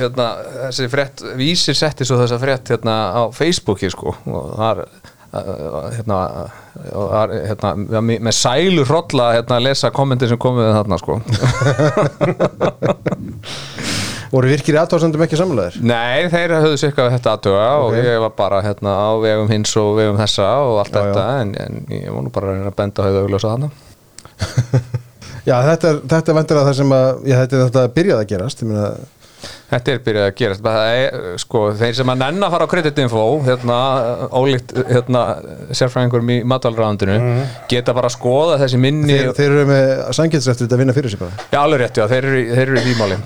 hérna, 0.00 0.26
þessi 0.66 0.90
frétt 0.90 1.22
vísir 1.38 1.78
setti 1.78 2.02
svo 2.08 2.18
þessa 2.18 2.42
frétt 2.42 2.66
hérna, 2.74 2.94
á 3.14 3.22
Facebooki 3.38 3.86
sko, 3.94 4.10
og 4.26 4.58
þar 4.58 4.82
uh, 4.82 5.94
hérna, 5.94 6.18
þar, 6.90 7.38
hérna, 7.52 7.68
með 8.02 8.18
með 8.18 8.34
sælu 8.40 8.82
hrolla 8.88 9.30
hérna, 9.36 9.60
að 9.60 9.66
lesa 9.68 9.94
kommentir 9.94 10.26
sem 10.34 10.42
komið 10.42 10.74
þarna 10.74 10.98
sko. 10.98 11.22
Voru 14.32 14.48
virkir 14.48 14.78
í 14.78 14.80
aðtóðsendum 14.80 15.22
ekki 15.26 15.36
samlegaðir? 15.36 15.78
Nei, 15.84 16.28
þeir 16.32 16.54
höfðu 16.56 16.78
sér 16.80 16.88
eitthvað 16.92 17.10
þetta 17.18 17.34
aðtuga 17.36 17.64
og 17.82 17.88
Ok. 17.90 17.96
ég 18.00 18.20
var 18.24 18.34
bara 18.38 18.62
hérna, 18.64 18.94
á 18.96 19.10
vegum 19.20 19.50
hins 19.52 19.74
og 19.76 19.90
vegum 19.98 20.16
þessa 20.20 20.48
og 20.64 20.78
allt 20.80 20.96
Já, 20.96 21.02
þetta 21.02 21.24
En, 21.42 21.54
en 21.66 21.80
ég 21.92 22.08
nú 22.08 22.32
bara 22.32 22.48
að 22.48 22.56
reyna 22.56 22.72
að 22.72 22.78
benda 22.80 23.06
höfðu 23.08 23.24
augljósa 23.26 23.52
þarna 23.52 23.72
Já, 25.48 25.56
þetta 25.66 25.90
er, 25.90 25.98
þetta 26.14 26.30
er 26.32 26.38
vendilega 26.38 26.68
það 26.68 26.78
sem 26.78 26.94
að, 26.94 27.08
já, 27.26 27.34
þetta 27.42 27.56
er 27.58 27.66
þetta 27.66 27.82
að 27.82 27.94
byrjaði 27.96 28.22
að 28.24 28.30
gerast. 28.32 28.64
Meina, 28.68 28.92
Þetta 29.72 29.90
er 29.90 30.02
byrjað 30.04 30.26
að 30.28 30.34
gerast 30.38 30.66
er, 30.70 31.14
sko, 31.42 31.60
þeir 31.80 31.94
sem 31.98 32.10
að 32.12 32.18
nenn 32.20 32.44
að 32.46 32.52
fara 32.54 32.66
á 32.68 32.72
kreditinfo 32.72 33.22
hérna, 33.46 33.78
ólíkt 34.38 34.74
hérna, 34.86 35.22
sérfræðingurum 35.74 36.30
í 36.30 36.36
matvalræðandinu 36.52 37.16
geta 37.72 37.94
bara 37.96 38.10
að 38.10 38.14
skoða 38.18 38.60
þessi 38.60 38.78
minni 38.84 39.16
þeir, 39.16 39.32
þeir 39.40 39.48
eru 39.56 39.64
með 39.72 39.90
sanginsrættur 40.20 40.70
að 40.76 40.84
vinna 40.84 40.94
fyrir 40.94 41.14
sig 41.16 41.22
bara. 41.24 41.48
Já, 41.48 41.58
alveg 41.64 41.82
rétt, 41.82 41.98
já, 41.98 42.06
þeir 42.12 42.28
eru, 42.30 42.44
þeir 42.52 42.62
eru 42.68 42.78
í 42.78 42.86
því 42.86 42.94
máli 43.00 43.18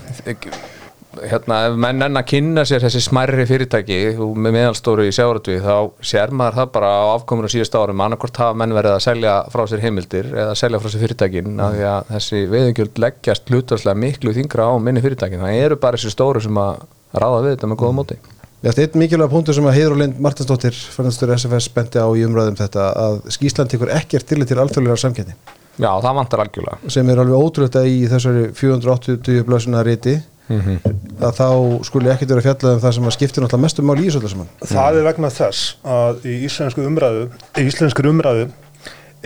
hérna, 1.25 1.59
ef 1.69 1.77
menn 1.81 2.05
enn 2.07 2.19
að 2.21 2.27
kynna 2.31 2.65
sér 2.69 2.85
þessi 2.85 3.01
smærri 3.05 3.47
fyrirtæki 3.49 3.99
með 4.17 4.55
meðalstóru 4.57 5.07
í 5.09 5.15
sjáratví 5.15 5.57
þá 5.65 5.91
sér 6.05 6.35
maður 6.37 6.59
það 6.61 6.71
bara 6.77 6.93
á 6.93 7.05
afkominu 7.15 7.51
síðust 7.53 7.77
árum 7.79 8.05
annarkvort 8.05 8.41
hafa 8.43 8.59
menn 8.61 8.77
verið 8.77 8.97
að 8.97 9.03
selja 9.07 9.35
frá 9.53 9.65
sér 9.71 9.85
heimildir 9.85 10.31
eða 10.33 10.55
selja 10.59 10.81
frá 10.83 10.93
sér 10.93 11.05
fyrirtækin 11.05 11.51
mm. 11.53 11.65
af 11.65 11.75
því 11.75 11.85
að 11.91 12.15
þessi 12.15 12.45
veðingjöld 12.53 13.03
leggjast 13.07 13.53
hlutvarslega 13.53 14.03
miklu 14.05 14.37
þingra 14.37 14.71
á 14.71 14.73
minni 14.83 15.05
fyrirtækin. 15.05 15.45
Það 15.45 15.61
eru 15.67 15.83
bara 15.83 16.01
þessi 16.01 16.15
stóru 16.15 16.43
sem 16.45 16.63
að 16.63 16.87
ráða 17.17 17.43
við 17.45 17.55
þetta 17.57 17.71
með 17.73 17.83
góða 17.83 17.99
móti. 18.01 18.19
Þetta 18.67 18.83
er 18.83 18.89
einn 18.89 19.03
mikilvæg 19.05 19.31
punktur 19.31 19.55
sem 19.55 19.67
að 19.69 19.77
Heiður 19.77 19.95
og 19.95 20.01
Lind 20.01 20.17
Martinsdóttir, 20.25 20.79
færðanstur 20.97 21.33
SFS, 21.37 21.69
bendi 21.75 22.01
á 22.03 22.09
í 22.09 22.25
umræðum 22.27 22.57
þetta 22.59 22.89
að 22.99 23.21
Skísland 23.37 23.71
tekur 23.71 23.93
ekkert 23.95 24.27
tillit 24.27 24.51
til 24.51 24.59
alþjóðlega 24.59 25.03
samketti 25.05 25.37
Já, 25.77 25.91
það 26.01 26.15
vantar 26.17 26.43
algjörlega. 26.43 26.91
Sem 26.93 27.11
er 27.13 27.21
alveg 27.21 27.37
ótrúlega 27.37 27.83
í 27.85 27.99
þessari 28.09 28.47
480 28.57 29.45
blöðsuna 29.45 29.83
riti 29.85 30.17
að 30.47 31.39
þá 31.41 31.49
skuli 31.89 32.13
ekkert 32.13 32.35
vera 32.35 32.45
fjallað 32.45 32.77
um 32.77 32.83
það 32.85 32.97
sem 32.97 33.09
að 33.11 33.17
skiptir 33.17 33.43
náttúrulega 33.45 33.65
mestum 33.67 33.89
máli 33.91 34.05
í 34.05 34.09
þessu 34.11 34.21
öllu 34.23 34.33
saman. 34.33 34.51
það 34.63 35.01
er 35.01 35.09
vegna 35.09 35.33
þess 35.35 35.77
að 35.97 36.27
í 36.31 36.37
íslensku 36.47 36.87
umræðu 36.87 37.29
í 37.59 37.67
íslensku 37.67 38.07
umræðu 38.13 38.49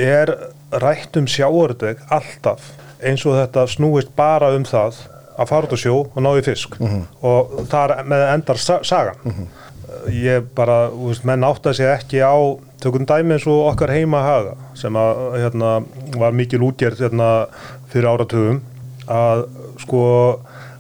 er 0.01 0.35
rætt 0.81 1.19
um 1.21 1.27
sjáordeg 1.29 2.01
alltaf 2.09 2.71
eins 3.05 3.25
og 3.29 3.37
þetta 3.37 3.67
snúist 3.69 4.13
bara 4.17 4.53
um 4.57 4.65
það 4.69 5.03
að 5.41 5.49
fara 5.49 5.69
út 5.69 5.75
á 5.77 5.79
sjó 5.81 5.95
og 6.05 6.21
ná 6.21 6.31
í 6.37 6.45
fisk. 6.45 6.77
Og 7.25 7.61
þar 7.73 8.01
með 8.09 8.25
endar 8.35 8.61
sa 8.61 8.81
sagan. 8.85 9.47
Ég 10.13 10.45
bara, 10.57 10.89
veist, 10.93 11.25
menn 11.27 11.45
átta 11.45 11.73
sig 11.77 11.89
ekki 11.91 12.21
á 12.23 12.37
tökum 12.81 13.07
dæmi 13.09 13.35
eins 13.37 13.47
og 13.51 13.71
okkar 13.73 13.93
heima 13.93 14.21
haga 14.25 14.55
sem 14.79 14.95
að 14.97 15.41
hérna, 15.43 15.73
var 16.21 16.37
mikil 16.37 16.63
útgerð 16.69 17.03
hérna, 17.05 17.31
fyrir 17.93 18.09
áratugum 18.13 18.61
að 19.11 19.47
sko 19.83 20.05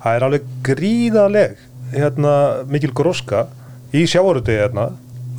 það 0.02 0.16
er 0.16 0.26
alveg 0.26 0.50
gríðaleg 0.66 1.62
hérna, 1.94 2.34
mikil 2.70 2.92
gróska 2.96 3.46
í 3.96 4.04
sjávarutegi 4.08 4.62
hérna 4.62 4.90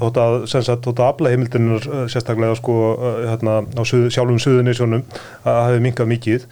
þótt 0.01 0.17
að, 0.17 0.35
að 0.57 1.03
aflaheimildinar 1.05 1.85
eh, 1.85 2.03
sérstaklega 2.09 2.57
sko 2.57 2.75
eh, 2.95 3.21
hérna 3.29 3.59
á 3.61 3.81
suð, 3.85 4.07
sjálfum 4.13 4.39
suðunisjónum 4.41 5.03
að 5.45 5.61
hefur 5.67 5.83
minkað 5.85 6.11
mikið. 6.15 6.47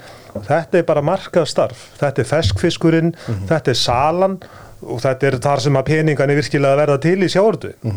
Þetta 0.45 0.79
er 0.79 0.85
bara 0.85 1.05
markað 1.05 1.49
starf. 1.49 1.87
Þetta 1.97 2.21
er 2.21 2.29
feskfiskurinn, 2.29 3.13
þetta 3.49 3.73
er 3.73 3.79
salan 3.79 4.37
og 4.85 5.01
þetta 5.03 5.27
er 5.27 5.39
þar 5.43 5.65
sem 5.65 5.79
að 5.79 5.89
peningan 5.89 6.31
er 6.31 6.39
virkilega 6.39 6.79
verða 6.79 7.01
til 7.03 7.17
í 7.25 7.31
sjávarutegi 7.31 7.95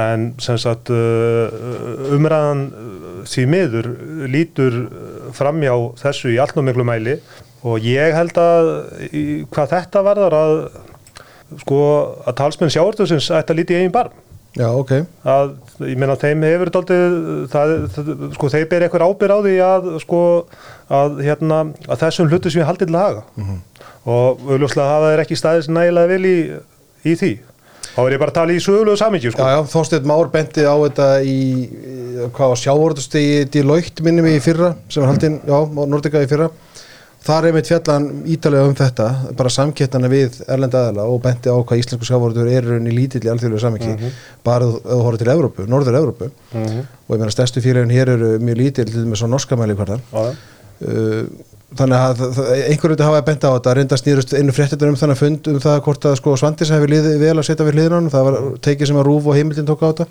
en 0.00 0.30
sem 0.42 0.56
sagt 0.58 0.90
uh, 0.90 2.14
umræðan 2.16 2.64
því 3.30 3.44
miður 3.46 3.88
lítur 4.30 4.78
framjá 5.36 5.74
þessu 6.00 6.32
í 6.34 6.40
allnum 6.42 6.66
miklu 6.66 6.86
mæli 6.88 7.18
og 7.64 7.86
ég 7.86 8.16
held 8.16 8.36
að 8.40 8.68
í, 9.10 9.22
hvað 9.52 9.72
þetta 9.72 10.04
varðar 10.04 10.36
að 10.38 10.54
sko 11.62 11.80
að 12.24 12.36
talsmenn 12.40 12.72
sjávartusins 12.72 13.30
ætti 13.32 13.54
að 13.54 13.60
líti 13.60 13.76
í 13.76 13.80
eigin 13.82 13.94
barm. 13.94 14.20
Já, 14.54 14.68
ok. 14.70 14.92
að 15.26 15.48
ég 15.82 15.98
meina 15.98 16.14
þeim 16.14 16.44
hefur 16.46 16.70
daldið 16.76 17.14
það, 17.50 17.72
það, 17.90 18.10
sko 18.36 18.50
þeir 18.52 18.68
ber 18.70 18.84
eitthvað 18.86 19.04
ábyrð 19.08 19.34
á 19.34 19.38
því 19.42 19.54
að 19.66 19.88
sko 20.04 20.20
að 20.94 21.16
hérna 21.26 21.58
að 21.88 22.04
þessum 22.04 22.30
hlutu 22.30 22.52
sem 22.54 22.62
ég 22.62 22.68
haldið 22.68 22.92
til 22.92 22.94
að 23.00 23.02
haga 23.08 23.56
og 24.04 24.44
auðvitað 24.46 24.92
hafa 24.92 25.10
þeir 25.10 25.22
ekki 25.24 25.40
staðis 25.40 25.70
nægilega 25.72 26.12
vel 26.12 26.28
í, 26.30 26.36
í 27.02 27.16
því. 27.18 27.32
Þá 27.94 28.00
er 28.04 28.14
ég 28.14 28.22
bara 28.22 28.32
að 28.32 28.38
tala 28.38 28.54
í 28.54 28.62
sögulegu 28.62 28.98
samíkju 28.98 29.32
sko. 29.34 29.42
Já, 29.42 29.56
já, 29.56 29.66
Þorsteinn 29.74 30.06
Már 30.10 30.30
bendi 30.30 30.62
á 30.66 30.74
þetta 30.74 31.08
í, 31.22 31.36
í 31.64 32.30
hvað 32.34 32.54
var 32.54 32.62
sjávortustegi 32.62 33.44
Deloitte 33.54 34.06
minnum 34.06 34.30
í 34.30 34.38
fyrra 34.42 34.72
sem 34.86 35.02
var 35.02 35.12
haldinn, 35.12 35.40
já, 35.42 35.58
á 35.58 35.82
Nordica 35.90 36.22
í 36.22 36.30
fyrra 36.30 36.48
þar 37.24 37.48
er 37.48 37.56
mitt 37.56 37.68
fjallan 37.70 38.08
ítalega 38.28 38.68
um 38.68 38.74
þetta 38.76 39.06
bara 39.38 39.52
samkettana 39.52 40.10
við 40.12 40.42
erlenda 40.44 40.82
aðala 40.82 41.06
og 41.08 41.22
benti 41.24 41.48
á 41.52 41.56
hvað 41.56 41.80
íslensku 41.80 42.08
sjávarútur 42.08 42.50
er 42.52 42.68
í 42.76 42.92
lítill 42.92 43.22
í 43.24 43.30
alþjóðlega 43.32 43.64
samviki 43.64 44.12
bara 44.44 44.68
ef 44.68 44.76
þú 44.84 45.00
horfður 45.06 45.22
til 45.22 45.32
Evrópu, 45.34 45.66
Norður 45.70 45.98
Evrópu. 46.02 46.30
Og 46.52 47.16
ég 47.16 47.22
meina 47.22 47.32
stærstu 47.32 47.64
félagin 47.64 47.94
hér 47.94 48.12
eru 48.16 48.30
mjög 48.42 48.60
lítill 48.60 48.88
til 48.90 49.06
með 49.08 49.22
svo 49.22 49.30
norska 49.32 49.58
mæli 49.60 49.76
hverðan 49.78 50.04
Já, 50.12 50.24
uh, 50.84 51.52
þannig 51.74 51.98
að 51.98 52.22
einhverju 52.68 52.94
þetta 52.94 53.08
hafa 53.08 53.22
bent 53.26 53.46
á 53.48 53.50
þetta 53.56 53.74
reynda 53.78 53.98
snýrust 53.98 54.34
einu 54.36 54.54
fréttitur 54.54 54.90
um 54.92 54.98
þannig 54.98 55.20
fund 55.20 55.48
um 55.50 55.60
það 55.62 55.80
hvort 55.88 56.08
að 56.10 56.18
sko 56.20 56.36
Svandis 56.38 56.72
hefur 56.74 56.92
vel 56.92 57.34
að 57.34 57.46
setja 57.48 57.66
við 57.66 57.78
hliðinu 57.80 58.12
það 58.12 58.26
var 58.28 58.40
tekið 58.62 58.90
sem 58.90 59.00
að 59.00 59.08
Rúf 59.08 59.30
og 59.30 59.38
heimildin 59.38 59.66
tók 59.68 59.82
á 59.82 59.90
þetta. 59.90 60.06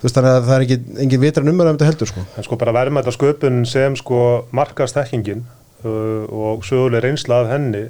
Þú 0.00 0.06
veist 0.06 0.16
þannig 0.16 0.36
að 0.36 0.44
það 0.46 0.54
er 0.54 0.66
ekki, 0.66 0.78
engin 1.04 1.22
vitran 1.24 1.50
um 1.50 1.62
þetta 1.64 1.88
heldur 1.88 2.08
sko. 2.12 2.22
En 2.38 2.46
sko 2.46 2.60
bara 2.60 2.76
verðmæta 2.76 3.12
sköpun 3.12 3.64
sem 3.68 3.98
sko 3.98 4.20
markastekkingin 4.56 5.42
uh, 5.84 6.24
og 6.28 6.64
söguleg 6.66 7.04
reynsla 7.04 7.42
af 7.44 7.50
henni 7.54 7.86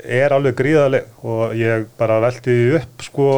er 0.00 0.32
alveg 0.32 0.56
gríðaleg 0.56 1.24
og 1.26 1.54
ég 1.58 1.86
bara 1.98 2.20
velti 2.22 2.54
því 2.54 2.78
upp 2.80 3.04
sko 3.04 3.28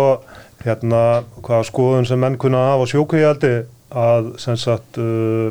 hérna 0.62 1.24
hvaða 1.42 1.66
skoðun 1.66 2.06
sem 2.06 2.20
menn 2.22 2.38
kunna 2.38 2.60
hafa 2.70 2.86
á 2.86 2.92
sjókvíaldi 2.92 3.52
að 3.90 4.32
sem 4.38 4.56
sagt 4.56 5.00
uh, 5.02 5.50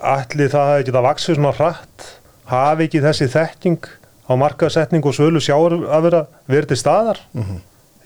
allir 0.00 0.52
það 0.52 0.72
hefði 0.74 0.88
getað 0.90 1.08
vaksið 1.08 1.38
svona 1.38 1.56
hratt 1.56 2.08
hafi 2.50 2.88
ekki 2.88 3.04
þessi 3.04 3.30
þekking 3.32 3.90
á 4.30 4.32
markasetning 4.38 5.04
og 5.06 5.16
sölu 5.16 5.40
sjáur 5.42 5.80
að 5.88 6.06
vera 6.06 6.22
verið 6.46 6.72
til 6.72 6.78
staðar? 6.78 7.18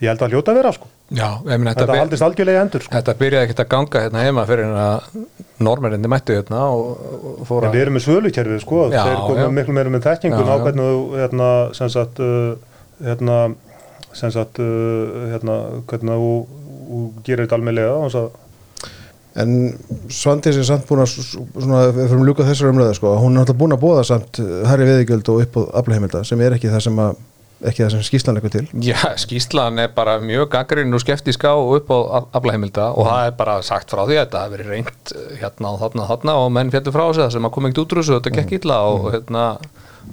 Ég 0.01 0.09
held 0.09 0.23
að 0.25 0.35
hljóta 0.35 0.53
að 0.53 0.59
vera 0.61 0.73
sko 0.75 0.94
Já, 1.13 1.27
ég 1.45 1.59
meina 1.61 1.75
þetta 1.75 1.83
þetta, 1.85 1.97
haldist 2.01 2.25
algjörlega 2.25 2.57
í 2.57 2.61
endur 2.65 2.81
sko. 2.81 2.93
þetta 2.95 3.13
byrjaði 3.19 3.45
ekkert 3.45 3.59
að 3.61 3.67
ganga 3.75 3.99
hérna 4.07 4.21
heima 4.25 4.45
fyrir 4.49 4.65
en 4.65 4.77
að 4.81 5.19
normerindi 5.67 6.09
mættu 6.09 6.37
hérna 6.39 6.61
og, 6.73 6.87
og 7.13 7.35
En 7.43 7.49
fóra 7.49 7.69
við 7.75 7.83
erum 7.83 7.97
með 7.99 8.05
sölukerfið 8.07 8.63
sko, 8.63 8.79
Já, 8.89 9.03
þeir 9.05 9.43
já. 9.43 9.49
miklu 9.53 9.75
meira 9.77 9.91
með 9.93 10.07
þekkingun 10.07 10.49
Já, 10.49 10.49
á 10.49 10.57
hvernig 10.63 10.87
þú 10.89 11.19
hérna, 11.19 11.49
sem 11.77 11.91
sagt, 11.93 12.23
uh, 12.25 12.79
hérna, 13.05 13.37
sem 14.17 14.33
sagt, 14.33 14.63
uh, 14.65 15.29
hérna, 15.35 15.59
hvernig 15.91 16.25
þú, 16.25 16.33
þú 16.89 17.03
gerir 17.29 17.45
þetta 17.45 17.61
almennlega 17.61 17.93
og 17.99 18.09
svo 18.15 18.25
En 19.35 19.49
Svandís 20.15 20.55
er 20.55 20.63
samt 20.63 20.85
búin 20.87 21.03
að 21.03 21.11
svona, 21.11 21.85
við 21.91 22.05
fyrir 22.07 22.21
að 22.21 22.29
ljúka 22.29 22.45
þessar 22.47 22.69
umræðu 22.71 22.97
sko, 22.97 23.15
hún 23.19 23.33
er 23.35 23.43
náttúrulega 23.43 23.61
búin 23.61 23.75
að 23.75 23.81
bóða 23.81 24.03
samt 24.07 24.39
herri 24.39 24.85
veðigjöld 24.87 25.31
og 25.33 25.41
upp 25.43 25.57
á 25.59 25.61
aflaheimilda 25.81 26.21
sem 26.25 26.41
er 26.41 26.55
ekki 26.55 26.71
það 26.71 26.85
sem 26.87 27.01
að 27.03 27.17
ekki 27.69 27.83
það 27.83 27.93
sem 27.95 28.03
skýslan 28.07 28.37
leikur 28.37 28.53
til. 28.53 28.65
Já, 28.85 28.97
skýslan 29.21 29.81
er 29.83 29.93
bara 29.95 30.17
mjög 30.23 30.49
gaggrinn 30.53 30.95
og 30.95 31.03
skeftisk 31.03 31.47
á 31.47 31.53
og 31.53 31.79
upp 31.79 31.93
á 31.93 31.97
aflaheimilda 32.39 32.91
og 32.93 33.09
það 33.09 33.29
er 33.29 33.33
bara 33.39 33.55
sagt 33.65 33.93
frá 33.93 34.03
því 34.03 34.19
að 34.19 34.21
þetta 34.25 34.43
hafi 34.43 34.55
verið 34.55 34.71
reynd 34.73 35.15
eh, 35.15 35.33
hérna 35.41 35.73
og 35.73 35.81
þarna 35.81 36.05
og 36.05 36.11
þarna 36.13 36.37
og 36.43 36.53
menn 36.57 36.71
fjallu 36.75 36.95
frá 36.95 37.03
þessu 37.07 37.23
það 37.23 37.33
sem 37.37 37.49
að 37.49 37.55
koma 37.57 37.71
ekkert 37.71 37.83
út 37.83 37.95
úr 37.95 38.01
þessu, 38.03 38.19
þetta 38.19 38.35
gekk 38.39 38.55
illa 38.59 38.79
og 38.91 39.09
hérna 39.15 39.47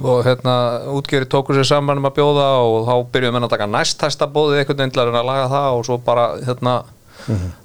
og 0.00 0.24
hérna 0.24 0.56
útgeri 0.96 1.28
tóku 1.28 1.52
sér 1.52 1.68
saman 1.68 2.00
um 2.00 2.08
að 2.08 2.16
bjóða 2.16 2.48
og 2.64 2.88
þá 2.88 2.94
byrjuðum 3.12 3.36
menn 3.36 3.46
að 3.46 3.52
taka 3.52 3.68
næsthæsta 3.68 4.28
bóðið 4.32 4.62
einhvern 4.62 4.78
veginn 4.80 4.94
til 4.94 5.02
að 5.04 5.18
laga 5.28 5.50
það 5.52 5.76
og 5.76 5.84
svo 5.86 5.98
bara 6.02 6.24
hérna 6.46 6.76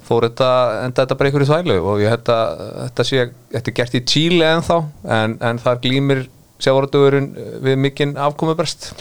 fór 0.06 0.28
þetta, 0.28 0.50
enda 0.84 1.02
þetta 1.02 1.16
bara 1.18 1.30
ykkur 1.32 1.44
í 1.44 1.48
þvælu 1.48 1.78
og 1.92 2.02
ég 2.02 2.12
held 2.12 2.30
að 2.32 2.60
þetta 2.82 3.06
sé 3.08 3.24
þetta 3.54 3.72
er 3.72 3.76
gert 3.80 3.96
í 3.98 4.02
Chile 4.12 4.50
ennþá 4.58 4.76
en, 5.16 5.38
en 5.48 5.62
þar 5.64 5.80
glýmir 5.84 6.22
sjávaröldugurinn 6.62 7.32
við 7.64 7.80
mikinn 7.80 8.14
afkomubrest 8.20 8.92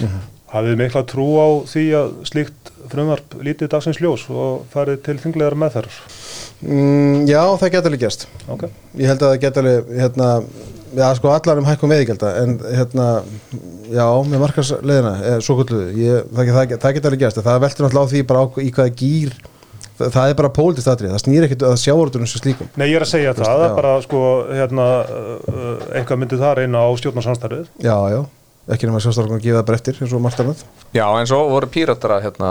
hafið 0.53 0.79
mikla 0.79 1.03
trú 1.09 1.27
á 1.39 1.47
því 1.67 1.83
að 1.99 2.13
slíkt 2.29 2.71
frumvarp 2.87 3.35
lítið 3.43 3.71
dagsins 3.73 3.99
ljós 3.99 4.23
og 4.31 4.63
farið 4.71 5.01
til 5.07 5.17
þinglegar 5.23 5.57
meðferðar. 5.59 5.97
mm, 6.61 7.27
Já, 7.27 7.41
það 7.59 7.73
geta 7.75 7.91
alveg 7.91 8.03
gerst 8.05 8.27
Ok. 8.47 8.63
Ég 8.95 9.11
held 9.11 9.21
að 9.21 9.33
það 9.33 9.41
geta 9.43 9.63
alveg 9.63 9.91
hérna, 10.01 10.29
já, 10.95 11.07
sko 11.19 11.33
allar 11.33 11.59
um 11.61 11.67
hækkum 11.67 11.91
veðigjalda 11.91 12.31
en 12.43 12.55
hérna, 12.63 13.09
já, 13.91 14.07
með 14.23 14.41
markarsleðina 14.45 15.13
eh, 15.19 15.37
svo 15.43 15.59
ég, 15.59 16.31
það, 16.31 16.55
það, 16.55 16.79
það 16.79 16.97
geta 16.97 17.11
alveg 17.11 17.25
gerst 17.25 17.43
það 17.43 17.61
veltur 17.67 17.87
náttúrulega 17.87 18.07
á 18.07 18.11
því 18.13 18.25
bara 18.31 18.43
á, 18.43 18.45
í 18.63 18.71
hvaða 18.71 18.97
gýr 19.03 19.37
það, 19.97 20.11
það 20.13 20.31
er 20.31 20.37
bara 20.39 20.53
pólitist 20.53 20.89
atrið, 20.91 21.13
það 21.13 21.23
snýr 21.23 21.45
ekkert 21.47 21.65
að 21.67 21.75
sjávarútunum 21.81 22.29
sem 22.29 22.41
slíkum 22.41 22.69
Nei, 22.79 22.87
ég 22.91 22.97
er 22.99 23.05
að 23.05 23.11
segja 23.11 23.33
Þú 23.35 23.43
það, 23.43 23.53
það 23.53 23.67
er 23.67 23.77
bara 23.77 23.93
sko, 24.05 24.23
hérna, 24.53 24.87
uh, 25.03 25.69
eitthvað 25.97 26.21
myndi 26.21 26.41
það 26.41 26.55
reyna 26.61 26.83
á 26.85 26.89
stjórnarsamstarfið. 27.01 27.69
Já, 27.83 27.95
já, 28.13 28.19
ekki 28.75 28.89
nema 28.89 28.99
sjálfstaflega 29.03 29.37
að 29.39 29.45
gefa 29.47 29.59
það 29.61 29.67
bara 29.69 29.77
eftir 29.81 30.01
eins 30.03 30.13
og 30.17 30.23
margt 30.25 30.41
annað 30.43 30.63
Já, 30.97 31.05
en 31.19 31.27
svo 31.29 31.39
voru 31.51 31.67
píratar 31.71 32.17
að 32.17 32.25
hérna, 32.27 32.49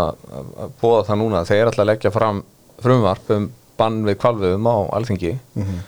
að 0.65 0.71
bóða 0.81 1.03
það 1.11 1.21
núna 1.23 1.45
þeir 1.49 1.71
ætla 1.73 1.85
að 1.85 1.91
leggja 1.93 2.13
fram 2.15 2.43
frumvarp 2.85 3.31
um 3.37 3.51
bann 3.77 4.01
við 4.07 4.17
kvalviðum 4.23 4.67
á 4.73 4.77
alþingi. 4.97 5.35
Mm 5.57 5.65
-hmm. 5.67 5.85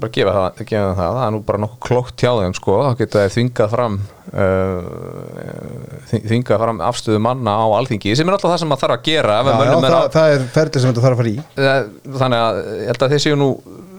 bara 0.00 0.10
gefa 0.14 0.32
það, 0.36 0.60
gefa 0.70 0.92
það 0.94 1.14
það 1.16 1.24
er 1.26 1.32
nú 1.34 1.40
bara 1.48 1.58
nokkuð 1.58 1.80
klokkt 1.88 2.22
hjá 2.22 2.30
þeim 2.38 2.54
sko. 2.54 2.76
Þá 2.86 2.98
geta 3.00 3.24
þeir 3.24 3.34
þingað 3.34 3.70
fram 3.74 3.96
uh, 4.34 6.00
þing- 6.10 6.26
þingað 6.30 6.62
fram 6.64 6.80
afstöðu 6.86 7.20
manna 7.24 7.56
á 7.58 7.66
alþingi 7.80 8.14
sem 8.16 8.28
er 8.28 8.36
alltaf 8.36 8.52
það 8.54 8.62
sem 8.62 8.70
maður 8.70 8.84
þarf 8.86 8.96
að 8.96 9.04
gera 9.10 9.36
Já, 9.36 9.42
já, 9.42 9.50
er 9.50 9.84
það, 9.84 9.98
að 10.00 10.10
það 10.16 10.34
er 10.36 10.46
ferli 10.54 10.80
sem 10.80 10.90
þetta 10.92 11.04
þarf 11.06 11.18
að 11.18 11.22
fara 11.22 11.32
í. 11.34 11.38
Eh, 11.56 11.82
þannig 12.22 12.44
að 12.46 12.60
ég 12.80 12.86
held 12.90 13.02
að 13.06 13.14
þeir 13.14 13.24
séu 13.26 13.36
nú 13.40 13.50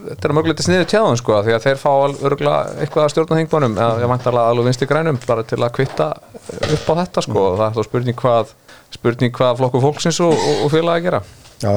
þetta 0.08 0.28
er 0.28 0.34
mögulegt 0.36 0.60
að 0.62 0.66
sniðu 0.66 0.88
tjáðum 0.90 1.18
sko 1.20 1.38
því 1.46 1.54
að 1.56 1.64
þeir 1.66 1.78
fá 1.80 1.90
örgulega 2.28 2.74
eitthvað 2.82 3.04
að 3.06 3.12
stjórna 3.14 3.38
þingmannum 3.40 3.78
eða 3.78 4.02
ég 4.02 4.10
vantarlega 4.12 4.52
alveg 4.52 4.68
vinstri 4.68 4.88
grænum 4.90 5.20
bara 5.26 5.44
til 5.46 5.58
að 5.60 5.72
kvitta 5.78 6.08
upp 6.68 6.90
á 6.90 6.94
þetta 7.02 7.24
sko. 7.26 7.44
Og 7.46 7.56
það 7.60 7.64
er 7.68 7.76
þá 7.78 7.88
spurning 7.88 8.18
hvað 8.22 8.52
spurning 8.92 9.34
hvað 9.38 9.58
flokku 9.62 9.82
fólksins 9.82 10.20
og, 10.24 10.34
og, 10.36 10.62
og 10.66 10.72
félag 10.74 11.00
að 11.00 11.06
gera. 11.08 11.22
Já, 11.62 11.72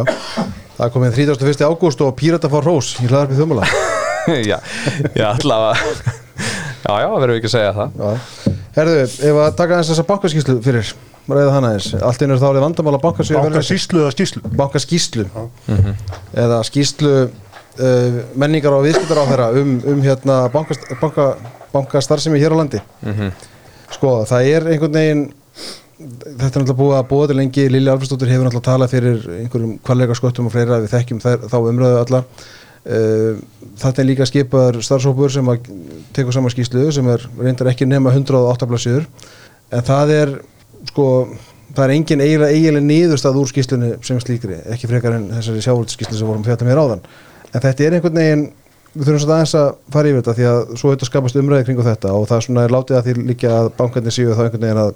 það 0.75 0.85
er 0.87 0.93
komið 0.95 1.19
31. 1.23 1.65
ágúst 1.69 2.01
og 2.03 2.13
Pírata 2.17 2.51
fá 2.51 2.57
rós 2.65 2.95
í 2.99 3.07
hlaðarpið 3.07 3.41
þumula 3.43 3.67
já, 4.51 4.57
já 5.13 5.27
allavega. 5.29 6.15
Já, 6.85 6.93
já, 7.01 7.09
verðum 7.09 7.33
við 7.33 7.39
ekki 7.39 7.51
að 7.51 7.55
segja 7.55 7.75
það. 7.77 7.99
Já. 8.01 8.55
Herðu, 8.75 8.95
ef 9.29 9.37
að 9.45 9.53
taka 9.61 9.77
eins 9.79 9.91
þessa 9.93 10.07
bankaskíslu 10.09 10.57
fyrir 10.65 10.95
ræða 11.25 11.53
hana 11.55 11.71
eins, 11.73 11.87
allt 11.95 12.21
einu 12.21 12.35
er 12.35 12.41
þá 12.41 12.47
alveg 12.49 12.63
vandamál 12.65 12.97
að 12.97 13.03
bankasíu 13.05 13.37
Banka 13.39 13.61
síslu 13.65 14.03
eða 14.03 14.13
skíslu. 14.13 14.41
bankaskíslu 14.59 15.25
eða 16.43 16.59
skíslu 16.67 17.13
menningar 18.39 18.75
og 18.75 18.85
viðskiptar 18.85 19.19
á 19.19 19.29
þeirra 19.29 19.47
um, 19.59 19.73
um 19.91 20.03
hérna 20.03 20.37
bankast, 20.53 20.85
banka, 21.01 21.31
bankastarfsemi 21.73 22.39
hér 22.39 22.55
á 22.55 22.59
landi. 22.61 22.81
Sko, 23.91 24.21
það 24.29 24.51
er 24.51 24.69
einhvern 24.73 24.95
veginn 24.95 25.25
þetta 25.95 26.45
er 26.45 26.49
náttúrulega 26.49 26.77
búið 26.79 26.97
að 26.97 27.07
búa 27.11 27.27
til 27.29 27.37
lengi. 27.39 27.65
Lilja 27.71 27.95
Alfredsdóttir 27.95 28.31
hefur 28.33 28.47
náttúrulega 28.47 28.67
talað 28.67 28.93
fyrir 28.93 29.25
einhverjum 29.39 29.73
kvallega 29.85 30.17
sköttum 30.17 30.49
og 30.49 30.53
fleira 30.55 30.81
við 30.83 30.91
þekkjum 30.91 31.21
þær, 31.23 31.45
þá 31.51 31.57
umröðu 31.61 31.99
alla. 32.01 32.21
Uh, 32.85 33.39
þetta 33.81 34.01
er 34.01 34.07
líka 34.09 34.27
skipaður 34.29 34.83
starfsópur 34.85 35.33
sem 35.33 35.47
að 35.49 35.69
tekur 36.13 36.35
saman 36.35 36.53
skýslu 36.53 36.83
sem 36.93 37.07
er 37.09 37.23
reyndar 37.39 37.71
ekki 37.71 37.87
nema 37.89 38.13
108 38.13 38.67
blassíður 38.69 39.07
en 39.73 39.85
það 39.87 40.13
er 40.13 40.33
sko 40.91 41.07
það 41.75 41.83
er 41.85 41.93
engin 41.95 42.21
eiginlega, 42.21 42.51
eiginlega 42.53 42.85
niðurstað 42.85 43.39
úr 43.41 43.49
skýslunni 43.49 43.89
sem 44.05 44.19
slíkri, 44.21 44.59
ekki 44.69 44.89
frekar 44.91 45.17
en 45.17 45.31
þessari 45.33 45.63
sjávöldskýslu 45.65 46.19
sem 46.19 46.29
vorum 46.29 46.45
að 46.45 46.51
fjalla 46.51 46.69
mér 46.69 46.83
áðan 46.83 47.01
en 47.55 47.63
þetta 47.63 47.85
er 47.85 47.97
einhvern 47.97 48.21
veginn 48.21 48.45
við 48.95 49.09
þurfum 49.09 49.21
svona 49.25 49.37
aðeins 49.39 49.57
að 49.59 49.69
fara 49.91 50.11
yfir 50.11 50.21
þetta 50.21 50.35
því 50.37 50.47
að 50.51 50.61
svo 50.79 50.93
þetta 50.93 51.09
skapast 51.09 51.39
umræði 51.39 51.67
kringu 51.67 51.85
þetta 51.85 52.15
og 52.15 52.27
það 52.29 52.37
er 52.37 52.47
svona 52.47 52.65
látið 52.71 52.97
að 52.99 53.07
því 53.07 53.15
líka 53.31 53.51
að 53.51 53.69
bankarnir 53.79 54.15
séu 54.15 54.35
þá 54.35 54.43
einhvern 54.45 54.65
veginn 54.65 54.83
að 54.85 54.91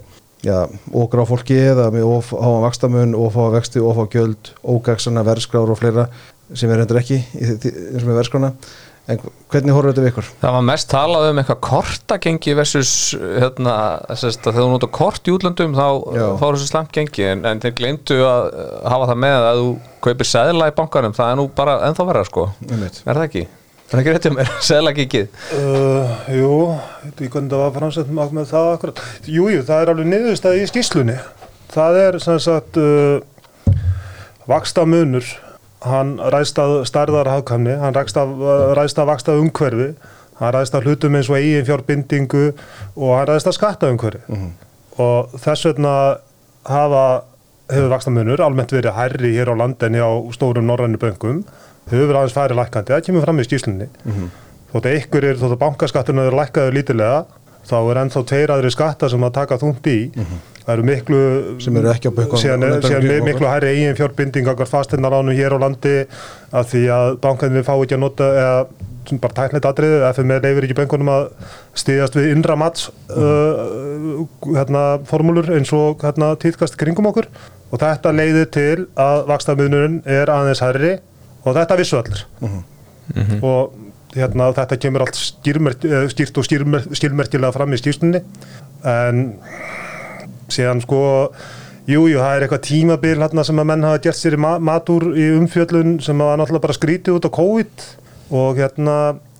já, 0.45 0.57
okra 1.03 1.25
á 1.27 1.29
fólki 1.29 1.57
eða 1.59 1.89
með 1.91 2.05
of 2.07 2.29
háa 2.31 2.59
vakstamun, 2.63 3.15
of 3.19 3.35
háa 3.35 3.49
vexti, 3.57 3.83
of 3.83 3.99
háa 3.99 4.07
gjöld 4.13 4.53
ógagsana 4.63 5.25
verðskrár 5.27 5.73
og 5.73 5.81
fleira 5.81 6.07
sem 6.55 6.71
er 6.71 6.83
endur 6.85 7.01
ekki 7.01 7.19
í 7.19 7.49
eins 7.49 7.99
og 8.01 8.07
með 8.07 8.21
verðskrána 8.21 8.53
en 9.09 9.21
hvernig 9.49 9.73
horfður 9.75 9.91
þetta 9.93 10.03
við 10.05 10.11
ykkur? 10.11 10.27
Það 10.41 10.55
var 10.55 10.65
mest 10.69 10.89
talað 10.91 11.27
um 11.29 11.39
eitthvað 11.41 11.61
kortagengi 11.65 12.55
versus 12.57 12.91
hérna, 13.17 13.75
sérst, 14.13 14.43
að 14.43 14.53
þegar 14.53 14.65
þú 14.65 14.73
notar 14.75 14.91
kort 14.99 15.29
í 15.29 15.33
útlöndum 15.35 15.77
þá 15.77 15.87
fáur 16.41 16.57
þessu 16.57 16.69
slæmt 16.69 16.91
gengi 16.95 17.25
en, 17.31 17.45
en 17.49 17.63
þeir 17.63 17.75
glemdu 17.79 18.19
að 18.27 18.49
uh, 18.49 18.67
hafa 18.93 19.09
það 19.11 19.23
með 19.25 19.47
að 19.49 19.61
þú 19.61 19.71
kaupir 20.05 20.29
seðla 20.29 20.69
í 20.69 20.75
bankanum 20.77 21.15
það 21.17 21.31
er 21.33 21.39
nú 21.41 21.47
bara 21.57 21.79
ennþá 21.89 22.05
verða 22.11 22.27
sko 22.29 22.45
Einmitt. 22.69 23.01
er 23.05 23.17
það 23.19 23.25
ekki? 23.29 23.45
Er 23.89 23.95
það 23.95 24.01
ekki 24.03 24.13
rétt 24.13 24.29
um 24.29 24.35
mér? 24.37 24.53
Seðla 24.69 24.91
gengið 24.93 25.27
Uh, 25.57 26.15
jú, 26.37 26.53
ekki 27.09 27.29
hvernig 27.33 27.49
það 27.55 27.63
var 27.63 27.75
framsett 27.79 28.09
með, 28.13 28.33
með 28.37 28.51
það 28.51 28.67
akkurat. 28.75 29.03
Jú, 29.25 29.47
jú, 29.49 29.63
það 29.65 29.81
er 29.81 29.91
alveg 29.95 30.09
niðurstæði 30.11 30.61
í 30.61 30.67
skýslunni. 30.69 31.15
Það 31.73 31.97
er 32.03 32.17
sem 32.21 32.37
sagt 32.43 32.77
uh, 32.77 33.79
vaksta 34.49 34.85
munur, 34.89 35.25
hann 35.85 36.17
ræðst 36.19 36.59
að 36.59 36.73
stærðar 36.89 37.29
hafkamni, 37.31 37.75
hann 37.79 37.95
ræðst 37.95 38.17
að, 38.19 38.33
ræðst 38.77 38.99
að 38.99 39.09
vaksta 39.13 39.35
umhverfi, 39.39 39.89
hann 40.39 40.53
ræðst 40.55 40.75
að 40.75 40.87
hlutum 40.87 41.15
eins 41.15 41.29
og 41.31 41.37
eigin 41.39 41.67
fjárbindingu 41.67 42.45
og 42.95 43.13
hann 43.15 43.29
ræðst 43.29 43.47
að 43.51 43.57
skatta 43.59 43.91
umhverfi. 43.93 44.39
Og 44.99 45.39
þess 45.39 45.69
vegna 45.69 45.93
hafa, 46.67 47.05
hefur 47.71 47.91
vaksta 47.93 48.11
munur 48.11 48.43
almennt 48.43 48.73
verið 48.75 48.97
hærri 48.97 49.33
hér 49.37 49.53
á 49.53 49.55
landinni 49.61 50.03
á 50.03 50.11
stórum 50.35 50.67
norrænu 50.67 50.99
böngum, 50.99 51.43
hefur 51.89 52.15
aðeins 52.19 52.35
færi 52.35 52.57
lækandi, 52.59 52.93
það 52.93 53.05
kemur 53.07 53.27
fram 53.27 53.39
í 53.39 53.47
skýslunni. 53.47 53.87
Þótt 54.73 54.85
að 54.85 54.97
ykkur 54.99 55.25
er, 55.25 55.37
þótt 55.39 55.55
að 55.55 55.61
bankaskatturinn 55.63 56.27
er 56.27 56.35
lækkaður 56.37 56.75
lítilega, 56.75 57.23
þá 57.67 57.75
er 57.79 57.99
ennþá 58.03 58.23
tveir 58.31 58.53
aðri 58.55 58.71
skatta 58.73 59.09
sem 59.11 59.25
að 59.25 59.35
taka 59.39 59.59
þungt 59.61 59.89
í. 59.91 59.97
Það 60.69 60.73
eru 60.75 60.85
miklu, 60.85 61.19
Sem 61.63 61.77
eru 61.79 61.89
ekki 61.89 62.11
á 62.11 62.13
er, 62.61 62.75
kringum 62.85 63.23
miklu 63.25 63.47
hærri 63.49 63.71
eigin 63.73 63.97
fjárbinding 63.97 64.51
okkar 64.51 64.69
fasteinaránum 64.69 65.33
hér 65.33 65.55
á 65.57 65.59
landi 65.63 65.95
að 66.53 66.67
því 66.73 66.83
að 66.93 67.15
bankarnir 67.23 67.65
fá 67.65 67.73
ekki 67.73 67.97
að 67.97 68.03
nota 68.03 68.27
eða 68.37 68.59
bara 69.17 69.33
tæknilegt 69.33 69.65
atriði, 69.65 70.01
FM 70.11 70.33
er 70.35 70.43
leifir 70.45 70.67
ekki 70.67 70.77
böngunum 70.77 71.09
að 71.09 71.23
stíðast 71.81 72.17
við 72.19 72.27
innra 72.35 72.57
mats 72.59 72.91
uh, 73.09 74.27
hérna, 74.51 74.83
formúlur 75.09 75.49
eins 75.55 75.71
og 75.73 76.03
hérna, 76.05 76.35
tíðkast 76.37 76.77
kringum 76.77 77.09
okkur. 77.09 77.29
Og 77.69 77.81
þetta 77.81 78.13
leiðir 78.13 78.49
til 78.53 78.87
að 78.99 79.23
vakstaðmiðnurinn 79.29 80.01
er 80.09 80.29
aðeins 80.33 80.61
herri 80.65 80.95
og 81.41 81.55
þetta 81.57 81.77
vissu 81.79 81.97
allir. 81.97 82.25
Og 83.41 83.88
hérna, 84.15 84.49
þetta 84.57 84.79
kemur 84.81 85.05
allt 85.05 85.19
eh, 85.19 86.09
skýrt 86.09 86.41
og 86.41 86.47
skýrmer, 86.47 86.89
skýrmerkilega 86.97 87.53
fram 87.55 87.73
í 87.75 87.81
skýrstunni 87.81 88.23
en 88.87 89.25
síðan 90.49 90.85
sko 90.85 91.01
Jú, 91.89 92.03
jú, 92.05 92.19
það 92.21 92.35
er 92.35 92.43
eitthvað 92.45 92.65
tímabil 92.67 93.15
hérna 93.17 93.43
sem 93.47 93.57
að 93.57 93.65
menn 93.65 93.85
hafa 93.87 94.01
gert 94.03 94.17
sér 94.19 94.35
í 94.35 94.39
ma 94.43 94.51
matur 94.61 95.07
í 95.17 95.23
umfjöllun 95.39 95.95
sem 96.05 96.19
var 96.21 96.37
náttúrulega 96.37 96.67
bara 96.67 96.75
skrítið 96.77 97.15
út 97.17 97.25
á 97.25 97.31
COVID 97.33 97.85
og 98.37 98.59
hérna 98.59 98.97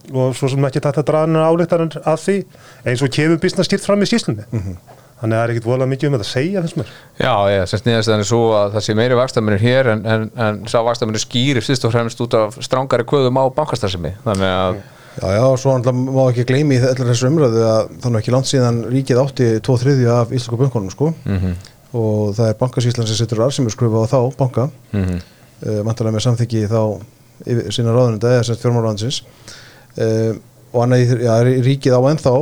og 0.10 0.34
svo 0.34 0.50
sem 0.50 0.66
ekki 0.66 0.82
þetta 0.82 1.04
draðinu 1.06 1.44
álíktarinn 1.46 1.92
að 2.00 2.24
því 2.24 2.38
eins 2.90 3.04
og 3.06 3.14
kemur 3.14 3.38
bísna 3.44 3.66
skýrt 3.68 3.86
fram 3.86 4.02
í 4.02 4.10
skýrslunni 4.10 4.48
þannig 5.22 5.36
að 5.36 5.40
það 5.40 5.44
er 5.46 5.54
ekkit 5.54 5.68
volað 5.70 5.92
mikið 5.94 6.10
um 6.10 6.16
þetta 6.16 6.28
að 6.28 6.32
segja 6.34 6.62
þess 6.64 6.78
mér. 6.80 6.94
Já, 7.20 7.34
ég, 7.54 7.66
sem 7.70 7.82
snýðast 7.82 8.12
þannig 8.12 8.30
svo 8.30 8.44
að 8.60 8.78
það 8.78 8.86
sé 8.86 8.96
meiri 9.00 9.20
vakstamennir 9.20 9.66
hér 9.66 9.92
en, 9.94 10.06
en, 10.06 10.30
en 10.46 10.62
sá 10.72 10.80
vakstamennir 10.86 11.24
skýrir 11.24 11.66
fyrst 11.66 11.88
og 11.88 11.94
fremst 11.96 12.24
út 12.24 12.38
af 12.40 12.56
strángari 12.64 13.08
kvöðum 13.10 13.42
á 13.42 13.44
bankastarðsemi 13.58 14.16
þannig 14.24 14.54
að 14.54 14.80
Já, 15.20 15.28
já, 15.36 15.44
svo 15.58 15.74
náttúrulega 15.76 16.14
má 16.16 16.30
ekki 16.30 16.46
gleymi 16.48 16.78
í 16.78 16.84
allar 16.86 17.10
þessu 17.10 17.28
umröðu 17.28 17.64
að 17.68 17.90
þannig 18.04 18.22
ekki 18.22 18.34
langt 18.34 18.48
síðan 18.48 18.78
ríkið 18.88 19.20
átti 19.20 19.48
2-3 19.66 19.96
af 20.14 20.30
íslensku 20.32 20.60
bönkunum 20.60 20.94
sko. 20.94 21.10
Og 22.00 22.36
það 22.38 22.52
er 22.52 22.60
bankasýslan 22.60 23.10
sem 23.10 23.18
setur 23.18 23.42
arsimurskröfu 23.44 24.06
á 24.06 24.08
þá 24.08 24.20
banka. 24.38 24.70
Mm 24.94 25.04
-hmm. 25.04 25.24
uh, 25.66 25.82
vantarlega 25.88 26.16
með 26.16 26.26
samþyggi 26.28 26.62
þá 26.70 26.82
yfir, 27.46 27.72
sína 27.74 27.96
ráðununda 27.96 28.32
eða 28.36 28.46
sett 28.48 28.62
fjármálaráðansins 28.64 29.24
uh, 29.98 30.38
og 30.72 30.84
annað 30.84 31.04
í 31.04 31.26
já, 31.26 31.34
ríkið 31.66 31.98
á 31.98 32.02
ennþá 32.12 32.34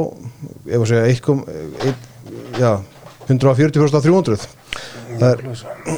ef 0.68 0.82
að 0.82 0.88
segja 0.92 1.08
eitthvað 1.08 1.40
já, 2.60 2.72
140% 3.28 3.98
á 3.98 4.02
300 4.02 4.48
það 5.18 5.30
er 5.32 5.42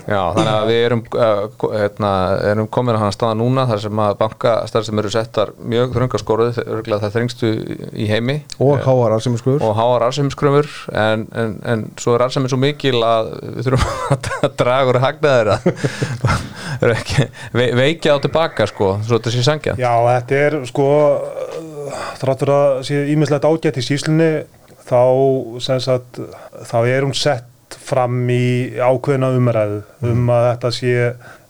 Já, 0.10 0.22
þannig 0.36 0.52
að 0.52 0.68
við 0.70 0.80
erum, 0.86 1.02
uh, 1.18 1.70
hérna, 1.74 2.12
erum 2.52 2.68
komin 2.72 2.96
að 2.96 3.04
hann 3.04 3.16
staða 3.16 3.38
núna 3.40 3.66
þar 3.70 3.82
sem 3.84 4.02
að 4.04 4.16
bankastarð 4.20 4.88
sem 4.88 5.02
eru 5.02 5.12
settar 5.14 5.52
mjög 5.74 5.96
þröngaskóruð, 5.96 6.60
það 6.90 7.08
þrengstu 7.16 7.52
í 7.94 8.08
heimi. 8.10 8.38
Og 8.64 8.84
háar 8.86 9.16
arsimurskröfur 9.18 9.66
og 9.66 9.74
háar 9.78 10.06
arsimurskröfur 10.10 10.70
en, 10.94 11.26
en, 11.42 11.56
en 11.74 11.86
svo 12.02 12.16
er 12.16 12.26
arsimin 12.28 12.52
svo 12.52 12.62
mikil 12.62 13.02
að 13.06 13.34
við 13.58 13.70
þurfum 13.70 14.14
að 14.48 14.56
draga 14.62 14.94
úr 14.94 15.02
hagnaðir 15.04 15.54
að 15.56 15.68
ve, 17.58 17.68
veikja 17.82 18.16
á 18.16 18.24
tilbaka 18.24 18.70
sko, 18.70 18.96
svo 19.04 19.20
þetta 19.20 19.36
sé 19.36 19.46
sangja 19.48 19.76
Já, 19.80 19.92
þetta 20.06 20.40
er 20.46 20.60
sko 20.70 20.88
þráttur 22.22 22.54
að 22.54 22.80
sé 22.88 23.04
ímislegt 23.14 23.48
ágætt 23.50 23.82
í 23.82 23.86
síslunni 23.86 24.32
þá, 24.90 25.04
sagt, 25.80 26.20
þá 26.66 26.80
er 26.84 27.06
hún 27.06 27.16
sett 27.18 27.46
fram 27.90 28.24
í 28.34 28.74
ákveðina 28.82 29.34
umræðu 29.38 29.84
um 30.10 30.32
að 30.34 30.48
þetta 30.52 30.72
sé 30.74 30.96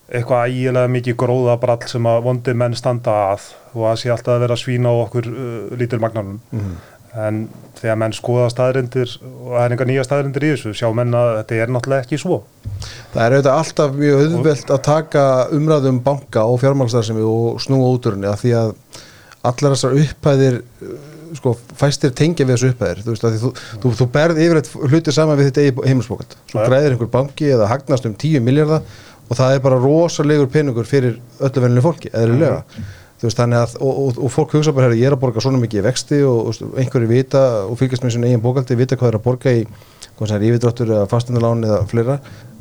eitthvað 0.10 0.52
ægilega 0.52 0.92
mikið 0.92 1.18
gróðabrall 1.22 1.82
sem 1.90 2.08
að 2.10 2.24
vondi 2.26 2.56
menn 2.58 2.78
standa 2.78 3.16
að 3.32 3.50
og 3.76 3.90
að 3.92 4.00
sé 4.02 4.14
alltaf 4.14 4.36
að 4.36 4.46
vera 4.46 4.56
að 4.58 4.64
svína 4.64 4.94
á 4.94 4.96
okkur 5.06 5.28
uh, 5.30 5.76
lítil 5.80 6.02
magnanum. 6.02 6.40
Mhm. 6.52 6.80
en 7.20 7.38
þegar 7.74 7.96
menn 7.98 8.14
skoða 8.14 8.50
staðrindir 8.54 9.16
og 9.26 9.48
það 9.56 9.64
er 9.64 9.74
einhver 9.74 9.88
nýja 9.90 10.04
staðrindir 10.06 10.44
í 10.46 10.50
þessu 10.52 10.74
sjá 10.78 10.92
menn 10.94 11.16
að 11.18 11.30
þetta 11.40 11.56
er 11.64 11.72
náttúrulega 11.74 12.06
ekki 12.06 12.20
svo. 12.22 12.38
Það 13.16 13.24
er 13.24 13.34
auðvitað 13.34 13.56
alltaf 13.56 13.96
mjög 13.98 14.20
auðvelt 14.20 14.74
að 14.76 14.82
taka 14.86 15.24
umræðum 15.58 15.98
banka 16.06 16.44
og 16.46 16.60
fjármálstarfsemi 16.62 17.26
og 17.26 17.58
snúa 17.66 17.90
út 17.96 18.06
úr 18.06 18.18
henni 18.18 18.30
af 18.30 18.44
því 18.44 18.54
að 18.60 18.76
allar 19.50 19.74
þessar 19.74 19.98
upphæðir 20.04 20.60
sko, 21.38 21.54
fæstir 21.80 22.14
tengja 22.16 22.48
við 22.48 22.56
þessu 22.56 22.72
upphæðir? 22.74 23.04
Þú, 23.06 23.16
þú, 23.20 23.52
þú, 23.84 23.92
þú 24.00 24.08
berð 24.14 24.42
yfirleitt 24.44 24.72
hluti 24.94 25.14
saman 25.16 25.40
við 25.40 25.52
þetta 25.52 25.86
heimilsbókald 25.90 26.38
svo 26.52 26.64
græðir 26.66 26.96
einhver 26.96 27.12
banki 27.14 27.52
eða 27.54 27.70
hagnast 27.72 28.08
um 28.10 28.16
10 28.16 28.46
miljardar 28.46 28.88
og 29.30 29.38
það 29.38 29.56
er 29.56 29.62
bara 29.66 29.82
rosalegur 29.82 30.50
peningur 30.50 30.90
fyrir 30.90 31.20
öllu 31.38 31.64
vennileg 31.64 31.86
fólki, 31.86 32.10
eðlilega. 32.18 32.64
Þú 33.20 33.28
veist 33.28 33.42
að, 33.44 33.74
og, 33.84 33.98
og, 34.02 34.20
og 34.26 34.32
fólk 34.32 34.54
hugsa 34.56 34.74
bara 34.74 34.96
ég 34.96 35.10
er 35.10 35.14
að 35.18 35.22
borga 35.22 35.44
svona 35.44 35.60
mikið 35.60 35.82
í 35.82 35.86
vexti 35.86 36.20
og, 36.24 36.50
og 36.50 36.78
einhverju 36.80 37.10
vita 37.10 37.42
og 37.68 37.76
fylgjast 37.80 38.06
með 38.06 38.16
sinni 38.16 38.30
eigin 38.32 38.44
bókaldi 38.44 38.78
vita 38.80 38.98
hvað 38.98 39.12
er 39.12 39.18
að 39.20 39.26
borga 39.26 39.56
í 39.60 39.66
yfirdráttur 40.20 40.94
eða 40.96 41.10
fastendalán 41.12 41.66
eða 41.68 41.82
fleira 41.88 42.18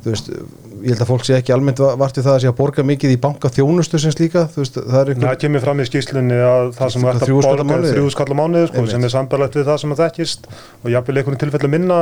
þú 0.08 0.14
veist, 0.14 0.30
ég 0.78 0.88
held 0.94 1.02
að 1.04 1.10
fólk 1.12 1.24
sé 1.28 1.36
ekki 1.38 1.52
almennt 1.54 1.80
va- 1.84 1.92
vart 2.00 2.16
við 2.18 2.24
það 2.26 2.34
að 2.34 2.42
sé 2.44 2.48
að 2.50 2.56
borga 2.58 2.84
mikið 2.88 3.12
í 3.14 3.18
banka 3.20 3.50
þjónustu 3.52 4.00
sem 4.02 4.14
slíka, 4.14 4.46
þú 4.54 4.62
veist, 4.64 4.78
það 4.80 4.98
er 5.02 5.10
Það 5.12 5.14
einhver 5.14 5.38
kemur 5.44 5.64
fram 5.66 5.82
í 5.84 5.86
skýslunni 5.88 6.38
að 6.48 6.72
það 6.78 6.92
sem 6.96 7.02
Það 7.06 7.14
ætti 7.18 7.28
að 7.28 7.42
borga 7.48 7.66
mánuði. 7.68 7.92
þrjú 7.94 8.10
skall 8.16 8.28
á 8.32 8.36
mánuði 8.40 8.66
sko, 8.72 8.86
sem 8.94 9.04
er 9.04 9.14
sambarlegt 9.14 9.54
við 9.60 9.68
það 9.68 9.78
sem 9.84 9.94
að 9.96 10.02
þekkist 10.04 10.50
og 10.84 10.90
jafnvel 10.96 11.16
einhvern 11.22 11.40
tilfellu 11.44 11.70
minna 11.76 12.00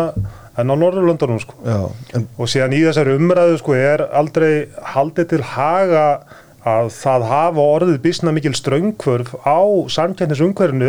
en 0.56 0.70
á 0.70 0.74
Norðurlöndunum 0.76 1.40
sko. 1.42 1.54
já, 1.66 1.78
en, 2.14 2.28
og 2.38 2.48
síðan 2.48 2.72
í 2.76 2.82
þessari 2.88 3.16
umræðu 3.20 3.58
sko, 3.60 3.74
er 3.74 4.06
aldrei 4.12 4.66
haldið 4.94 5.28
til 5.34 5.42
haga 5.56 6.06
að 6.66 6.88
það 6.90 7.22
hafa 7.30 7.62
orðið 7.62 7.98
bísna 8.02 8.32
mikil 8.34 8.50
ströngkvörf 8.58 9.36
á 9.46 9.58
samkjæmnisumhverfinu 9.86 10.88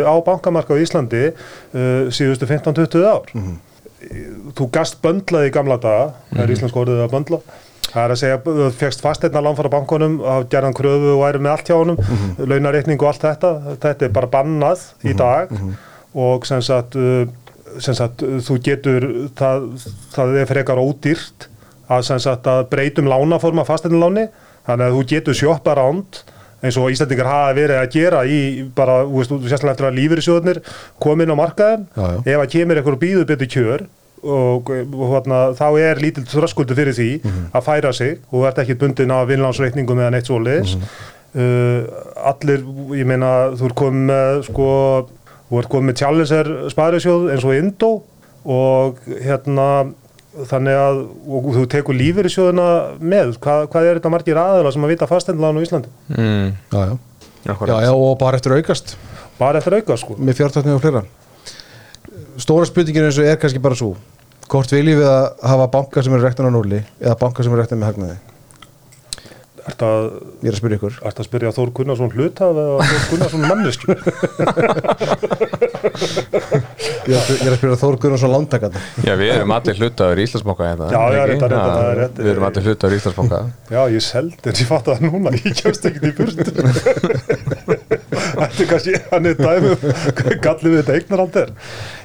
á 3.98 4.06
bankamarka 4.06 4.06
á 4.06 4.06
Íslandi 4.06 4.06
síðustu 4.06 4.06
15-20 4.06 4.48
ár 4.48 4.54
þú 4.58 4.68
gast 4.74 5.00
böndlaði 5.02 5.50
í 5.50 5.54
gamla 5.54 5.78
daga 5.82 6.12
það 6.30 6.44
er 6.44 6.52
íslensk 6.54 6.78
orðið 6.78 7.02
að 7.02 7.12
böndla. 7.14 7.40
Það 7.88 8.02
er 8.02 8.12
að 8.12 8.20
segja, 8.20 8.38
þú 8.44 8.70
fegst 8.76 9.02
fasteirna 9.02 9.40
lán 9.40 9.56
fara 9.56 9.72
bankunum 9.72 10.18
gerðan 10.52 10.76
kröfu 10.76 11.14
og 11.14 11.22
væri 11.22 11.40
með 11.40 11.54
allt 11.54 11.70
hjá 11.70 11.76
honum 11.78 12.00
launareikning 12.38 13.00
og 13.00 13.08
allt 13.08 13.24
þetta. 13.24 13.52
Þetta 13.80 14.06
er 14.06 14.12
bara 14.12 14.30
bannað 14.32 14.84
í 15.08 15.14
dag 15.16 15.54
og 16.18 16.46
sem 16.48 16.60
sagt, 16.64 16.98
uh, 17.00 17.24
sem 17.80 17.96
sagt 17.96 18.24
uh, 18.24 18.38
þú 18.44 18.58
getur 18.64 19.06
það, 19.38 19.70
það 20.12 20.36
er 20.42 20.50
frekar 20.50 20.82
ódýrt 20.82 21.48
að, 21.88 22.10
sagt, 22.20 22.48
að 22.48 22.66
breytum 22.72 23.08
lánaforma 23.08 23.64
fasteirnaláni 23.68 24.28
þannig 24.68 24.84
að 24.86 24.96
þú 24.96 25.04
getur 25.14 25.36
sjoppa 25.36 25.76
ránd 25.78 26.22
eins 26.62 26.78
og 26.80 26.88
Íslandingar 26.90 27.28
hafa 27.30 27.52
verið 27.58 27.78
að 27.82 27.92
gera 27.94 28.22
í 28.26 28.38
bara, 28.74 28.96
veist, 29.06 29.30
sérstaklega 29.30 29.74
eftir 29.76 29.88
að 29.90 29.98
lífyrirsjóðnir 30.00 30.60
komin 31.02 31.30
á 31.30 31.36
markaðin 31.38 31.84
Já, 31.94 32.06
já. 32.16 32.18
ef 32.34 32.42
að 32.42 32.50
kemur 32.56 32.80
einhver 32.80 32.98
býður 33.02 33.28
betur 33.30 33.50
kjör 33.54 33.84
og, 34.18 34.72
og 34.74 35.12
hana, 35.14 35.38
þá 35.54 35.66
er 35.78 36.00
lítil 36.02 36.24
þröskuldu 36.26 36.74
fyrir 36.74 36.96
því 36.96 37.10
að 37.54 37.62
færa 37.68 37.92
sig. 37.94 38.16
Og 38.34 38.48
ert 38.48 38.58
ekki 38.58 38.74
bundin 38.80 39.12
af 39.14 39.28
vinnlánsreikningum 39.30 40.00
eða 40.02 40.10
neitt 40.16 40.26
svoleiðis. 40.26 40.72
Uh, 41.38 41.84
allir, 42.26 42.64
ég 42.98 43.06
meina 43.06 43.28
þú 43.54 43.68
ert 43.68 43.76
komið 43.78 44.08
með 44.08 44.40
sko, 44.48 44.68
þú 45.50 45.60
ert 45.60 45.70
komið 45.70 45.86
með 45.92 45.98
Challenger 46.02 46.50
sparisjóð 46.72 47.28
eins 47.34 47.46
og 47.46 47.54
Indo 47.60 47.90
og 48.48 48.98
hérna 49.22 49.68
þannig 50.50 50.78
að 50.78 51.00
og 51.38 51.48
þú 51.56 51.64
tekur 51.72 51.98
lífyrirsjóðuna 51.98 52.68
með, 53.00 53.34
hvað, 53.42 53.64
hvað 53.72 53.88
er 53.88 54.00
þetta 54.00 54.12
margir 54.14 54.40
aðeila 54.42 54.74
sem 54.74 54.86
að 54.86 54.92
vita 54.94 55.08
fastendlánu 55.10 55.62
á 55.62 55.64
Íslandi? 55.66 55.94
Mm, 56.14 56.52
já, 56.72 56.78
já. 56.78 56.94
já, 57.48 57.76
já, 57.86 57.92
og 57.94 58.12
bara 58.20 58.38
eftir 58.38 58.54
aukast. 58.54 58.94
Bara 59.38 59.62
eftir 59.62 59.78
auka 59.78 59.98
sko. 59.98 60.18
Með 60.18 60.40
fjártækni 60.42 60.76
og 60.76 60.84
fleira. 60.84 61.04
Stóra 62.38 62.68
spurningin 62.68 63.08
eins 63.08 63.18
og 63.18 63.26
er 63.26 63.38
kannski 63.40 63.62
bara 63.62 63.78
svo 63.78 63.96
hvort 64.48 64.72
viljum 64.72 65.02
við 65.02 65.10
að 65.10 65.26
hafa 65.50 65.68
banka 65.72 66.02
sem 66.04 66.14
eru 66.16 66.24
rektan 66.24 66.48
á 66.48 66.52
núli 66.52 66.80
eða 67.02 67.16
banka 67.20 67.44
sem 67.44 67.52
eru 67.52 67.60
rektan 67.60 67.80
með 67.80 67.90
hagnaði 67.92 68.16
Ertu 69.68 69.84
að, 69.84 70.06
ég 70.40 70.48
er 70.48 70.54
að 70.54 70.60
spyrja 70.62 70.78
ykkur. 70.78 70.94
Ertu 71.10 71.20
að 71.22 71.28
spyrja 71.28 71.50
Þór 71.58 71.70
Gunnarsson 71.76 72.12
hlutaf 72.14 72.48
eða 72.62 72.74
Þór 72.88 73.02
Gunnarsson 73.12 73.42
mannesku 73.44 73.88
ég 77.08 77.14
er 77.14 77.52
að 77.52 77.58
spyrja, 77.58 77.78
Þór 77.82 77.98
Gunnarsson 78.02 78.32
lántakanda. 78.32 78.82
Já, 79.04 79.12
við 79.20 79.32
erum 79.34 79.54
allir 79.58 79.76
hlutaður 79.82 80.18
í 80.18 80.26
Íslandsbanka 80.28 80.68
hérna, 80.70 80.90
Já, 80.92 81.02
já, 81.14 81.22
það 81.42 81.56
er 81.58 82.00
rétt. 82.02 82.16
Við 82.22 82.30
erum 82.32 82.48
allir 82.48 82.68
hlutaður 82.68 82.94
í 82.96 83.00
Íslandsbanka. 83.02 83.38
Já, 83.74 83.80
ég 83.94 84.02
seldi 84.08 84.52
en 84.52 84.60
ég 84.62 84.70
fatt 84.72 84.92
að 84.94 85.04
núna, 85.06 85.34
ég 85.36 85.52
kemst 85.62 85.88
ekkert 85.88 86.08
í 86.08 86.12
burt 86.18 86.36
Þetta 88.58 88.64
er 88.64 88.70
kannski, 88.72 88.94
hann 89.12 89.28
er 89.30 89.38
dæmi 89.38 89.70
um 89.70 90.40
gallið 90.46 90.72
við 90.74 90.80
þetta 90.82 90.96
eignarhald 90.98 91.38
er. 91.42 91.52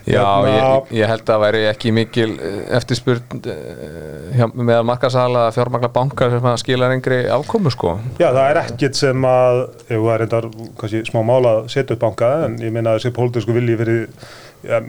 Já, 0.04 0.20
Hérna- 0.20 0.54
ég, 0.54 0.90
ég 1.00 1.08
held 1.14 1.30
að 1.32 1.42
væri 1.46 1.62
ekki 1.70 1.92
mikil 1.96 2.30
eh, 2.36 2.58
eftirspurn 2.78 3.40
eh, 3.48 4.38
hjá- 4.38 4.50
meðal 4.54 4.84
markasala 4.90 5.46
fjármagna 5.56 5.90
bankar 5.96 6.34
sem 6.36 6.48
að 6.52 6.58
skila 6.62 6.90
reyngri 6.92 7.22
afkomu 7.32 7.72
sko. 7.74 7.96
Já, 8.20 8.30
það 8.36 8.44
er 8.52 8.62
ekkert 8.66 9.00
sem 9.00 9.28
að, 9.30 9.62
ef 9.88 9.96
það 9.96 10.12
er 10.18 10.24
reyndar 10.26 10.50
kannski 10.82 11.04
smá 11.10 11.22
mála 11.32 11.56
að 11.62 11.70
setja 11.74 11.96
upp 11.98 12.04
banka 12.04 12.34
en 12.50 12.60
ég 12.62 12.76
meina 12.76 12.98
þessi 12.98 13.14
pólitísku 13.16 13.56
vilji 13.56 13.80
fyrir 13.80 14.04
ja, 14.64 14.80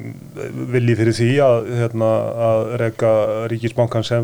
vilji 0.74 0.94
fyrir 0.98 1.14
því 1.16 1.28
að, 1.44 1.68
hérna, 1.80 2.10
að 2.48 2.58
reyka 2.80 3.10
ríkisbankan 3.52 4.04
sem 4.06 4.22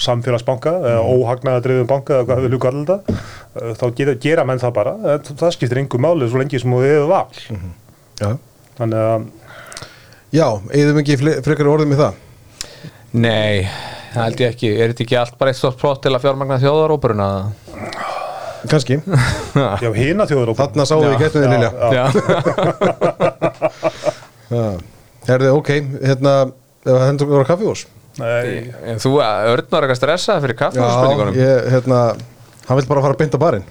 samfélagsbanka 0.00 0.72
eða 0.80 1.02
óhagnaða 1.08 1.64
dreifum 1.64 1.88
banka 1.90 2.12
eða 2.18 2.26
hvað 2.28 2.42
við 2.44 2.50
hluka 2.56 2.68
allir 2.72 2.90
þetta 2.90 3.74
þá 3.80 3.86
gera, 4.00 4.12
gera 4.26 4.46
menn 4.48 4.62
það 4.62 4.76
bara 4.76 4.92
en 5.14 5.20
það 5.30 5.54
skiptir 5.56 5.82
yngur 5.82 6.04
máli 6.04 6.24
svo 6.30 6.38
lengi 6.42 6.62
sem 6.62 6.74
þú 6.74 6.78
hefur 6.84 7.08
val. 7.10 7.28
Já, 8.20 8.30
þannig 8.80 9.00
að 9.06 9.20
já 10.36 10.46
eigðum 10.70 11.00
ekki 11.02 11.14
frekar 11.46 11.72
orðum 11.72 11.94
í 11.96 12.00
það? 12.00 12.12
Nei, 13.10 13.56
það 14.12 14.22
held 14.22 14.40
ég 14.44 14.48
ekki. 14.54 14.68
Er 14.76 14.86
þetta 14.92 15.04
ekki 15.06 15.16
allt 15.18 15.36
bara 15.40 15.50
eitt 15.50 15.58
stórt 15.58 15.80
prótt 15.80 16.00
til 16.04 16.14
að 16.14 16.24
fjármagna 16.26 16.62
þjóðaróperuna? 16.62 17.30
kannski, 18.68 18.98
Já, 19.84 19.90
hina 19.96 20.26
þjóður 20.28 20.52
þarna 20.58 20.84
sáum 20.88 21.04
við 21.06 21.14
getum 21.22 21.40
við 21.44 21.50
Lilja. 21.54 21.70
Já, 21.96 22.04
Herðu, 24.50 25.52
ok, 25.60 25.70
hérna 26.00 26.34
ef 26.48 26.90
það 26.90 27.06
hendur 27.06 27.30
voru 27.30 27.46
kaffihús? 27.48 27.86
Nei, 28.20 28.72
En 28.90 28.98
þú, 29.00 29.14
Örn 29.22 29.68
var 29.70 29.86
eitthvað 29.86 30.00
stressað 30.00 30.42
fyrir 30.44 30.56
Já, 30.56 30.60
kaffehússpurningunum 30.64 31.38
ég, 31.38 31.68
hérna 31.74 32.00
hann 32.66 32.78
vil 32.78 32.88
bara 32.90 33.02
fara 33.02 33.14
að 33.16 33.20
beinta 33.22 33.38
barinn. 33.40 33.64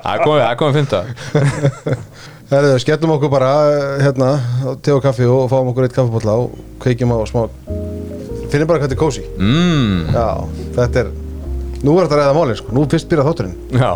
Það 0.00 0.12
er 0.14 0.22
komið, 0.24 0.40
það 0.40 0.50
er 0.50 0.58
komið 0.60 0.76
fynda 0.78 1.00
Herðu, 2.50 2.70
skellum 2.82 3.12
okkur 3.14 3.30
bara 3.32 3.50
hérna, 4.02 4.30
te 4.82 4.92
og 4.94 5.02
kaffi 5.04 5.28
og 5.30 5.46
fáum 5.52 5.70
okkur 5.70 5.86
eitt 5.86 5.94
kaffibólla 5.96 6.34
og 6.42 6.56
kveikjum 6.82 7.12
á 7.14 7.18
smá 7.30 7.44
finnum 8.50 8.66
bara 8.66 8.80
hvað 8.80 8.88
þetta 8.88 8.96
er 8.96 9.02
kósi 9.04 9.22
mm, 9.38 9.98
Já, 10.16 10.26
þetta 10.80 11.04
er 11.04 11.12
nú 11.84 11.94
er 11.96 12.04
þetta 12.06 12.16
að 12.16 12.20
ræða 12.20 12.36
málin, 12.36 12.58
sko, 12.58 12.74
nú 12.76 12.82
fyrst 12.90 13.08
byrja 13.08 13.24
þátturinn. 13.24 13.54
Já, 13.72 13.92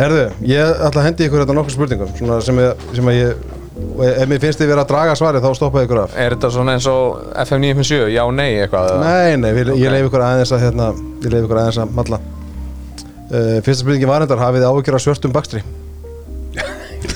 Herðu, 0.00 0.26
ég 0.48 0.70
ætla 0.86 1.02
að 1.02 1.08
hendi 1.08 1.26
ykkur 1.26 1.42
þetta 1.44 1.56
nokkur 1.58 1.74
spurningum 1.74 2.12
svona 2.16 2.38
sem, 2.44 2.60
ég, 2.62 2.84
sem 2.96 3.10
að 3.10 3.18
ég 3.18 3.42
og 3.80 4.02
ef 4.06 4.28
mér 4.28 4.40
finnst 4.42 4.60
þið 4.60 4.70
vera 4.72 4.84
að 4.84 4.92
draga 4.92 5.16
svarið 5.18 5.44
þá 5.44 5.50
stoppaði 5.58 5.88
ykkur 5.88 6.00
af 6.02 6.16
er 6.20 6.34
þetta 6.36 6.50
svona 6.54 6.76
eins 6.76 6.88
og 6.90 7.20
FM 7.44 7.64
957, 7.64 8.14
já, 8.14 8.22
nei, 8.36 8.48
eitthvað 8.62 8.90
eða? 8.94 9.10
Nei, 9.10 9.36
nei, 9.40 9.50
við, 9.56 9.72
ég 9.80 9.90
Ok. 9.90 9.94
leif 9.96 10.08
ykkur 10.08 10.24
aðeins 10.26 10.54
að 10.56 10.64
hérna, 10.66 10.88
ég 11.24 11.34
leif 11.34 11.46
ykkur 11.46 11.60
aðeins 11.62 11.80
að 11.82 11.94
malla 11.98 12.20
uh, 12.20 13.58
Fyrsta 13.66 13.80
spurningin 13.84 14.10
var 14.10 14.26
endar, 14.26 14.42
hafið 14.42 14.66
þið 14.66 14.96
af 14.98 15.04
svörtum 15.06 15.36
bakstri? 15.36 15.64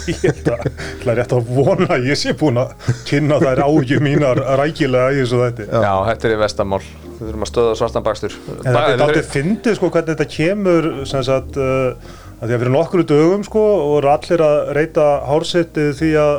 ég 0.25 0.43
er 0.45 1.17
rétt 1.17 1.33
að 1.33 1.49
vona 1.55 1.87
að 1.97 2.11
ég 2.11 2.19
sé 2.19 2.35
búin 2.37 2.61
að 2.61 2.75
kynna 3.09 3.39
þær 3.41 3.63
ágjum 3.67 4.05
mínar 4.05 4.41
rækilega 4.61 5.13
í 5.15 5.23
þessu 5.23 5.41
þætti. 5.41 5.67
Já, 5.71 5.93
þetta 6.11 6.29
er 6.29 6.35
í 6.35 6.39
vestamál 6.41 6.81
Við 7.15 7.29
þurfum 7.29 7.45
að 7.47 7.51
stöða 7.53 7.75
svartan 7.79 8.05
bakstur 8.05 8.37
En 8.51 8.63
þetta 8.67 8.85
er 8.91 9.03
aldrei 9.07 9.27
fyndið 9.31 9.77
sko 9.79 9.91
hvernig 9.95 10.17
þetta 10.17 10.27
kemur 10.35 10.89
sem 11.09 11.25
sagt 11.27 11.59
uh, 11.61 12.15
að 12.41 12.47
því 12.49 12.53
að 12.55 12.61
fyrir 12.61 12.75
nokkru 12.75 13.07
dögum 13.09 13.47
sko 13.47 13.65
voru 13.95 14.13
allir 14.13 14.45
að 14.45 14.61
reyta 14.79 15.09
hársittið 15.29 15.91
því 16.01 16.13
að 16.25 16.37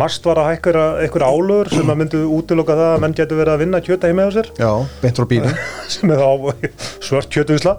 mast 0.00 0.26
var 0.26 0.38
að 0.38 0.50
hækka 0.52 0.82
einhver 1.02 1.24
álur 1.26 1.70
sem 1.72 1.88
að 1.90 1.98
myndu 1.98 2.20
útiloka 2.36 2.76
það 2.78 2.92
að 2.94 3.00
menn 3.02 3.14
getur 3.18 3.40
verið 3.40 3.54
að 3.54 3.62
vinna 3.64 3.80
kjöta 3.82 4.10
heima 4.10 4.26
hjá 4.26 4.34
sér. 4.36 4.50
Já, 4.60 4.70
beint 5.02 5.18
frá 5.18 5.26
bílum 5.32 5.56
sem 5.94 6.12
er 6.14 6.22
þá 6.22 6.70
svört 7.08 7.30
kjötuvísla 7.34 7.74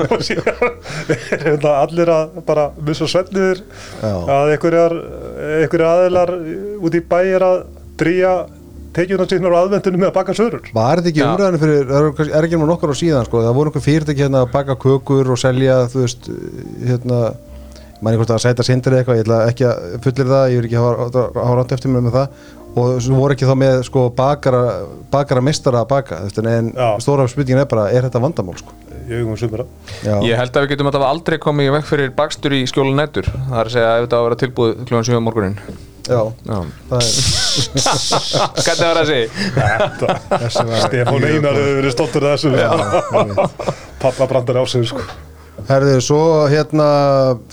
og 0.00 0.22
síðan 0.28 1.66
allir 1.74 2.12
að 2.16 2.38
bara 2.48 2.68
missa 2.80 3.08
svefniður 3.12 3.60
að 4.00 4.54
einhverjar, 4.54 4.96
aðilar 5.90 6.36
út 6.80 6.96
í 6.96 7.04
bæ 7.04 7.20
er 7.24 7.44
að 7.44 7.58
drýja 8.00 8.36
tekjuna 8.96 9.26
síðan 9.30 9.52
á 9.52 9.60
aðvendunum 9.62 10.02
með 10.04 10.10
að 10.10 10.16
baka 10.18 10.36
sörur 10.36 10.70
Var 10.76 11.00
þetta 11.02 11.10
ekki 11.12 11.22
Já. 11.22 11.28
umræðinu 11.30 11.60
fyrir, 11.62 11.86
það 11.90 12.08
er 12.26 12.32
er 12.40 12.48
ekki 12.48 12.60
með 12.62 12.70
nokkur 12.72 12.92
á 12.92 12.96
síðan 13.02 13.28
sko, 13.28 13.42
það 13.46 13.56
voru 13.60 13.72
einhver 13.72 13.86
fyrirtæki 13.86 14.24
hérna 14.26 14.42
að 14.46 14.52
baka 14.56 14.76
kökur 14.86 15.32
og 15.34 15.40
selja, 15.42 15.78
þú 15.92 16.04
veist, 16.04 16.28
hérna 16.90 17.20
manni 18.04 18.18
hvort 18.20 18.34
að 18.34 18.42
sæta 18.44 18.64
sindir 18.66 18.92
eða 18.92 19.04
eitthvað, 19.04 19.18
ég 19.20 19.26
ætla 19.26 19.40
ekki 19.50 19.66
að 19.70 19.98
fullir 20.04 20.30
það, 20.32 20.46
ég 20.52 20.58
er 20.62 20.68
ekki 20.68 20.80
að 20.80 20.86
hafa- 21.16 21.56
rátt 21.60 21.72
eftir 21.78 21.92
mér 21.94 22.04
með 22.08 22.16
það 22.20 22.54
og 22.76 22.98
svo 23.00 23.16
voru 23.16 23.32
ekki 23.32 23.46
þá 23.48 23.54
með 23.56 23.78
sko 23.88 24.02
bakara, 24.12 24.62
bakara 25.10 25.40
mistara 25.40 25.80
að 25.80 25.88
baka, 25.94 26.18
þú 26.20 26.28
veist, 26.28 26.40
en 26.52 26.72
Já. 26.76 26.88
stóra 27.00 27.24
spurningin 27.32 27.62
er 27.62 27.70
bara, 27.70 27.86
er 27.88 28.04
þetta 28.04 28.20
vandamál 28.20 28.58
sko? 28.60 28.74
Ég 29.06 30.34
held 30.36 30.56
að 30.56 30.64
við 30.64 30.72
getum 30.74 30.88
alltaf 30.90 31.04
aldrei 31.06 31.38
komið 31.38 31.68
í 31.68 31.74
vekk 31.76 31.86
fyrir 31.88 32.10
bakstur 32.16 32.54
í 32.56 32.64
skjólu 32.66 32.92
nættur 32.98 33.28
Það 33.30 33.60
er 33.60 33.68
að 33.68 33.74
segja 33.76 33.92
ef 33.96 34.06
þetta 34.06 34.18
á 34.18 34.20
að 34.20 34.26
vera 34.26 34.38
tilbúið 34.42 34.72
kljóðan 34.88 35.06
7 35.08 35.20
morgunin 35.22 35.58
já, 36.06 36.20
Já. 36.46 36.58
Er 36.96 37.06
Hvernig 38.66 38.86
var 38.86 38.96
það 38.96 39.02
að 39.02 39.10
segja? 39.10 39.28
Stefán 40.86 41.26
Einar 41.26 41.56
hefur 41.58 41.78
verið 41.80 41.94
stoltur 41.94 42.26
af 42.30 42.36
þessu 42.36 42.50
Palla 44.00 44.28
brandar 44.30 44.60
á 44.60 44.64
sig 44.70 44.86
sko. 44.90 45.02
Herðu, 45.66 45.94
svo 46.04 46.20
hérna 46.52 46.86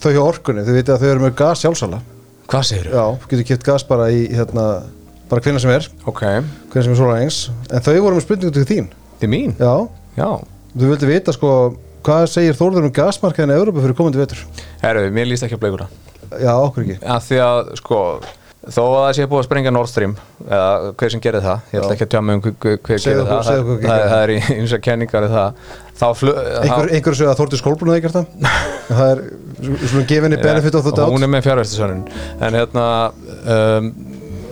þau 0.04 0.10
hjá 0.12 0.22
orkunni, 0.24 0.66
þið 0.68 0.78
vitið 0.80 0.96
að 0.96 1.04
þau 1.06 1.12
eru 1.14 1.24
með 1.24 1.38
gas 1.40 1.64
sjálfsala. 1.64 2.02
Hvað 2.52 2.66
segir 2.68 2.90
Já, 2.94 3.06
getur 3.32 3.48
kipt 3.48 3.66
gas 3.66 3.86
bara 3.88 4.10
í 4.14 4.26
hérna, 4.36 4.66
bara 5.32 5.42
hvenna 5.46 5.62
sem 5.64 5.72
er, 5.74 5.88
Ok, 6.10 6.22
hvenna 6.28 6.84
sem 6.86 6.94
er 6.94 7.00
svona 7.00 7.22
eins 7.24 7.40
en 7.72 7.86
þau 7.86 7.96
voru 8.04 8.18
með 8.20 8.26
spurningu 8.28 8.54
til 8.58 8.68
þín. 8.70 8.92
Til 9.24 9.32
mín? 9.32 9.56
Já, 9.58 9.74
Já. 10.20 10.30
Þú 10.74 10.90
vildi 10.92 11.10
vita 11.10 11.34
sko 11.34 11.50
hvað 12.04 12.24
segir 12.34 12.58
Þórður 12.60 12.90
um 12.90 12.94
gasmarkaðin 12.94 13.54
í 13.54 13.58
Európa 13.58 13.84
fyrir 13.86 13.96
komandi 13.98 14.20
vetur? 14.20 14.42
Herru, 14.84 15.06
mér 15.16 15.30
líst 15.32 15.46
ekki 15.48 15.56
á 15.58 15.62
bleikuna 15.64 15.88
Já, 16.42 16.52
okkur 16.58 16.84
ekki. 16.84 16.98
Að 17.06 17.28
Því 17.30 17.40
að, 17.46 17.60
sko 17.80 18.00
Þó 18.64 18.80
að 18.84 18.94
það 18.96 19.10
sé 19.18 19.26
búið 19.28 19.42
að 19.42 19.48
sprengja 19.50 19.72
Nord 19.76 19.90
Stream 19.92 20.14
eða 20.48 20.92
hver 20.96 21.12
sem 21.12 21.22
gerir 21.24 21.44
það, 21.44 21.64
ég 21.74 21.82
ætla 21.82 21.96
ekki 21.98 22.06
að 22.06 22.12
tjá 22.14 22.20
mig 22.24 22.38
um 22.38 22.44
hver, 22.44 22.78
gerir 22.88 23.26
það. 23.28 23.42
það, 23.50 23.72
það, 23.84 24.04
það 24.14 24.22
er 24.22 24.32
eins 24.56 24.76
og 24.78 24.84
kenningar 24.86 25.26
við 25.26 25.34
það. 25.36 25.66
Þá 26.00 26.06
flu, 26.18 26.34
Einhver, 26.62 26.88
einhver 26.96 27.18
sögðu 27.20 27.34
að 27.34 28.00
gert 28.06 28.16
það? 28.16 28.30
Það 28.94 29.10
er 29.10 29.22
svona 29.64 30.06
gefinni 30.10 30.40
benefit 30.42 30.78
of 30.80 30.84
the 30.88 30.92
og 30.94 30.98
doubt. 30.98 31.14
hún 31.14 31.24
er 31.24 31.32
með 31.32 31.46
fjárvæstisönnun 31.46 32.02
en 32.44 32.58
hérna 32.58 32.86
um, 33.54 33.92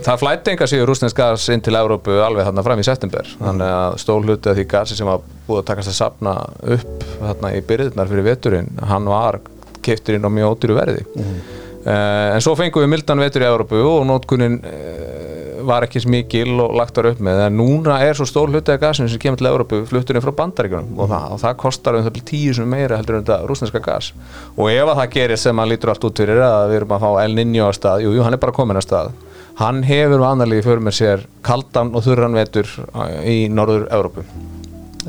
það 0.06 0.20
flætti 0.22 0.52
enga 0.54 0.68
síður 0.70 0.92
rúsnesk 0.92 1.18
gas 1.18 1.48
inn 1.52 1.64
til 1.64 1.74
Európu 1.78 2.14
alveg 2.24 2.46
þarna 2.48 2.64
fram 2.66 2.82
í 2.82 2.86
september. 2.86 3.32
Þannig 3.40 3.74
að 3.78 3.98
stól 4.04 4.20
hluti 4.24 4.52
af 4.52 4.58
því 4.58 4.66
gasi 4.72 4.98
sem 4.98 5.08
var 5.08 5.24
búið 5.48 5.62
að 5.62 5.66
takast 5.72 5.92
að 5.92 5.98
sapna 5.98 6.36
upp 6.76 7.08
þarna 7.18 7.52
í 7.56 7.64
byrðirnar 7.68 8.12
fyrir 8.12 8.28
veturinn 8.28 8.70
hann 8.92 9.10
var 9.10 9.40
keiftur 9.82 10.16
inn 10.16 10.28
á 10.28 10.30
mjög 10.32 10.56
ódýru 10.56 10.78
verði. 10.78 11.04
Uh, 11.16 11.61
en 11.90 12.42
svo 12.44 12.54
fengum 12.58 12.84
við 12.84 12.92
mildan 12.92 13.22
vetur 13.22 13.42
í 13.42 13.48
Európu 13.48 13.80
og 13.82 14.04
nótkunin 14.06 14.60
uh, 14.62 15.62
var 15.66 15.86
ekki 15.86 16.02
smikil 16.02 16.54
og 16.62 16.76
lagt 16.78 16.96
var 16.98 17.08
upp 17.12 17.22
með. 17.22 17.40
En 17.46 17.58
núna 17.58 17.98
er 18.04 18.18
svo 18.18 18.26
stór 18.28 18.50
hluti 18.52 18.74
af 18.74 18.80
gasinu 18.82 19.10
sem 19.10 19.20
kemur 19.22 19.40
til 19.40 19.50
Európu 19.50 19.82
flutturinn 19.90 20.24
frá 20.24 20.34
bandaríkunum 20.42 20.94
og, 20.98 21.10
það, 21.10 21.26
og 21.34 21.42
það 21.42 21.58
kostar 21.64 21.98
um 21.98 22.06
byrja 22.06 22.28
tíu 22.30 22.54
sem 22.56 22.68
meira 22.68 22.98
heldur 23.00 23.18
en 23.18 23.26
þetta 23.26 23.50
rúsneska 23.50 23.82
gas. 23.84 24.12
Og 24.56 24.70
ef 24.72 24.86
að 24.86 25.02
það 25.02 25.12
gerir 25.16 25.42
sem 25.42 25.62
hann 25.62 25.70
lítur 25.70 25.92
allt 25.94 26.08
út 26.08 26.22
fyrir 26.22 26.42
að 26.46 26.70
við 26.70 26.80
erum 26.80 26.96
að 26.96 27.04
fá 27.04 27.10
El 27.24 27.36
Niño 27.38 27.68
að 27.68 27.76
stað, 27.78 28.06
jú, 28.06 28.16
jú, 28.16 28.24
hann 28.26 28.38
er 28.38 28.42
bara 28.42 28.56
komin 28.56 28.80
að 28.80 28.88
stað. 28.88 29.12
Hann 29.58 29.82
hefur 29.84 30.24
annarlegi 30.26 30.64
fyrir 30.64 30.82
með 30.82 30.98
sér 30.98 31.28
kaldan 31.44 31.92
og 31.92 32.06
þurran 32.06 32.38
vetur 32.38 32.70
uh, 32.88 33.20
í 33.26 33.46
norður 33.52 33.88
Európu 33.92 34.26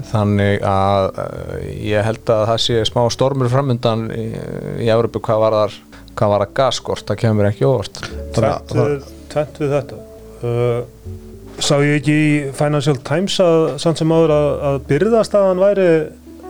þannig 0.09 0.63
að 0.65 1.11
ég 1.85 2.01
held 2.01 2.29
að 2.33 2.47
það 2.49 2.61
sé 2.63 2.79
smá 2.89 3.03
stormur 3.13 3.51
framundan 3.51 4.07
í, 4.09 4.23
í 4.81 4.87
Európu 4.89 5.21
hvað 5.21 5.43
var 5.43 5.57
þar 5.59 5.75
hvað 6.17 6.33
var 6.33 6.45
að 6.45 6.55
gaskort, 6.59 7.05
það 7.09 7.21
kemur 7.23 7.49
ekki 7.49 7.67
óvart. 7.67 8.01
Tvent 8.35 8.73
við, 8.77 9.59
við 9.59 9.75
þetta. 9.77 10.01
Uh, 10.43 11.21
Sá 11.63 11.77
ég 11.85 11.99
ekki 11.99 12.13
í 12.17 12.29
Financial 12.57 12.97
Times 13.05 13.35
að 13.43 13.59
samt 13.81 13.99
sem 14.01 14.11
áður 14.11 14.31
að, 14.33 14.47
að 14.67 14.77
byrðastæðan 14.89 15.61
væri 15.61 15.87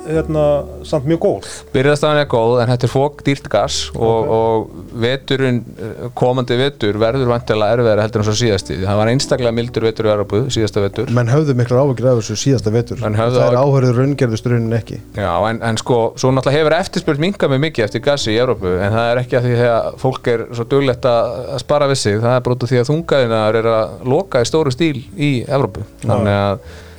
hérna, 0.07 0.43
samt 0.87 1.05
mjög 1.09 1.19
góð. 1.23 1.47
Byrðastafan 1.73 2.19
er 2.21 2.27
góð 2.31 2.61
en 2.63 2.69
þetta 2.71 2.87
er 2.87 2.91
fók 2.91 3.23
dýrt 3.25 3.47
gas 3.51 3.77
og, 3.95 4.31
og 4.37 4.55
veturinn, 5.03 5.59
eh, 5.77 6.03
komandi 6.17 6.57
vetur 6.59 6.99
verður 7.01 7.31
vantilega 7.31 7.77
erfiðara 7.77 8.05
heldur 8.05 8.23
en 8.23 8.27
svo 8.29 8.35
síðasti. 8.37 8.73
Það 8.83 8.99
var 8.99 9.11
einstaklega 9.13 9.55
mildur 9.55 9.87
vetur 9.87 10.09
í 10.09 10.13
Arabu 10.13 10.37
síðasta 10.53 10.83
vetur. 10.83 11.05
Menn 11.15 11.31
höfðu 11.31 11.53
miklar 11.57 11.83
áhyggjur 11.83 12.09
af 12.11 12.17
þessu 12.21 12.35
síðasta 12.43 12.69
vetur. 12.73 12.97
Það 13.03 13.39
er 13.47 13.59
áhörður 13.59 13.95
raungerðustrunin 14.01 14.77
ekki. 14.77 14.97
Já, 15.17 15.33
en, 15.49 15.57
en 15.63 15.77
sko, 15.81 15.99
svo 16.19 16.29
náttúrulega 16.33 16.59
hefur 16.59 16.77
eftirspurt 16.79 17.19
minkað 17.23 17.49
með 17.53 17.59
mikið 17.67 17.87
eftir 17.87 18.01
gasi 18.05 18.29
í 18.33 18.39
Európu 18.43 18.69
en 18.77 18.91
það 18.93 19.07
er 19.11 19.17
ekki 19.23 19.35
að 19.39 19.43
því 19.49 19.53
að 19.71 19.83
fólk 20.03 20.23
er 20.33 20.39
svo 20.51 20.65
duglegt 20.69 21.05
að, 21.09 21.23
spara 21.63 21.89
við 21.91 21.99
sig, 22.03 22.15
það 22.23 22.35
er 22.37 22.41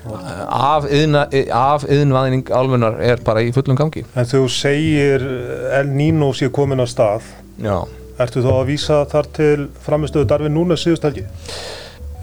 af 0.04 0.84
því 0.88 1.44
að 1.48 1.86
þungaðinar 1.88 3.00
er 3.04 3.22
bara 3.24 3.44
í 3.44 3.52
fullum 3.56 3.78
gangi. 3.78 4.04
En 4.14 4.28
þú 4.28 4.44
segir 4.52 5.24
El 5.78 5.88
Nino 5.94 6.32
sé 6.36 6.50
komin 6.52 6.82
á 6.82 6.86
stað 6.88 7.30
Já. 7.62 7.84
Ertu 8.18 8.42
þá 8.44 8.50
að 8.54 8.68
vísa 8.68 9.00
þar 9.10 9.28
til 9.34 9.66
framistöðu 9.82 10.28
Darvin 10.30 10.54
núna 10.54 10.76
síðust 10.78 11.06
helgi? 11.06 11.24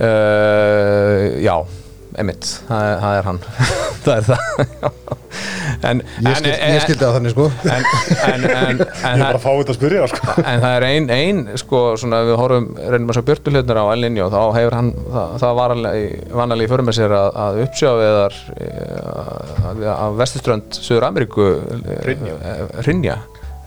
Uh, 0.01 1.38
já, 1.43 1.55
emitt, 2.20 2.47
það, 2.68 2.88
það 3.05 3.18
er 3.22 3.28
hann. 3.30 3.39
Það 4.01 4.16
er 4.18 4.24
það 4.26 4.39
en, 5.86 5.99
Ég 6.26 6.38
skil- 6.39 6.51
ég 6.51 6.80
skildi 6.82 7.03
það 7.05 7.12
þannig 7.18 7.34
sko. 7.36 7.43
en, 7.70 7.84
en, 8.26 8.45
en, 8.45 8.45
en, 8.49 8.80
Ég 8.82 9.12
er 9.12 9.22
bara 9.22 9.38
að 9.38 9.43
fá 9.43 9.51
þetta 9.59 9.74
að 9.74 9.78
spyrja 9.78 10.07
sko. 10.09 10.34
en 10.41 10.64
það 10.64 10.74
er 10.80 10.86
ein, 10.88 11.09
ein 11.14 11.41
sko, 11.62 11.82
svona, 12.01 12.22
við 12.26 12.39
horfum, 12.41 12.66
reynum 12.82 13.14
að 13.14 13.20
sjá 13.20 13.24
björtu 13.30 13.53
hlutnar 13.53 13.80
á 13.82 13.86
Elninjó, 13.93 14.26
þá 14.34 14.39
hefur 14.57 14.78
hann 14.80 14.89
það, 14.97 15.36
það 15.43 15.53
var 15.62 15.76
vanalegi 16.41 16.72
fyrir 16.74 16.88
með 16.89 16.97
sér 16.97 17.16
að, 17.20 17.30
að 17.45 17.62
uppsjáfiðar 17.68 18.39
af 19.93 20.18
vestuströnd 20.24 20.82
Suður 20.82 21.07
Ameríku 21.12 21.47
Rinja 22.88 23.20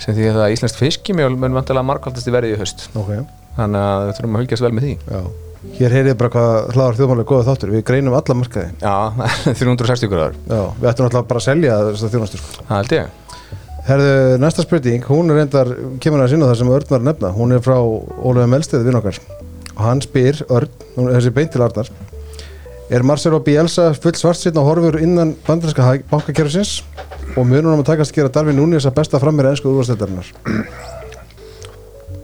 sem 0.03 0.19
því 0.19 0.33
að 0.35 0.51
íslenskt 0.57 0.81
fiskimjöl 0.83 1.33
mun 1.39 1.55
vantilega 1.57 1.87
markvaldast 1.87 2.27
í 2.29 2.35
verði 2.35 2.57
í 2.57 2.59
haust. 2.61 2.89
Ok, 2.99 3.15
þannig 3.57 3.85
að 3.87 4.09
við 4.09 4.17
þurfum 4.19 4.35
að 4.35 4.43
fylgjast 4.45 4.65
vel 4.67 4.75
með 4.75 4.89
því. 4.89 4.95
Já 5.15 5.23
Hér 5.75 5.91
heyrið 5.97 6.15
bara 6.21 6.31
hvað 6.31 6.57
hlaðar 6.77 6.97
þjóðmálega 7.01 7.29
góða 7.33 7.47
þáttur. 7.49 7.71
Við 7.75 7.83
greinum 7.89 8.15
alla 8.15 8.35
markaði 8.39 8.69
Já, 8.79 8.95
360 9.59 10.11
gráður, 10.13 10.37
Já, 10.47 10.61
við 10.79 10.89
ættum 10.93 11.07
alltaf 11.09 11.27
bara 11.31 11.41
að 11.43 11.47
selja 11.49 11.79
þess 11.89 12.05
að 12.07 12.13
þjónustu 12.15 12.41
sko. 12.43 12.67
það 12.69 12.77
held 12.79 12.95
ég. 12.95 13.21
Herðu, 13.85 14.13
næsta 14.41 14.65
spurning, 14.65 15.03
hún 15.11 15.29
er 15.35 15.41
reyndar 15.43 15.73
kemur 16.01 16.23
að 16.25 16.31
sinna 16.33 16.47
það 16.49 16.61
sem 16.63 16.71
Örn 16.73 16.87
var 16.95 17.03
að 17.03 17.09
nefna. 17.11 17.33
Hún 17.37 17.53
er 17.53 17.61
frá 17.67 17.75
Ólafur 17.85 18.49
Melsteð 18.55 18.87
vinn 18.87 18.97
okkar. 19.01 19.19
Og 19.75 19.83
hann 19.85 20.01
spyr 20.01 20.41
Örn, 20.49 20.71
hún 20.95 21.11
er 21.11 21.19
þessi 21.19 21.35
beint 21.37 21.53
til 21.53 21.65
Arnar. 21.67 21.91
Er 22.95 23.05
Marcelo 23.05 23.43
Bielsa 23.45 23.91
full 23.99 24.15
svartsýtn 24.17 24.61
og 24.63 24.69
horfur 24.71 24.97
innan 25.03 25.35
bandarinska 25.45 25.91
bankakerfisins? 26.13 26.79
Og 27.35 27.45
munur 27.49 27.73
hann 27.75 27.83
að 27.83 27.91
takast 27.91 28.15
að 28.15 28.23
gera 28.23 28.33
Darvin 28.39 28.57
Núnes 28.61 28.87
að 28.89 28.97
besta 29.03 29.21
fram 29.21 29.37
með 29.37 29.51
ennsku 29.53 29.69
úrvarsleitarinnar? 29.73 30.29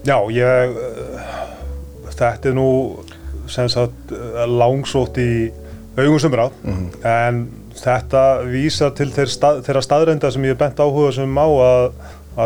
Já, 0.06 0.16
ég 0.32 0.76
þetta 2.20 2.50
er 2.50 2.56
nú 2.56 2.66
sem 3.50 3.68
sagt 3.72 4.14
uh, 4.14 4.44
langsótt 4.48 5.18
í 5.20 5.50
augum 5.98 6.20
sumra. 6.22 6.48
En 7.06 7.42
þetta 7.80 8.22
vísa 8.48 8.90
til 8.96 9.10
þeir 9.14 9.30
stað, 9.32 9.60
þeirra 9.66 9.82
staðrenda 9.84 10.30
sem 10.32 10.44
ég 10.48 10.54
er 10.56 10.60
bent 10.60 10.80
áhuga 10.80 11.12
sem 11.16 11.38
á 11.38 11.48
að, 11.48 11.86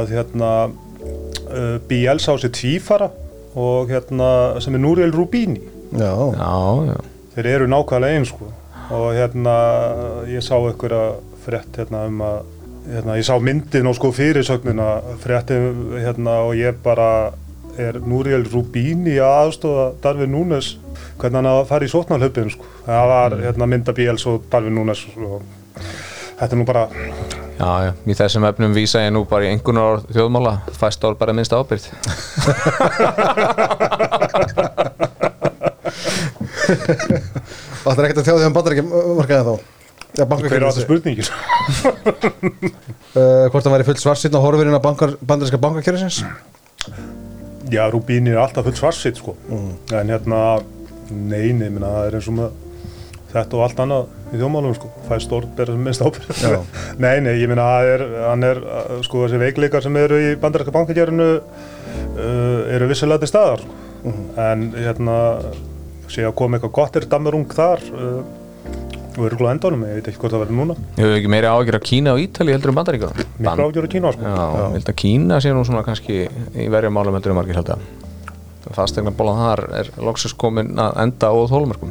að 0.00 0.14
hérna 0.16 0.50
uh, 0.70 1.76
Bielsa 1.88 2.34
á 2.34 2.36
sér 2.40 2.54
tvífara 2.54 3.10
og 3.54 3.92
hérna 3.92 4.60
sem 4.64 4.74
er 4.74 4.82
Núriel 4.82 5.14
Rubini. 5.14 5.60
Já, 5.94 6.14
Já, 6.34 6.54
já. 6.90 6.98
Þeir 7.34 7.50
eru 7.50 7.70
nákvæmlega 7.70 8.18
eins 8.18 8.30
sko. 8.30 8.50
Og 8.94 9.06
hérna 9.16 9.54
ég 10.30 10.42
sá 10.44 10.54
einhverja 10.58 11.14
frétt 11.44 11.78
hérna 11.80 12.04
um 12.08 12.20
að 12.24 12.42
hérna, 12.84 13.16
ég 13.18 13.26
sá 13.26 13.34
myndin 13.40 13.88
og 13.88 13.96
sko 13.96 14.10
fyrirsögnina 14.14 14.88
frétti 15.22 15.56
hérna 16.04 16.40
og 16.44 16.54
ég 16.58 16.76
bara 16.84 17.32
er 17.80 17.98
Núriel 18.02 18.44
Rubini 18.52 19.16
að 19.18 19.38
aðstofa 19.44 19.86
Darvin 20.02 20.32
Núnes 20.34 20.74
hvernig 21.18 21.38
hann 21.40 21.50
að 21.50 21.62
fara 21.70 21.86
í 21.86 21.90
sótnalhöpin 21.92 22.52
sko. 22.52 22.68
Það 22.86 23.10
var 23.12 23.36
hérna 23.42 23.68
mynda 23.70 23.94
Biels 23.96 24.26
og 24.30 24.46
Darvin 24.52 24.76
Núnes 24.78 25.04
og 25.16 25.42
þetta 26.38 26.52
er 26.52 26.60
nú 26.60 26.66
bara 26.68 26.88
Já, 27.54 27.70
já, 27.86 27.90
í 28.10 28.14
þessum 28.18 28.44
efnum 28.48 28.72
vísa 28.74 29.04
ég 29.04 29.12
nú 29.14 29.22
bara 29.30 29.46
í 29.46 29.52
einhvernar 29.52 30.00
þjóðmála, 30.10 30.56
fæst 30.74 31.04
ár 31.06 31.14
bara 31.20 31.34
minnst 31.36 31.54
ábyrgð. 31.54 31.86
og 37.84 37.92
það 37.92 38.00
er 38.00 38.08
ekkert 38.08 38.20
að 38.22 38.28
þjáði 38.28 38.48
um 38.48 38.56
bandarinska 38.56 39.04
markaði 39.20 39.44
þá? 39.46 39.54
Já, 40.14 40.22
þetta 40.22 40.30
bankakerfisins 40.30 40.86
spurningin 40.86 41.26
uh, 43.14 43.46
Hvort 43.50 43.64
hann 43.66 43.74
væri 43.74 43.86
full 43.88 44.00
svartsýtn 44.02 44.38
og 44.38 44.44
horfur 44.46 44.66
innan 44.66 44.82
bankar, 44.82 45.14
bandarinska 45.22 45.62
bankakerfisins 45.62 46.18
Já, 47.72 47.84
Rubini 47.90 48.34
er 48.34 48.42
alltaf 48.42 48.66
full 48.66 48.76
svarsitt 48.76 49.20
sko. 49.20 49.36
En 49.48 50.12
hérna, 50.12 50.40
neini 51.10 51.70
minna, 51.70 51.90
það 51.96 52.08
er 52.08 52.18
eins 52.18 52.28
og 52.30 52.38
með 52.38 52.60
þetta 53.34 53.58
og 53.58 53.64
allt 53.64 53.80
annað 53.82 54.34
í 54.34 54.40
þjóðmálum 54.40 54.76
sko. 54.78 54.90
Fæst 55.08 55.32
orð 55.34 55.62
er 55.64 55.72
minnst 55.78 56.04
ábyrgð. 56.04 56.42
Já. 56.44 56.58
nei, 57.04 57.16
nei, 57.24 57.32
ég 57.40 57.50
minna 57.50 57.66
að 57.78 57.90
er, 57.94 58.06
hann 58.28 58.46
er 58.46 58.62
sko 59.06 59.24
þessi 59.24 59.40
veikleikar 59.42 59.84
sem 59.84 59.98
eru 60.00 60.20
í 60.20 60.34
bandaræska 60.40 60.74
bankagerinu 60.74 61.30
uh, 61.38 62.74
eru 62.74 62.90
vissilega 62.90 63.24
til 63.24 63.32
staðar 63.32 63.64
sko. 63.64 63.80
en 64.44 64.68
hérna 64.76 65.18
sé 66.12 66.26
að 66.26 66.36
koma 66.36 66.58
eitthvað 66.58 66.74
gott 66.76 66.96
er 67.00 67.06
dammerung 67.10 67.46
þar 67.56 67.80
uh, 67.96 68.18
og 69.14 69.26
eru 69.28 69.36
gláð 69.40 69.52
endanum, 69.54 69.82
ég 69.88 69.98
veit 70.00 70.08
ekki 70.10 70.20
hvort 70.22 70.34
það 70.34 70.42
verður 70.44 70.58
núna 70.60 70.76
Ég 70.98 71.04
hef 71.04 71.14
ekki 71.20 71.30
meiri 71.34 71.50
ágjör 71.50 71.78
að 71.78 71.84
Kína 71.88 72.14
og 72.16 72.22
Ítali 72.24 72.54
heldur 72.54 72.72
um 72.72 72.78
bandaríkjum. 72.80 73.20
miklu 73.38 73.66
ágjör 73.68 73.86
að 73.86 73.92
Kína 73.94 74.12
sko 74.14 74.24
Já, 74.24 74.46
ég 74.54 74.74
held 74.78 74.90
að 74.92 74.98
Kína 75.04 75.38
sé 75.44 75.52
nú 75.54 75.62
svona 75.68 75.84
kannski 75.86 76.16
í 76.26 76.66
verja 76.74 76.90
málum 76.94 77.14
heldur 77.18 77.34
um 77.34 77.38
margir 77.40 77.58
held 77.60 77.70
að. 77.76 77.86
Fastegna 78.74 79.12
bólan 79.14 79.38
þar 79.42 79.64
er 79.80 79.90
loksins 80.00 80.34
komin 80.40 80.74
að 80.80 80.98
enda 81.04 81.28
á 81.30 81.36
þólmarkum. 81.52 81.90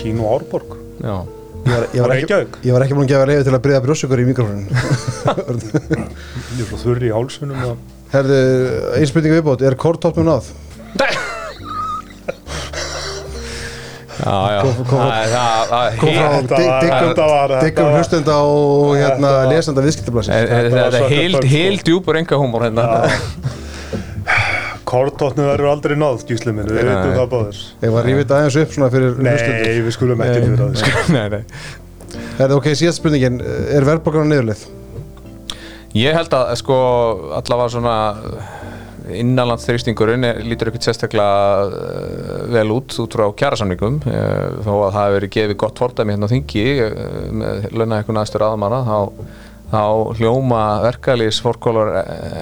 Kína 0.00 0.22
og 0.26 0.36
Árborg 0.40 0.76
Já. 1.02 1.16
Ég 1.62 1.70
var, 1.70 1.84
ég, 1.94 2.00
var 2.02 2.10
ekki, 2.16 2.26
Reykjavík. 2.26 2.56
ég 2.66 2.72
var 2.74 2.82
ekki 2.82 2.94
búin 2.98 3.06
að 3.06 3.12
gefa 3.12 3.26
reyfi 3.28 3.44
til 3.46 3.52
að 3.54 3.60
breyða 3.62 3.82
brjósugur 3.84 4.18
í 4.18 4.24
mikrofónin 4.26 4.64
ég 6.58 6.62
er 6.64 6.66
svo 6.66 6.80
þurri 6.80 7.06
í 7.06 7.12
hálsunum 7.14 7.76
Herðu, 8.12 8.38
einspurningu 8.98 9.38
viðbót, 9.38 9.62
er 9.64 9.76
kórtoppnum 9.78 10.26
náð? 10.26 10.50
Já. 10.98 11.06
Kom- 14.22 15.00
Það 15.02 15.12
er- 15.18 15.32
það- 15.32 15.66
það- 15.72 15.96
frá 16.52 17.62
diggum 17.64 17.88
hlustenda 17.96 18.36
og 18.46 18.92
hérna 19.00 19.32
lesenda 19.50 19.82
viðskiptablasins 19.82 20.36
Þetta 20.52 20.58
er 20.62 20.92
börn, 21.02 21.78
sko. 21.78 21.84
djúpur 21.88 22.18
enga 22.20 22.38
húmor 22.38 22.66
hérna. 22.68 22.84
Kortóttnu 24.92 25.46
verður 25.46 25.70
aldrei 25.72 25.94
náð, 25.96 26.22
gísli 26.28 26.52
minn, 26.52 26.68
við 26.68 26.84
veitum 26.84 27.14
það 27.16 27.28
báðir. 27.32 27.60
Ég 27.82 27.92
var 27.94 28.04
rífið 28.06 28.34
aðeins 28.36 28.56
upp 28.62 28.74
svona 28.74 28.90
fyrir 28.92 29.14
hlustendur 29.16 29.62
Nei, 29.64 29.78
við 29.86 29.94
skulum 29.96 30.22
ekki 30.26 30.42
fyrir 30.42 30.58
það. 30.60 31.12
nei, 31.16 31.28
nei. 31.32 31.42
Herðu, 32.38 32.58
ok, 32.58 32.66
síðast 32.76 33.00
spurningin, 33.00 33.38
er 33.72 33.86
verðbólgan 33.88 34.26
á 34.28 34.30
niðurleið? 34.32 34.64
Ég 35.96 36.16
held 36.16 36.34
að 36.36 36.52
sko 36.60 36.76
allavega 37.38 37.72
svona 37.72 37.96
innanlandsþrýstingurinn 39.10 40.26
lítur 40.46 40.70
ekkert 40.70 40.88
sérstaklega 40.88 41.68
uh, 41.68 42.42
vel 42.52 42.66
út 42.74 42.96
út 43.02 43.16
frá 43.16 43.24
kjærasamningum 43.42 44.00
uh, 44.06 44.58
þó 44.64 44.72
að 44.74 44.90
það 44.96 44.98
hefur 44.98 45.16
verið 45.18 45.32
gefið 45.36 45.60
gott 45.64 45.82
fordæmi 45.82 46.14
hérna 46.14 46.28
á 46.28 46.32
þingi 46.32 46.66
uh, 46.86 46.92
með 47.42 47.64
launahækkun 47.72 48.20
aðstöru 48.22 48.48
aðmanna 48.48 48.82
þá, 48.88 48.98
þá 49.72 49.84
hljóma 50.20 50.64
verkalýsforkólar 50.86 51.94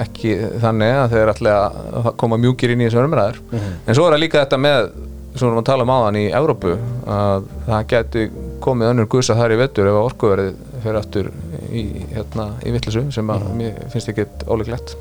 ekki 0.02 0.34
þannig 0.62 0.96
að 1.04 1.14
þeir 1.16 1.32
ætla 1.34 1.56
að 2.02 2.10
koma 2.20 2.40
mjúkir 2.40 2.74
inn 2.74 2.82
í 2.82 2.88
þessu 2.88 3.06
umræður. 3.06 3.40
En 3.54 3.96
svo 3.96 4.08
er 4.08 4.16
það 4.16 4.22
líka 4.24 4.44
þetta 4.44 4.60
með 4.60 4.90
sem 5.30 5.46
við 5.46 5.52
erum 5.52 5.60
að 5.60 5.68
tala 5.68 5.84
um 5.86 5.92
áðan 5.94 6.18
í 6.18 6.24
Evrópu 6.34 6.72
að 7.06 7.44
það 7.68 7.84
geti 7.92 8.24
komið 8.64 8.92
önnur 8.92 9.08
gusa 9.12 9.36
þar 9.38 9.54
í 9.54 9.60
vettur 9.60 9.90
ef 9.90 9.98
að 9.98 10.08
orkuverið 10.08 10.58
fyrir 10.80 10.98
aftur 11.00 11.30
í, 11.70 11.84
hérna, 12.10 12.46
í 12.66 12.74
vittlisu 12.74 13.06
sem 13.14 13.30
að 13.32 13.46
mér 13.58 13.78
finnst 13.92 14.10
ekki 14.10 14.26
ólíklegt 14.50 14.96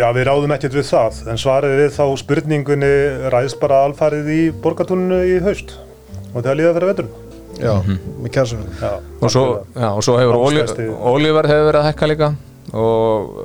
Já, 0.00 0.06
við 0.16 0.24
ráðum 0.30 0.52
ekkert 0.54 0.76
við 0.78 0.86
það, 0.88 1.16
en 1.28 1.40
svarið 1.40 1.72
við 1.76 1.90
þá 1.92 2.04
spurningunni 2.22 2.92
ræðist 3.34 3.58
bara 3.60 3.82
alfarið 3.84 4.30
í 4.32 4.38
borgatúninu 4.64 5.18
í 5.28 5.34
haust. 5.44 5.74
Og 6.30 6.44
það 6.46 6.56
líða 6.56 6.70
fyrir 6.76 6.90
veturinn. 6.94 7.26
Já, 7.60 7.72
með 7.84 8.30
kjærasamning 8.32 8.78
Já, 8.80 8.92
og 9.20 9.32
svo, 9.34 9.42
já, 9.74 9.88
og 9.90 10.04
svo 10.06 10.14
hefur 10.16 10.38
olíuverð 10.38 11.52
hefur 11.52 11.66
verið 11.66 11.80
að 11.82 11.88
hækka 11.90 12.08
líka. 12.08 12.30
Og, 12.70 13.36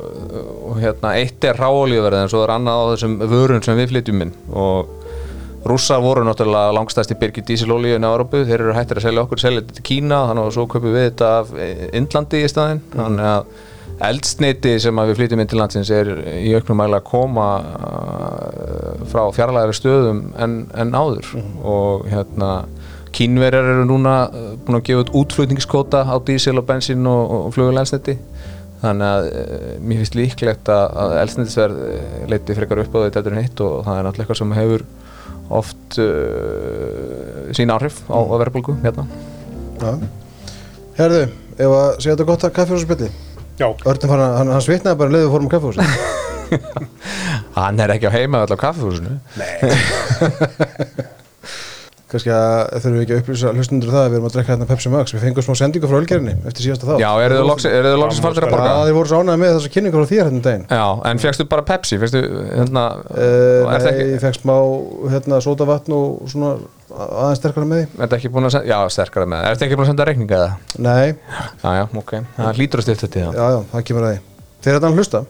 og 0.69 0.79
hérna 0.79 1.15
eitt 1.19 1.49
er 1.49 1.59
ráolíuverð 1.59 2.21
en 2.21 2.31
svo 2.31 2.45
er 2.45 2.55
annað 2.55 2.79
á 2.79 2.85
þessum 2.93 3.19
vörun 3.33 3.65
sem 3.65 3.81
við 3.81 3.91
flytjum 3.91 4.23
inn. 4.23 4.33
Og 4.55 5.67
rússar 5.67 5.99
voru 6.05 6.23
náttúrulega 6.23 6.71
langstæsti 6.77 7.19
byrgi 7.19 7.43
dísilolíu 7.49 7.99
inn 7.99 8.07
á 8.07 8.13
Európu, 8.13 8.45
þeir 8.47 8.61
eru 8.61 8.77
hættir 8.77 9.01
að 9.01 9.09
selja 9.09 9.27
okkur 9.27 9.43
selja 9.43 9.65
þetta 9.65 9.79
til 9.81 9.87
Kína, 9.91 10.23
þannig 10.29 10.47
að 10.47 10.55
svo 10.55 10.69
köpum 10.71 10.95
við 10.95 11.09
þetta 11.09 11.37
af 11.41 11.55
Indlandi 11.99 12.45
í 12.45 12.51
staðinn. 12.53 12.85
Þannig 12.95 13.31
að 13.33 13.55
eldsneiti 14.03 14.75
sem 14.83 14.99
við 14.99 15.19
flytjum 15.19 15.41
inn 15.41 15.49
til 15.49 15.59
landsins 15.59 15.91
er 15.93 16.09
í 16.41 16.51
auknum 16.57 16.81
mæla 16.81 16.99
að 16.99 17.07
koma 17.07 17.47
uh, 17.63 19.05
frá 19.11 19.23
fjarlægari 19.35 19.77
stöðum 19.77 20.21
en, 20.41 20.57
en 20.75 20.91
áður. 20.95 21.29
Og 21.63 22.07
hérna 22.11 22.51
kínverjar 23.15 23.71
eru 23.75 23.85
núna 23.87 24.17
uh, 24.27 24.49
búin 24.65 24.79
að 24.79 24.87
gefa 24.89 25.05
út 25.05 25.13
útflutningskóta 25.21 26.03
á 26.03 26.15
dísil 26.27 26.59
og 26.59 26.67
bensín 26.67 27.07
og, 27.07 27.35
og 27.37 27.55
flugulelsneti 27.55 28.17
þannig 28.83 29.07
að 29.07 29.29
uh, 29.29 29.69
mér 29.79 30.01
finnst 30.03 30.17
líklegt 30.19 30.71
að, 30.73 30.97
uh, 31.71 32.25
leiti 32.31 32.57
frekar 32.57 32.83
upp 32.83 32.97
á 32.99 33.07
þetta 33.07 33.31
en 33.31 33.43
hitt 33.45 33.63
og 33.63 33.77
það 33.87 33.99
er 33.99 34.07
náttúrulega 34.09 34.25
eitthvað 34.25 34.41
sem 34.41 34.57
hefur 34.59 34.85
oft 35.55 35.99
uh, 36.01 37.53
sín 37.55 37.71
áhrif 37.71 38.01
á, 38.11 38.17
á 38.19 38.35
verðbólgu 38.41 38.75
hérna. 38.83 39.07
Já. 39.79 39.95
Herðu, 40.95 41.23
ef 41.55 41.77
að 41.77 41.87
segja 41.99 42.15
þetta 42.15 42.27
gott 42.27 42.45
að 42.47 42.57
Já, 42.59 43.24
Örnum 43.59 44.09
fann 44.11 44.19
að 44.19 44.37
hann, 44.39 44.49
hann 44.51 44.61
svitnaði 44.65 44.97
bara 44.99 45.13
leiðu 45.15 45.29
fórum 45.31 45.49
kaffehúsi 45.51 45.79
hann 47.59 47.79
er 47.79 47.89
ekki 47.95 48.07
á 48.11 48.15
heima 48.15 48.37
öll 48.43 48.51
á 48.51 48.57
kaffehúsinu 48.59 49.13
Kannski 52.15 52.31
að 52.31 52.79
þurfum 52.79 52.93
við 52.95 53.01
ekki 53.03 53.13
að 53.15 53.21
upplýsa 53.21 53.51
hlustundur 53.51 53.89
það 53.91 54.01
að 54.01 54.11
við 54.13 54.15
erum 54.15 54.27
að 54.29 54.35
drekka 54.35 54.51
hérna 54.53 54.67
Pepsi 54.69 54.91
Max. 54.93 55.13
Við 55.15 55.23
fengum 55.25 55.43
smá 55.43 55.57
sendingu 55.59 55.89
frá 55.91 55.97
Ölgerinni 55.99 56.35
eftir 56.47 56.63
síðasta 56.63 56.87
þá 56.87 56.93
já, 57.01 57.09
eru 57.25 57.35
þið 57.35 57.49
loksins 57.49 57.73
er 57.75 58.23
farnir 58.23 58.45
að 58.47 58.53
borga? 58.55 58.69
Já, 58.69 58.85
þeir 58.87 58.95
voru 58.95 59.11
svo 59.11 59.19
ánægði 59.19 59.41
með 59.41 59.51
þessa 59.57 59.71
kynningu 59.75 59.99
frá 59.99 60.07
þér 60.11 60.21
hérna 60.23 60.39
um 60.39 60.45
daginn. 60.45 60.65
Já, 60.71 60.85
en 61.11 61.21
fegstu 61.25 61.47
bara 61.51 61.65
Pepsi, 61.67 61.99
fegstu 61.99 62.21
hérna 62.55 62.85
uh, 63.03 63.19
er 63.19 63.67
Nei, 63.67 63.83
það 63.83 63.89
ég 63.91 64.01
ekki, 64.05 64.21
fekk 64.23 64.39
smá 64.39 64.55
hérna, 65.11 65.41
sótavatn 65.43 65.95
og 65.99 66.31
svona 66.31 66.53
aðeins 66.95 67.41
sterkara 67.43 67.69
með 67.69 67.83
því. 67.83 67.87
Er 67.99 68.07
það 68.07 68.17
ekki 68.21 68.33
búin 68.35 68.47
að 68.47 68.55
senda, 68.55 68.69
já, 68.71 68.77
sterkara 68.95 69.29
með, 69.35 69.47
er 69.51 69.59
það 69.59 69.67
ekki 69.67 69.79
búin 69.81 69.85
að 69.87 69.91
senda 69.91 70.07
reikninga 70.07 70.39
eða? 70.39 70.51
Nei, 70.87 71.15
Já, 71.65 71.69
já, 71.81 71.85
ok, 71.99 72.13
það 72.39 72.61
hlýtur 72.61 72.83
að 72.83 72.87
stifta 72.87 73.11
til 73.11 73.25
það 73.25 73.39
já, 73.41 73.47
já, 73.55 73.59
það 73.73 73.87
kemur 73.89 74.05
að 74.07 74.13
því. 74.15 74.21
Þeir 74.65 74.77
eru 74.79 74.89
að 74.91 75.01
hlusta. 75.01 75.23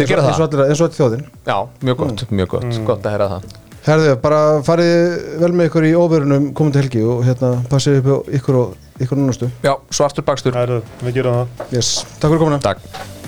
Þeir 0.00 0.08
gera 0.14 0.22
Eins 0.30 0.38
og 0.40 0.54
það? 0.54 0.62
eins 0.70 0.80
og 0.80 0.86
allir 0.86 0.96
þjóðin. 1.00 1.26
Já, 1.50 1.56
mjög 1.84 1.98
gott, 2.00 2.24
mjög 2.30 2.54
gott, 2.54 2.78
gott 2.88 3.04
að 3.10 3.16
heyra 3.18 3.28
það 3.34 3.50
Herðu, 3.86 4.16
bara 4.20 4.40
farið 4.66 4.96
vel 5.40 5.52
með 5.56 5.70
ykkur 5.70 5.86
í 5.88 5.94
óverunum 5.96 6.50
komandi 6.56 6.82
helgi 6.82 7.04
og 7.06 7.22
hérna 7.24 7.54
passið 7.70 8.02
upp 8.02 8.28
ykkur 8.40 8.60
og 8.60 9.00
ykkur 9.00 9.20
núnastu 9.22 9.48
Já, 9.64 9.72
svartur 9.88 10.26
bakstur. 10.26 10.58
Er, 10.60 10.82
við 11.00 11.22
gerum 11.22 11.40
það. 11.40 11.64
Yes, 11.72 11.94
takk 12.18 12.28
fyrir 12.28 12.44
komuna. 12.44 12.60
Takk 12.60 13.18